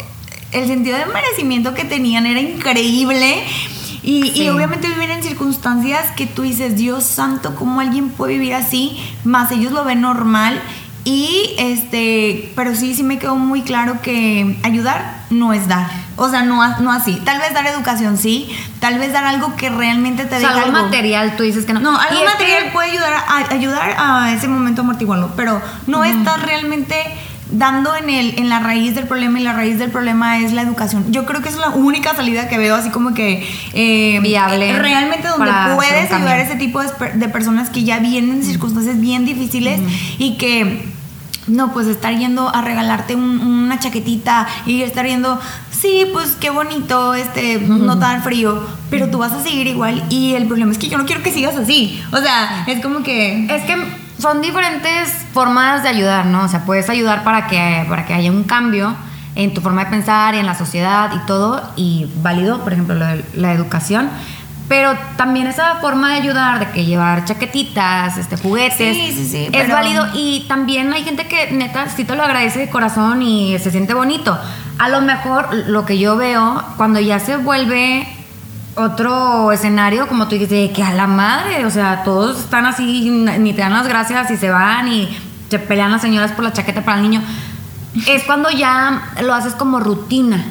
el 0.53 0.67
sentido 0.67 0.99
de 0.99 1.07
merecimiento 1.07 1.75
que 1.75 1.85
tenían 1.85 2.27
era 2.27 2.41
increíble. 2.41 3.45
Y, 4.03 4.33
y, 4.35 4.49
obviamente 4.49 4.89
viven 4.89 5.11
en 5.11 5.23
circunstancias 5.23 6.13
que 6.17 6.27
tú 6.27 6.41
dices, 6.41 6.75
Dios 6.75 7.05
santo, 7.05 7.55
¿cómo 7.55 7.81
alguien 7.81 8.09
puede 8.09 8.33
vivir 8.33 8.55
así? 8.55 8.99
Más 9.25 9.53
ellos 9.53 9.73
lo 9.73 9.85
ven 9.85 10.01
normal 10.01 10.59
y 11.05 11.55
este, 11.59 12.53
pero 12.55 12.75
sí, 12.75 12.95
sí 12.95 13.03
me 13.03 13.19
quedó 13.19 13.37
muy 13.37 13.63
claro 13.63 14.01
que 14.03 14.59
ayudar 14.63 15.25
no 15.31 15.53
es 15.53 15.67
dar. 15.69 15.87
O 16.17 16.29
sea, 16.29 16.43
no, 16.43 16.79
no 16.81 16.93
así. 16.93 17.21
Tal 17.25 17.39
vez 17.39 17.55
dar 17.55 17.67
educación, 17.67 18.19
sí. 18.19 18.55
Tal 18.81 18.99
vez 18.99 19.13
dar 19.13 19.25
algo 19.25 19.57
que 19.57 19.71
realmente 19.71 20.27
te 20.27 20.37
o 20.37 20.41
sea, 20.41 20.51
algo, 20.51 20.73
material, 20.73 21.37
tú 21.37 21.45
dices 21.45 21.65
que 21.65 21.73
no. 21.73 21.81
No, 21.81 21.99
algo 21.99 22.25
material 22.25 22.71
puede 22.73 22.91
ayudar 22.91 23.13
a, 23.15 23.53
ayudar 23.53 23.95
a 23.97 24.33
ese 24.33 24.49
momento 24.49 24.83
amortiguarlo, 24.83 25.33
pero 25.37 25.63
no 25.87 26.05
estás 26.05 26.43
realmente 26.43 26.97
dando 27.53 27.95
en, 27.97 28.11
el, 28.11 28.39
en 28.39 28.49
la 28.49 28.61
raíz 28.61 28.95
del 28.95 29.07
problema 29.07 29.41
y 29.41 29.43
la 29.43 29.53
raíz 29.53 29.79
del 29.79 29.91
problema 29.91 30.39
es 30.39 30.53
la 30.53 30.63
educación. 30.63 31.13
Yo 31.13 31.27
creo 31.27 31.43
que 31.43 31.49
es 31.49 31.57
la 31.57 31.71
única 31.71 32.15
salida 32.15 32.49
que 32.49 32.59
veo 32.59 32.75
así 32.75 32.91
como 32.91 33.15
que 33.15 33.47
eh, 33.73 34.21
viable. 34.21 34.79
Realmente 34.79 35.29
donde 35.29 35.51
puedes 35.75 36.11
ayudar 36.13 36.39
a 36.39 36.43
ese 36.43 36.57
tipo 36.57 36.81
de, 36.83 37.29
personas 37.29 37.71
que 37.71 37.85
ya 37.85 37.99
vienen 37.99 38.37
en 38.39 38.45
circunstancias 38.45 39.01
bien 39.01 39.25
difíciles 39.25 39.81
y 40.19 40.37
que 40.37 40.89
no, 41.47 41.73
pues 41.73 41.87
estar 41.87 42.17
yendo 42.17 42.55
a 42.55 42.61
regalarte 42.61 43.15
una 43.17 43.79
chaquetita 43.79 44.47
y 44.67 44.83
estar 44.83 45.07
yendo, 45.07 45.41
sí, 45.71 46.07
pues 46.13 46.37
qué 46.39 46.51
bonito, 46.51 47.15
este, 47.15 47.59
no 47.59 47.99
tan 47.99 48.23
frío, 48.23 48.65
pero 48.91 49.09
tú 49.11 49.19
vas 49.19 49.33
a 49.33 49.43
seguir 49.43 49.67
igual 49.67 50.05
y 50.11 50.35
el 50.35 50.47
problema 50.47 50.71
es 50.71 50.79
que 50.79 50.89
yo 50.89 50.99
no 50.99 51.07
quiero 51.07 51.23
que 51.23 51.33
sigas 51.33 51.57
así. 51.57 52.01
O 52.13 52.19
sea, 52.19 52.65
es 52.67 52.81
como 52.81 53.03
que... 53.03 53.47
Es 53.47 53.63
que 53.65 53.77
son 54.21 54.41
diferentes 54.41 55.09
formas 55.33 55.83
de 55.83 55.89
ayudar, 55.89 56.27
¿no? 56.27 56.45
O 56.45 56.49
sea, 56.49 56.65
puedes 56.65 56.89
ayudar 56.89 57.25
para 57.25 57.47
que, 57.47 57.87
para 57.89 58.07
que 58.07 58.15
haya 58.15 58.31
un 58.31 58.45
cambio 58.45 58.95
en 59.35 59.55
tu 59.55 59.61
forma 59.61 59.85
de 59.85 59.91
pensar 59.91 60.35
y 60.35 60.39
en 60.39 60.47
la 60.47 60.55
sociedad 60.55 61.11
y 61.15 61.27
todo, 61.27 61.63
y 61.77 62.11
válido, 62.17 62.61
por 62.63 62.73
ejemplo, 62.73 62.97
la 62.97 63.53
educación 63.53 64.11
pero 64.71 64.97
también 65.17 65.49
esa 65.49 65.81
forma 65.81 66.11
de 66.11 66.21
ayudar, 66.21 66.61
de 66.61 66.71
que 66.71 66.85
llevar 66.85 67.25
chaquetitas, 67.25 68.17
este, 68.19 68.37
juguetes, 68.37 69.35
es 69.35 69.69
válido. 69.69 70.07
Y 70.15 70.45
también 70.47 70.93
hay 70.93 71.03
gente 71.03 71.27
que 71.27 71.51
neta 71.51 71.89
sí 71.89 72.05
te 72.05 72.15
lo 72.15 72.23
agradece 72.23 72.61
de 72.61 72.69
corazón 72.71 73.21
y 73.21 73.59
se 73.59 73.73
siente 73.73 73.95
bonito. 73.95 74.39
A 74.79 74.89
lo 74.89 75.01
mejor 75.01 75.53
lo 75.53 75.85
que 75.85 75.99
yo 75.99 76.17
veo, 76.17 76.63
cuando 76.77 77.01
ya 77.01 77.19
se 77.19 77.37
vuelve 77.37 78.07
otro 78.77 79.53
escenario, 79.53 80.07
como 80.07 80.29
tú 80.29 80.37
dices, 80.37 80.71
que 80.71 80.83
a 80.83 80.93
la 80.93 81.07
madre, 81.07 81.67
o 81.67 81.71
sea, 81.71 82.03
todos 82.05 82.39
están 82.41 82.67
así, 82.67 83.11
ni 83.11 83.53
te 83.53 83.61
dan 83.61 83.73
las 83.73 83.87
gracias 83.87 84.31
y 84.31 84.37
se 84.37 84.51
van 84.51 84.89
y 84.89 85.09
se 85.51 85.59
pelean 85.59 85.91
las 85.91 86.03
señoras 86.03 86.33
por 86.33 86.45
la 86.45 86.53
chaqueta 86.53 86.85
para 86.85 86.99
el 86.99 87.03
niño, 87.03 87.23
es 88.07 88.23
cuando 88.25 88.51
ya 88.51 89.03
lo 89.23 89.35
haces 89.35 89.55
como 89.55 89.81
rutina. 89.81 90.45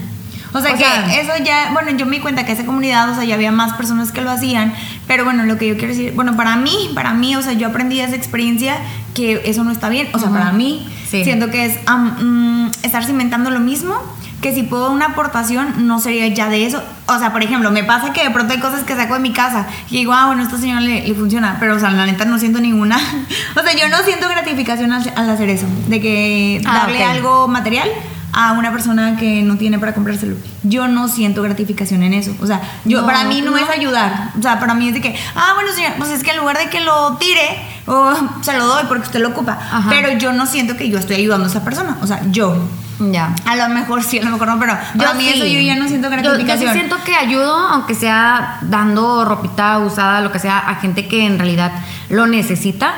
O 0.51 0.61
sea, 0.61 0.75
que 0.75 1.21
eso 1.21 1.31
ya, 1.43 1.69
bueno, 1.73 1.91
yo 1.91 2.07
me 2.07 2.15
di 2.15 2.21
cuenta 2.21 2.43
que 2.43 2.53
esa 2.53 2.65
comunidad, 2.65 3.11
o 3.11 3.15
sea, 3.15 3.23
ya 3.23 3.35
había 3.35 3.51
más 3.51 3.73
personas 3.73 4.11
que 4.11 4.21
lo 4.21 4.31
hacían, 4.31 4.73
pero 5.07 5.23
bueno, 5.23 5.45
lo 5.45 5.59
que 5.59 5.67
yo 5.67 5.77
quiero 5.77 5.93
decir, 5.93 6.13
bueno, 6.15 6.35
para 6.35 6.55
mí, 6.55 6.89
para 6.95 7.13
mí, 7.13 7.35
o 7.35 7.41
sea, 7.43 7.53
yo 7.53 7.67
aprendí 7.67 7.97
de 7.97 8.05
esa 8.05 8.15
experiencia 8.15 8.77
que 9.13 9.43
eso 9.45 9.63
no 9.63 9.71
está 9.71 9.89
bien, 9.89 10.09
o 10.11 10.17
sea, 10.17 10.31
para 10.31 10.51
mí, 10.51 10.87
siento 11.07 11.51
que 11.51 11.65
es 11.65 11.79
mm, 11.87 12.69
estar 12.81 13.05
cimentando 13.05 13.51
lo 13.51 13.59
mismo, 13.59 13.95
que 14.41 14.53
si 14.53 14.63
puedo 14.63 14.91
una 14.91 15.07
aportación, 15.07 15.87
no 15.87 15.99
sería 15.99 16.27
ya 16.27 16.49
de 16.49 16.65
eso. 16.65 16.81
O 17.07 17.19
sea, 17.19 17.31
por 17.31 17.43
ejemplo, 17.43 17.71
me 17.71 17.83
pasa 17.83 18.13
que 18.13 18.23
de 18.23 18.29
pronto 18.29 18.53
hay 18.53 18.59
cosas 18.59 18.83
que 18.83 18.95
saco 18.95 19.15
de 19.15 19.19
mi 19.19 19.33
casa 19.33 19.67
y 19.89 19.97
digo, 19.97 20.13
ah, 20.13 20.27
bueno, 20.27 20.43
esta 20.43 20.57
señora 20.57 20.81
le, 20.81 21.13
funciona, 21.13 21.57
pero, 21.59 21.75
o 21.75 21.79
sea, 21.79 21.91
la 21.91 22.05
neta 22.05 22.25
no 22.25 22.39
siento 22.39 22.59
ninguna. 22.59 22.97
o 23.55 23.61
sea, 23.61 23.75
yo 23.75 23.89
no 23.89 24.03
siento 24.03 24.29
gratificación 24.29 24.93
al, 24.93 25.29
hacer 25.29 25.49
eso, 25.49 25.67
de 25.87 25.99
que 25.99 26.61
ah, 26.65 26.85
darle 26.85 27.03
algo 27.03 27.47
material 27.47 27.89
a 28.31 28.53
una 28.53 28.71
persona 28.71 29.17
que 29.17 29.41
no 29.41 29.57
tiene 29.57 29.79
para 29.79 29.93
comprárselo. 29.93 30.35
Yo 30.63 30.87
no 30.87 31.07
siento 31.07 31.41
gratificación 31.41 32.03
en 32.03 32.13
eso. 32.13 32.35
O 32.41 32.47
sea, 32.47 32.61
yo 32.85 33.05
para 33.05 33.23
mí 33.23 33.41
no, 33.41 33.57
es 33.57 33.67
ayudar. 33.69 34.31
O 34.37 34.41
sea, 34.41 34.59
para 34.59 34.73
mí 34.73 34.87
es 34.87 34.93
de 34.93 35.01
que, 35.01 35.15
ah, 35.35 35.53
bueno, 35.55 35.71
señor, 35.73 35.93
pues 35.97 36.11
es 36.11 36.23
que 36.23 36.31
en 36.31 36.37
lugar 36.37 36.57
de 36.57 36.69
que 36.69 36.79
lo 36.81 37.17
tire, 37.17 37.57
o 37.87 38.13
se 38.41 38.57
lo 38.57 38.67
doy 38.67 38.83
porque 38.87 39.03
usted 39.03 39.19
lo 39.19 39.29
ocupa. 39.29 39.57
Pero 39.89 40.17
yo 40.17 40.31
no 40.31 40.45
siento 40.45 40.77
que 40.77 40.89
yo 40.89 40.99
estoy 40.99 41.17
ayudando 41.17 41.45
a 41.45 41.49
esa 41.49 41.63
persona. 41.63 41.97
O 42.01 42.07
sea, 42.07 42.21
yo. 42.29 42.55
Ya. 42.99 43.33
A 43.45 43.55
lo 43.55 43.69
mejor 43.69 44.03
sí, 44.03 44.19
a 44.19 44.23
lo 44.23 44.31
mejor 44.31 44.47
no, 44.47 44.59
pero 44.59 44.77
yo 44.95 45.09
a 45.09 45.13
mí 45.13 45.27
eso 45.27 45.45
yo 45.45 45.59
ya 45.59 45.75
no 45.75 45.87
siento 45.87 46.09
gratificación. 46.09 46.59
Yo, 46.59 46.65
yo, 46.65 46.73
siento 46.73 46.97
que 47.05 47.15
ayudo, 47.15 47.55
aunque 47.55 47.95
sea 47.95 48.59
dando 48.61 49.25
ropita 49.25 49.79
usada, 49.79 50.21
lo 50.21 50.31
que 50.31 50.39
sea, 50.39 50.59
a 50.59 50.75
gente 50.75 51.07
que 51.07 51.25
en 51.25 51.37
realidad 51.37 51.71
lo 52.09 52.27
necesita 52.27 52.93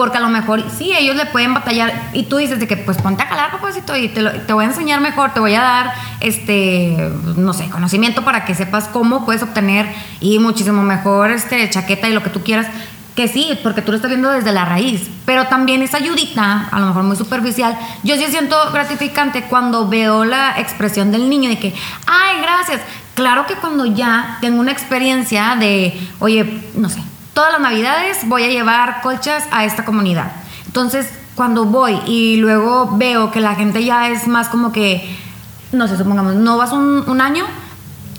porque 0.00 0.16
a 0.16 0.20
lo 0.20 0.30
mejor 0.30 0.64
sí, 0.70 0.92
ellos 0.96 1.14
le 1.14 1.26
pueden 1.26 1.52
batallar 1.52 1.92
y 2.14 2.22
tú 2.22 2.38
dices 2.38 2.58
de 2.58 2.66
que 2.66 2.78
pues 2.78 2.96
ponte 2.96 3.22
a 3.22 3.28
calar, 3.28 3.50
papacito, 3.50 3.94
y 3.94 4.08
te, 4.08 4.22
te 4.22 4.52
voy 4.54 4.64
a 4.64 4.68
enseñar 4.68 5.00
mejor, 5.02 5.34
te 5.34 5.40
voy 5.40 5.54
a 5.54 5.60
dar, 5.60 5.92
este, 6.20 7.10
no 7.36 7.52
sé, 7.52 7.68
conocimiento 7.68 8.24
para 8.24 8.46
que 8.46 8.54
sepas 8.54 8.88
cómo 8.88 9.26
puedes 9.26 9.42
obtener 9.42 9.86
y 10.20 10.38
muchísimo 10.38 10.82
mejor, 10.82 11.30
este, 11.30 11.68
chaqueta 11.68 12.08
y 12.08 12.14
lo 12.14 12.22
que 12.22 12.30
tú 12.30 12.42
quieras. 12.42 12.66
Sí, 13.28 13.58
porque 13.62 13.82
tú 13.82 13.92
lo 13.92 13.96
estás 13.96 14.10
viendo 14.10 14.30
desde 14.30 14.52
la 14.52 14.64
raíz, 14.64 15.08
pero 15.24 15.46
también 15.46 15.82
esa 15.82 15.98
ayudita, 15.98 16.68
a 16.70 16.80
lo 16.80 16.86
mejor 16.86 17.02
muy 17.02 17.16
superficial, 17.16 17.78
yo 18.02 18.16
sí 18.16 18.24
siento 18.28 18.56
gratificante 18.72 19.44
cuando 19.44 19.88
veo 19.88 20.24
la 20.24 20.58
expresión 20.58 21.12
del 21.12 21.28
niño 21.28 21.48
de 21.48 21.58
que, 21.58 21.74
ay, 22.06 22.40
gracias. 22.40 22.80
Claro 23.14 23.46
que 23.46 23.54
cuando 23.54 23.84
ya 23.86 24.38
tengo 24.40 24.60
una 24.60 24.72
experiencia 24.72 25.56
de, 25.58 26.00
oye, 26.20 26.62
no 26.74 26.88
sé, 26.88 27.02
todas 27.34 27.52
las 27.52 27.60
navidades 27.60 28.26
voy 28.26 28.44
a 28.44 28.48
llevar 28.48 29.00
colchas 29.02 29.44
a 29.50 29.64
esta 29.64 29.84
comunidad. 29.84 30.32
Entonces, 30.66 31.10
cuando 31.34 31.64
voy 31.64 32.00
y 32.06 32.36
luego 32.36 32.96
veo 32.96 33.30
que 33.30 33.40
la 33.40 33.54
gente 33.54 33.84
ya 33.84 34.08
es 34.08 34.28
más 34.28 34.48
como 34.48 34.72
que, 34.72 35.16
no 35.72 35.88
sé, 35.88 35.96
supongamos, 35.96 36.34
no 36.34 36.58
vas 36.58 36.72
un, 36.72 37.20
año, 37.20 37.46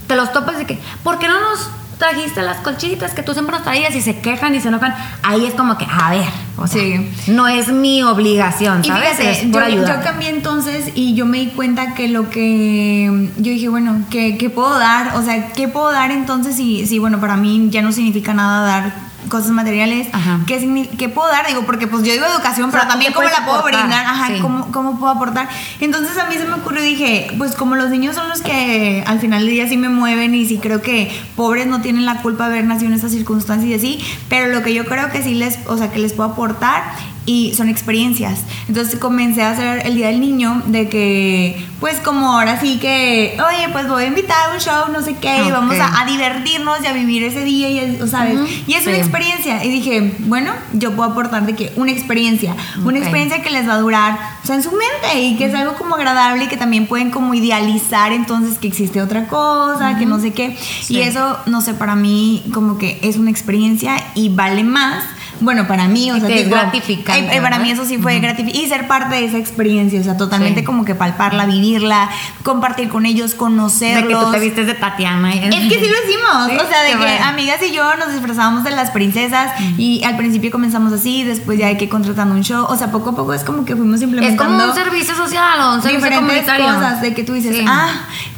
te 0.08 0.16
los 0.16 0.32
topas 0.34 0.58
de 0.58 0.66
que, 0.66 0.80
¿por 1.04 1.20
qué 1.20 1.28
no 1.28 1.40
nos 1.40 1.70
trajiste 2.02 2.42
las 2.42 2.58
colchitas 2.58 3.14
que 3.14 3.22
tú 3.22 3.34
siempre 3.34 3.56
nos 3.56 3.64
traías 3.64 3.96
y 3.96 4.02
se 4.02 4.20
quejan 4.20 4.56
y 4.56 4.60
se 4.60 4.70
enojan? 4.70 4.96
Ahí 5.22 5.46
es 5.46 5.54
como 5.54 5.78
que, 5.78 5.86
a 5.86 6.10
ver, 6.10 6.26
o 6.58 6.66
sea, 6.66 7.00
no 7.28 7.48
es 7.48 7.68
mi 7.68 8.02
obligación, 8.02 8.84
¿sabes? 8.84 9.20
es 9.20 9.46
por 9.52 9.68
yo, 9.70 9.86
yo, 9.86 10.02
cambié 10.04 10.30
entonces 10.30 10.92
y 10.96 11.14
yo 11.14 11.28
me 11.28 11.38
di 11.38 11.48
cuenta 11.48 11.94
que 11.94 12.08
lo 12.08 12.30
que 12.32 13.30
yo 13.38 13.52
dije, 13.52 13.70
bueno, 13.70 14.04
¿qué, 14.10 14.52
puedo 14.54 14.80
dar? 14.80 15.16
O 15.16 15.22
sea, 15.22 15.54
¿qué 15.54 15.68
puedo 15.68 15.92
dar 15.92 16.10
entonces 16.12 16.56
si, 16.56 16.88
si, 16.88 16.98
bueno, 16.98 17.20
para 17.20 17.38
mí 17.38 17.68
ya 17.70 17.84
no 17.84 17.92
significa 17.92 18.34
nada 18.34 18.66
dar 18.66 19.11
cosas 19.30 19.52
materiales, 19.52 20.08
¿qué, 20.48 20.90
¿qué, 20.98 21.10
puedo 21.10 21.30
dar? 21.30 21.48
Digo, 21.48 21.64
porque 21.66 21.88
pues 21.88 22.04
yo 22.04 22.14
digo 22.14 22.26
educación, 22.26 22.72
pero 22.72 22.88
también 22.88 23.14
cómo 23.14 23.30
la 23.30 23.46
puedo 23.46 23.64
brindar, 23.64 24.06
Ajá, 24.06 24.34
¿cómo, 24.42 24.72
¿cómo, 24.72 25.00
puedo 25.00 25.12
aportar. 25.12 25.50
Entonces 25.80 26.18
a 26.18 26.26
mí 26.26 26.36
se 26.36 26.46
me 26.46 26.56
ocurrió 26.56 26.84
y 26.84 26.90
dije, 26.90 27.32
pues 27.38 27.56
como 27.56 27.76
los 27.76 27.90
niños 27.90 28.16
son 28.16 28.30
los 28.30 28.42
que 28.42 29.04
al 29.06 29.20
final 29.20 29.46
del 29.46 29.54
día 29.54 29.68
sí 29.68 29.78
me 29.78 29.90
mueven 29.90 30.36
y 30.36 30.46
sí 30.46 30.60
creo 30.62 30.82
que 30.82 31.12
pobres 31.36 31.68
no 31.68 31.82
tienen 31.82 32.06
la 32.06 32.22
culpa 32.22 32.48
de 32.48 32.56
haber 32.56 32.66
nacido 32.66 32.90
en 32.90 32.98
esas 32.98 33.12
circunstancias 33.12 33.70
y 33.70 33.74
así, 33.74 34.06
pero 34.30 34.48
lo 34.54 34.64
que 34.64 34.74
yo 34.74 34.86
creo 34.86 35.12
que 35.12 35.22
sí 35.24 35.36
les, 35.36 35.60
o 35.68 35.78
sea, 35.78 35.92
que 35.92 36.00
les 36.00 36.14
puedo 36.14 36.32
aportar 36.32 36.84
y 37.26 37.54
son 37.56 37.70
experiencias. 37.70 38.40
Entonces 38.68 39.00
comencé 39.00 39.44
a 39.44 39.52
hacer 39.52 39.86
el 39.86 39.96
Día 39.96 40.08
del 40.08 40.20
Niño 40.20 40.64
de 40.68 40.90
que, 40.90 41.66
pues 41.80 42.00
como 42.00 42.32
ahora 42.32 42.60
sí 42.60 42.78
que, 42.80 43.38
oye, 43.48 43.70
pues 43.72 43.88
voy 43.88 44.04
a 44.04 44.08
invitar 44.08 44.50
a 44.50 44.54
un 44.54 44.60
show, 44.60 44.92
no 44.92 45.02
sé 45.02 45.16
qué, 45.16 45.44
y 45.46 45.52
vamos 45.52 45.76
a, 45.80 46.06
divertirnos 46.06 46.84
y 46.84 46.88
a 46.88 46.94
vivir 46.94 47.24
ese 47.24 47.44
día, 47.44 47.70
y, 47.70 48.00
¿sabes? 48.08 48.38
y 48.68 48.74
es 48.74 48.86
una 48.88 48.98
experiencia. 48.98 49.64
Y 49.64 49.70
dije, 49.70 50.16
bueno, 50.20 50.52
yo 50.74 50.96
puedo 50.96 51.12
aportar 51.12 51.46
de 51.46 51.56
que 51.56 51.72
una 51.76 51.92
experiencia, 51.92 52.56
una 52.84 52.98
experiencia 52.98 53.42
que 53.42 53.52
les 53.52 53.68
va 53.68 53.76
a 53.76 53.80
durar, 53.80 54.20
o 54.44 54.46
sea, 54.46 54.56
en 54.56 54.64
su 54.64 54.72
mente 54.72 55.22
y 55.22 55.38
que 55.38 55.46
es 55.46 55.54
algo 55.54 55.76
como 55.76 55.96
agradable 55.96 56.46
y 56.46 56.48
que 56.48 56.58
también 56.58 56.88
pueden 56.88 57.12
como 57.12 57.34
idealizar 57.34 58.12
entonces 58.14 58.58
que 58.58 58.68
existe 58.68 59.02
otra 59.02 59.28
cosa, 59.28 59.98
que 59.98 60.06
no 60.06 60.20
sé 60.20 60.32
qué. 60.32 60.58
Y 60.90 61.02
eso, 61.02 61.38
no 61.46 61.62
sé, 61.62 61.74
para 61.74 61.96
mí 61.96 62.44
como 62.54 62.78
que 62.78 63.00
es 63.04 63.18
una 63.18 63.30
experiencia 63.30 63.96
y 64.16 64.30
vale 64.30 64.64
más 64.64 65.04
bueno, 65.42 65.68
para 65.68 65.88
mí, 65.88 66.12
o 66.12 66.20
sea, 66.20 66.30
es 66.30 66.50
gratificante. 66.50 67.36
Eh, 67.36 67.42
para 67.42 67.60
mí 67.60 67.72
eso 67.72 67.86
sí 67.86 67.98
fue 67.98 68.20
gratificante. 68.20 68.58
Y 68.58 68.68
ser 68.68 68.88
parte 68.88 69.16
de 69.16 69.26
esa 69.26 69.38
experiencia, 69.38 70.00
o 70.00 70.04
sea, 70.04 70.18
totalmente 70.18 70.64
como 70.64 70.86
que 70.86 70.96
palparla, 70.96 71.46
vivirla, 71.46 72.10
compartir 72.44 72.90
con 72.90 73.06
ellos, 73.06 73.36
conocerlos. 73.36 74.04
De 74.04 74.08
que 74.08 74.16
tú 74.16 74.32
te 74.32 74.40
vistes 74.40 74.68
de 74.68 74.74
Tatiana. 74.74 75.34
Es 75.34 75.50
que 75.50 75.80
sí 75.80 75.88
lo 75.88 76.10
hicimos. 76.10 76.64
O 76.64 76.68
sea, 76.68 76.84
de 76.84 76.98
que 76.98 77.20
amigas 77.20 77.60
y 77.68 77.72
yo 77.74 77.96
nos 77.98 78.14
disfrazábamos 78.14 78.64
de 78.64 78.72
las 78.72 78.92
princesas 78.92 79.52
y 79.78 80.04
al 80.04 80.18
principio 80.18 80.52
comenzamos 80.52 80.94
así, 80.94 81.24
después 81.24 81.60
ya 81.60 81.68
hay 81.68 81.78
que 81.78 81.90
contratando 81.90 82.36
un 82.36 82.44
show. 82.44 82.66
O 82.70 82.76
sea, 82.76 82.92
poco 82.92 83.12
a 83.12 83.16
poco 83.16 83.34
es 83.34 83.44
como 83.44 83.66
que 83.66 83.76
fuimos 83.76 84.02
implementando. 84.02 84.44
Es 84.44 84.50
como 84.50 84.72
un 84.72 84.76
servicio 84.76 85.16
social 85.16 85.60
o 85.62 85.76
un 85.76 85.82
servicio 85.82 86.02
diferentes 86.10 86.46
cosas 86.46 87.02
de 87.02 87.14
que 87.14 87.24
tú 87.24 87.34
dices, 87.34 87.58
ah, 87.68 87.90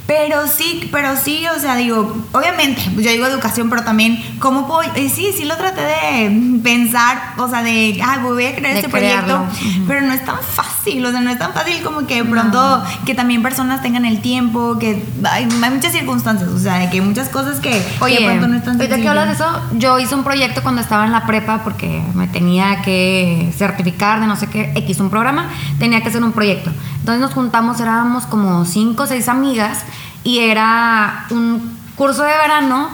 pero 0.06 0.47
sí, 0.47 0.89
pero 0.91 1.16
sí, 1.16 1.45
o 1.47 1.60
sea, 1.60 1.76
digo, 1.76 2.14
obviamente, 2.34 2.82
yo 2.97 3.10
digo 3.10 3.26
educación, 3.26 3.70
pero 3.70 3.84
también, 3.84 4.22
¿cómo 4.39 4.68
puedo? 4.68 4.82
Y 4.97 5.08
sí, 5.08 5.32
sí 5.36 5.45
lo 5.45 5.56
traté 5.56 5.82
de 5.82 6.60
pensar, 6.62 7.36
o 7.38 7.47
sea, 7.47 7.64
de, 7.64 8.01
ah, 8.04 8.20
voy 8.22 8.45
a 8.45 8.56
crear 8.56 8.76
este 8.76 8.89
proyecto, 8.89 9.45
pero 9.88 10.01
no 10.01 10.12
es 10.12 10.26
tan 10.26 10.39
fácil, 10.39 11.06
o 11.06 11.12
sea, 11.12 11.22
no 11.22 11.30
es 11.30 11.39
tan 11.39 11.54
fácil 11.54 11.82
como 11.84 12.06
que 12.06 12.22
pronto 12.26 12.84
que 13.06 13.16
también 13.16 13.41
personas 13.41 13.82
tengan 13.82 14.04
el 14.04 14.20
tiempo, 14.20 14.78
que 14.78 15.06
hay, 15.24 15.45
muchas 15.45 15.93
circunstancias, 15.93 16.49
o 16.49 16.60
sea, 16.60 16.89
que 16.89 17.01
muchas 17.01 17.30
cosas 17.30 17.62
que, 17.62 17.82
Oye, 18.01 18.20
de 18.20 18.26
pronto 18.26 18.47
no 18.47 18.58
están 18.58 18.76
Ahorita 18.76 18.97
que 18.97 19.08
hablas 19.08 19.28
de 19.28 19.34
eso, 19.34 19.62
yo 19.78 19.99
hice 19.99 20.16
un 20.16 20.26
proyecto 20.26 20.64
cuando 20.64 20.82
estaba 20.82 21.06
en 21.06 21.14
la 21.14 21.26
prepa 21.26 21.64
porque 21.64 22.04
me 22.14 22.28
tenía 22.28 22.82
que 22.82 23.54
certificar 23.58 24.20
de 24.20 24.28
no 24.28 24.36
sé 24.36 24.47
qué, 24.47 24.74
X 24.76 24.99
un 24.99 25.10
programa, 25.10 25.49
tenía 25.80 26.01
que 26.01 26.10
hacer 26.10 26.22
un 26.22 26.34
proyecto. 26.34 26.72
Entonces 26.99 27.22
nos 27.22 27.34
juntamos, 27.34 27.80
éramos 27.82 28.26
como 28.26 28.64
cinco 28.66 29.04
o 29.04 29.06
seis 29.06 29.28
amigas 29.28 29.84
y 30.24 30.39
era 30.39 31.26
un 31.30 31.78
curso 31.95 32.24
de 32.24 32.38
verano, 32.38 32.89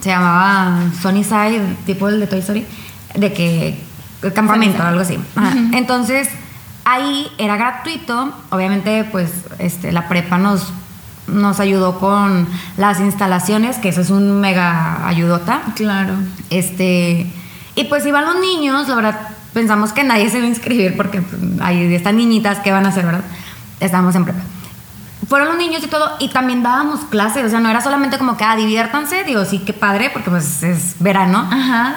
se 0.00 0.10
llamaba 0.10 0.80
Sony 1.00 1.24
Side, 1.24 1.76
tipo 1.86 2.08
el 2.08 2.20
de 2.20 2.26
Toy 2.26 2.38
Story, 2.40 2.66
de 3.14 3.32
que 3.32 3.80
el 4.22 4.32
campamento, 4.32 4.82
algo 4.82 5.00
así. 5.00 5.18
Entonces 5.72 6.28
ahí 6.84 7.28
era 7.38 7.56
gratuito, 7.56 8.32
obviamente 8.50 9.04
pues 9.04 9.30
este, 9.58 9.92
la 9.92 10.08
prepa 10.08 10.38
nos 10.38 10.72
nos 11.28 11.60
ayudó 11.60 11.98
con 11.98 12.48
las 12.76 13.00
instalaciones, 13.00 13.76
que 13.76 13.90
eso 13.90 14.00
es 14.00 14.10
un 14.10 14.40
mega 14.40 15.06
ayudota. 15.06 15.60
Claro. 15.76 16.14
Este, 16.50 17.30
y 17.74 17.84
pues 17.84 18.06
iban 18.06 18.24
los 18.24 18.40
niños, 18.40 18.88
la 18.88 18.94
verdad, 18.94 19.20
pensamos 19.52 19.92
que 19.92 20.04
nadie 20.04 20.30
se 20.30 20.38
va 20.38 20.46
a 20.46 20.48
inscribir 20.48 20.96
porque 20.96 21.20
pues, 21.20 21.40
hay 21.60 21.94
estas 21.94 22.14
niñitas 22.14 22.58
que 22.60 22.72
van 22.72 22.86
a 22.86 22.88
hacer, 22.88 23.04
¿verdad? 23.04 23.24
Estábamos 23.80 24.14
en 24.14 24.24
prepa. 24.24 24.40
Fueron 25.26 25.48
los 25.48 25.58
niños 25.58 25.82
y 25.82 25.88
todo, 25.88 26.16
y 26.20 26.28
también 26.28 26.62
dábamos 26.62 27.00
clases, 27.10 27.44
o 27.44 27.48
sea, 27.48 27.60
no 27.60 27.68
era 27.68 27.80
solamente 27.80 28.18
como 28.18 28.36
que, 28.36 28.44
ah, 28.44 28.54
diviértanse, 28.56 29.24
digo, 29.24 29.44
sí, 29.44 29.58
qué 29.58 29.72
padre, 29.72 30.10
porque 30.10 30.30
pues 30.30 30.62
es 30.62 30.94
verano, 31.00 31.48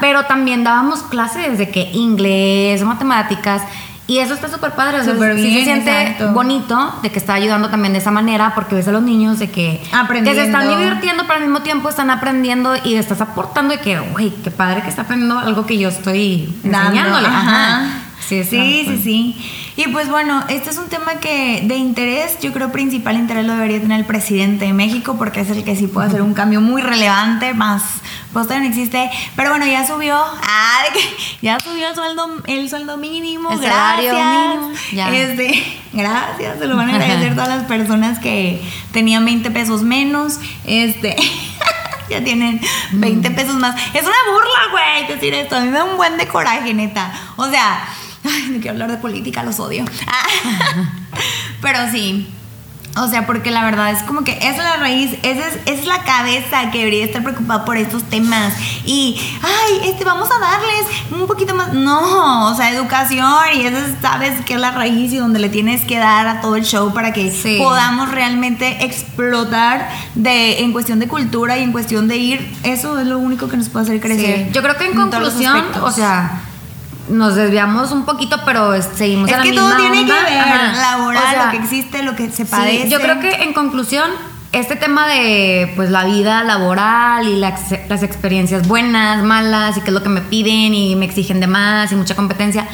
pero 0.01 0.25
también 0.25 0.63
dábamos 0.63 1.03
clases 1.03 1.57
de 1.57 1.69
que 1.69 1.91
inglés, 1.93 2.83
matemáticas, 2.83 3.61
y 4.07 4.17
eso 4.19 4.33
está 4.33 4.49
súper 4.49 4.71
padre, 4.71 4.99
o 4.99 5.03
sea, 5.05 5.13
sí 5.35 5.53
se 5.53 5.63
siente 5.63 6.17
bonito 6.33 6.95
de 7.01 7.11
que 7.11 7.19
está 7.19 7.35
ayudando 7.35 7.69
también 7.69 7.93
de 7.93 7.99
esa 7.99 8.11
manera, 8.11 8.53
porque 8.55 8.75
ves 8.75 8.87
a 8.89 8.91
los 8.91 9.03
niños 9.03 9.39
de 9.39 9.49
que, 9.49 9.81
que 10.23 10.35
se 10.35 10.43
están 10.43 10.67
divirtiendo, 10.67 11.23
pero 11.23 11.35
al 11.35 11.41
mismo 11.41 11.61
tiempo 11.61 11.87
están 11.87 12.09
aprendiendo 12.09 12.73
y 12.83 12.95
estás 12.95 13.21
aportando 13.21 13.73
de 13.73 13.79
que, 13.79 13.99
güey, 13.99 14.31
qué 14.43 14.51
padre 14.51 14.81
que 14.81 14.89
está 14.89 15.03
aprendiendo 15.03 15.39
algo 15.39 15.65
que 15.65 15.77
yo 15.77 15.87
estoy 15.87 16.53
enseñándole. 16.63 17.27
Ajá. 17.27 18.00
Sí, 18.31 18.43
sí, 18.43 18.85
sí, 18.87 19.01
sí. 19.03 19.51
Y 19.75 19.87
pues 19.89 20.09
bueno, 20.09 20.43
este 20.49 20.69
es 20.69 20.77
un 20.77 20.87
tema 20.87 21.15
que 21.15 21.61
de 21.65 21.75
interés, 21.75 22.39
yo 22.39 22.53
creo 22.53 22.71
principal 22.71 23.15
interés 23.15 23.45
lo 23.45 23.53
debería 23.53 23.81
tener 23.81 23.99
el 23.99 24.05
presidente 24.05 24.65
de 24.65 24.73
México 24.73 25.15
porque 25.17 25.41
es 25.41 25.49
el 25.49 25.63
que 25.63 25.75
sí 25.75 25.87
puede 25.87 26.07
hacer 26.07 26.21
un 26.21 26.33
cambio 26.33 26.61
muy 26.61 26.81
relevante, 26.81 27.53
más 27.53 27.83
pues 28.33 28.47
no 28.47 28.55
existe, 28.63 29.09
pero 29.35 29.49
bueno, 29.49 29.65
ya 29.65 29.85
subió, 29.85 30.15
ah, 30.17 30.83
ya 31.41 31.59
subió 31.59 31.89
el 31.89 31.95
sueldo, 31.95 32.29
el 32.47 32.69
sueldo 32.69 32.97
mínimo, 32.97 33.49
gracias. 33.49 34.15
Mínimo, 34.15 34.71
Este, 35.11 35.81
gracias, 35.93 36.59
se 36.59 36.65
lo 36.65 36.77
van 36.77 36.89
a 36.89 36.95
agradecer 36.95 37.33
todas 37.33 37.49
las 37.49 37.63
personas 37.65 38.19
que 38.19 38.61
tenían 38.93 39.25
20 39.25 39.51
pesos 39.51 39.83
menos, 39.83 40.39
este 40.65 41.17
ya 42.09 42.23
tienen 42.23 42.61
20 42.93 43.31
pesos 43.31 43.55
más. 43.55 43.75
Es 43.93 44.03
una 44.03 44.15
burla, 44.31 44.71
güey, 44.71 45.07
decir 45.07 45.33
esto. 45.33 45.55
A 45.55 45.61
mí 45.61 45.67
me 45.67 45.77
da 45.77 45.85
un 45.85 45.97
buen 45.97 46.17
de 46.17 46.27
coraje, 46.27 46.73
neta. 46.73 47.11
O 47.37 47.49
sea, 47.49 47.87
Ay, 48.23 48.49
no 48.49 48.59
quiero 48.59 48.71
hablar 48.71 48.91
de 48.91 48.97
política, 48.97 49.43
los 49.43 49.59
odio. 49.59 49.85
Pero 51.61 51.79
sí. 51.91 52.27
O 52.97 53.07
sea, 53.07 53.25
porque 53.25 53.51
la 53.51 53.63
verdad 53.63 53.91
es 53.91 54.03
como 54.03 54.25
que 54.25 54.33
esa 54.33 54.49
es 54.49 54.57
la 54.57 54.75
raíz, 54.75 55.11
esa 55.23 55.47
es, 55.47 55.59
es, 55.65 55.85
la 55.85 56.03
cabeza 56.03 56.71
que 56.71 56.79
debería 56.79 57.05
estar 57.05 57.23
preocupado 57.23 57.63
por 57.63 57.77
estos 57.77 58.03
temas. 58.03 58.53
Y, 58.85 59.17
ay, 59.41 59.89
este, 59.89 60.03
vamos 60.03 60.29
a 60.29 60.39
darles 60.39 60.85
un 61.09 61.25
poquito 61.25 61.55
más. 61.55 61.71
No, 61.71 62.51
o 62.51 62.55
sea, 62.55 62.69
educación 62.69 63.33
y 63.55 63.61
eso 63.61 63.77
sabes 64.01 64.43
que 64.43 64.55
es 64.55 64.59
la 64.59 64.71
raíz 64.71 65.13
y 65.13 65.17
donde 65.17 65.39
le 65.39 65.47
tienes 65.47 65.85
que 65.85 65.99
dar 65.99 66.27
a 66.27 66.41
todo 66.41 66.57
el 66.57 66.65
show 66.65 66.93
para 66.93 67.13
que 67.13 67.31
podamos 67.59 68.11
realmente 68.11 68.83
explotar 68.83 69.89
de, 70.15 70.59
en 70.59 70.73
cuestión 70.73 70.99
de 70.99 71.07
cultura 71.07 71.57
y 71.57 71.63
en 71.63 71.71
cuestión 71.71 72.09
de 72.09 72.17
ir. 72.17 72.55
Eso 72.63 72.99
es 72.99 73.07
lo 73.07 73.19
único 73.19 73.47
que 73.47 73.55
nos 73.55 73.69
puede 73.69 73.85
hacer 73.85 74.01
crecer. 74.01 74.51
Yo 74.51 74.61
creo 74.61 74.75
que 74.75 74.87
en, 74.87 74.95
conclusión, 74.95 75.63
o 75.81 75.91
sea 75.91 76.50
nos 77.11 77.35
desviamos 77.35 77.91
un 77.91 78.05
poquito, 78.05 78.37
pero 78.45 78.81
seguimos 78.81 79.29
es 79.29 79.37
que 79.37 79.53
todo 79.53 79.75
tiene 79.75 80.05
que 80.05 80.11
ver, 80.11 80.75
laboral, 80.75 81.45
lo 81.45 81.51
que 81.51 81.57
existe, 81.57 82.03
lo 82.03 82.15
que 82.15 82.29
se 82.31 82.45
padece. 82.45 82.89
yo 82.89 82.99
creo 82.99 83.19
que 83.19 83.43
en 83.43 83.53
conclusión, 83.53 84.09
este 84.51 84.75
tema 84.75 85.07
de 85.07 85.71
pues 85.75 85.89
la 85.89 86.05
vida 86.05 86.43
laboral 86.43 87.27
y 87.27 87.37
las 87.37 87.71
experiencias 88.03 88.67
buenas, 88.67 89.23
malas 89.23 89.77
y 89.77 89.81
qué 89.81 89.87
es 89.87 89.93
lo 89.93 90.03
que 90.03 90.09
me 90.09 90.21
piden 90.21 90.73
y 90.73 90.95
me 90.95 91.05
exigen 91.05 91.39
de 91.39 91.47
más 91.47 91.91
y 91.91 91.95
mucha 91.95 92.15
competencia, 92.15 92.67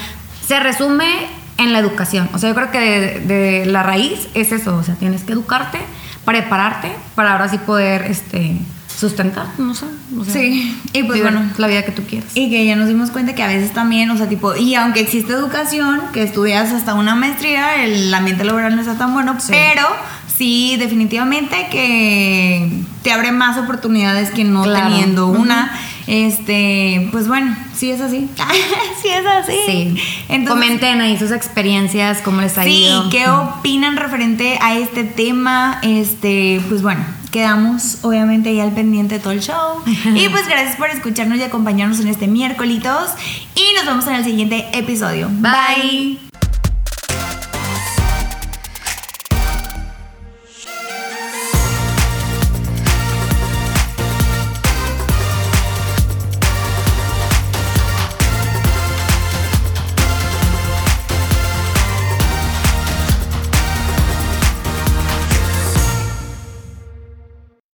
se 0.45 0.59
resume 0.59 1.27
en 1.57 1.73
la 1.73 1.79
educación. 1.79 2.29
O 2.33 2.37
sea, 2.37 2.49
yo 2.49 2.55
creo 2.55 2.71
que 2.71 2.79
de, 2.79 3.19
de 3.19 3.65
la 3.65 3.83
raíz 3.83 4.27
es 4.33 4.51
eso, 4.51 4.77
o 4.77 4.83
sea, 4.83 4.95
tienes 4.95 5.23
que 5.23 5.33
educarte, 5.33 5.79
prepararte 6.25 6.91
para 7.15 7.33
ahora 7.33 7.49
sí 7.49 7.57
poder 7.57 8.03
este 8.03 8.57
sustentar, 8.97 9.45
no 9.59 9.75
sé. 9.75 9.85
sí, 10.27 10.75
y 10.91 11.03
pues 11.03 11.21
bueno, 11.21 11.43
la 11.57 11.67
vida 11.67 11.83
que 11.83 11.91
tú 11.91 12.03
quieras. 12.03 12.31
Y 12.33 12.49
que 12.49 12.65
ya 12.65 12.75
nos 12.75 12.87
dimos 12.87 13.11
cuenta 13.11 13.35
que 13.35 13.43
a 13.43 13.47
veces 13.47 13.71
también, 13.71 14.09
o 14.09 14.17
sea, 14.17 14.27
tipo, 14.27 14.55
y 14.55 14.73
aunque 14.73 15.01
existe 15.01 15.33
educación, 15.33 16.01
que 16.13 16.23
estudias 16.23 16.71
hasta 16.71 16.95
una 16.95 17.13
maestría, 17.13 17.83
el 17.83 18.11
ambiente 18.11 18.43
laboral 18.43 18.75
no 18.75 18.81
está 18.81 18.97
tan 18.97 19.13
bueno, 19.13 19.37
pero 19.49 19.83
sí, 20.35 20.77
definitivamente 20.77 21.67
que 21.69 22.71
te 23.03 23.11
abre 23.11 23.31
más 23.31 23.57
oportunidades 23.57 24.31
que 24.31 24.43
no 24.43 24.63
teniendo 24.63 25.27
una. 25.27 25.71
Este, 26.07 27.09
pues 27.11 27.27
bueno, 27.27 27.55
sí 27.75 27.91
es 27.91 28.01
así. 28.01 28.29
sí 29.01 29.09
es 29.09 29.25
así. 29.25 29.97
Sí. 30.27 30.45
Comenten 30.47 31.01
ahí 31.01 31.17
sus 31.17 31.31
experiencias, 31.31 32.21
cómo 32.23 32.41
les 32.41 32.57
ha 32.57 32.65
ido. 32.65 33.03
Sí, 33.03 33.09
qué 33.11 33.29
opinan 33.29 33.97
referente 33.97 34.57
a 34.61 34.77
este 34.77 35.03
tema. 35.03 35.79
Este, 35.83 36.61
pues 36.69 36.81
bueno, 36.81 37.03
quedamos 37.29 37.99
obviamente 38.03 38.49
ahí 38.49 38.59
al 38.59 38.71
pendiente 38.71 39.15
de 39.15 39.21
todo 39.21 39.33
el 39.33 39.41
show. 39.41 39.81
y 39.85 40.29
pues 40.29 40.47
gracias 40.47 40.75
por 40.75 40.89
escucharnos 40.89 41.37
y 41.37 41.43
acompañarnos 41.43 41.99
en 41.99 42.07
este 42.07 42.27
miércoles. 42.27 42.57
Y 43.55 43.75
nos 43.75 43.85
vemos 43.85 44.07
en 44.07 44.15
el 44.15 44.23
siguiente 44.23 44.67
episodio. 44.73 45.29
Bye. 45.31 46.26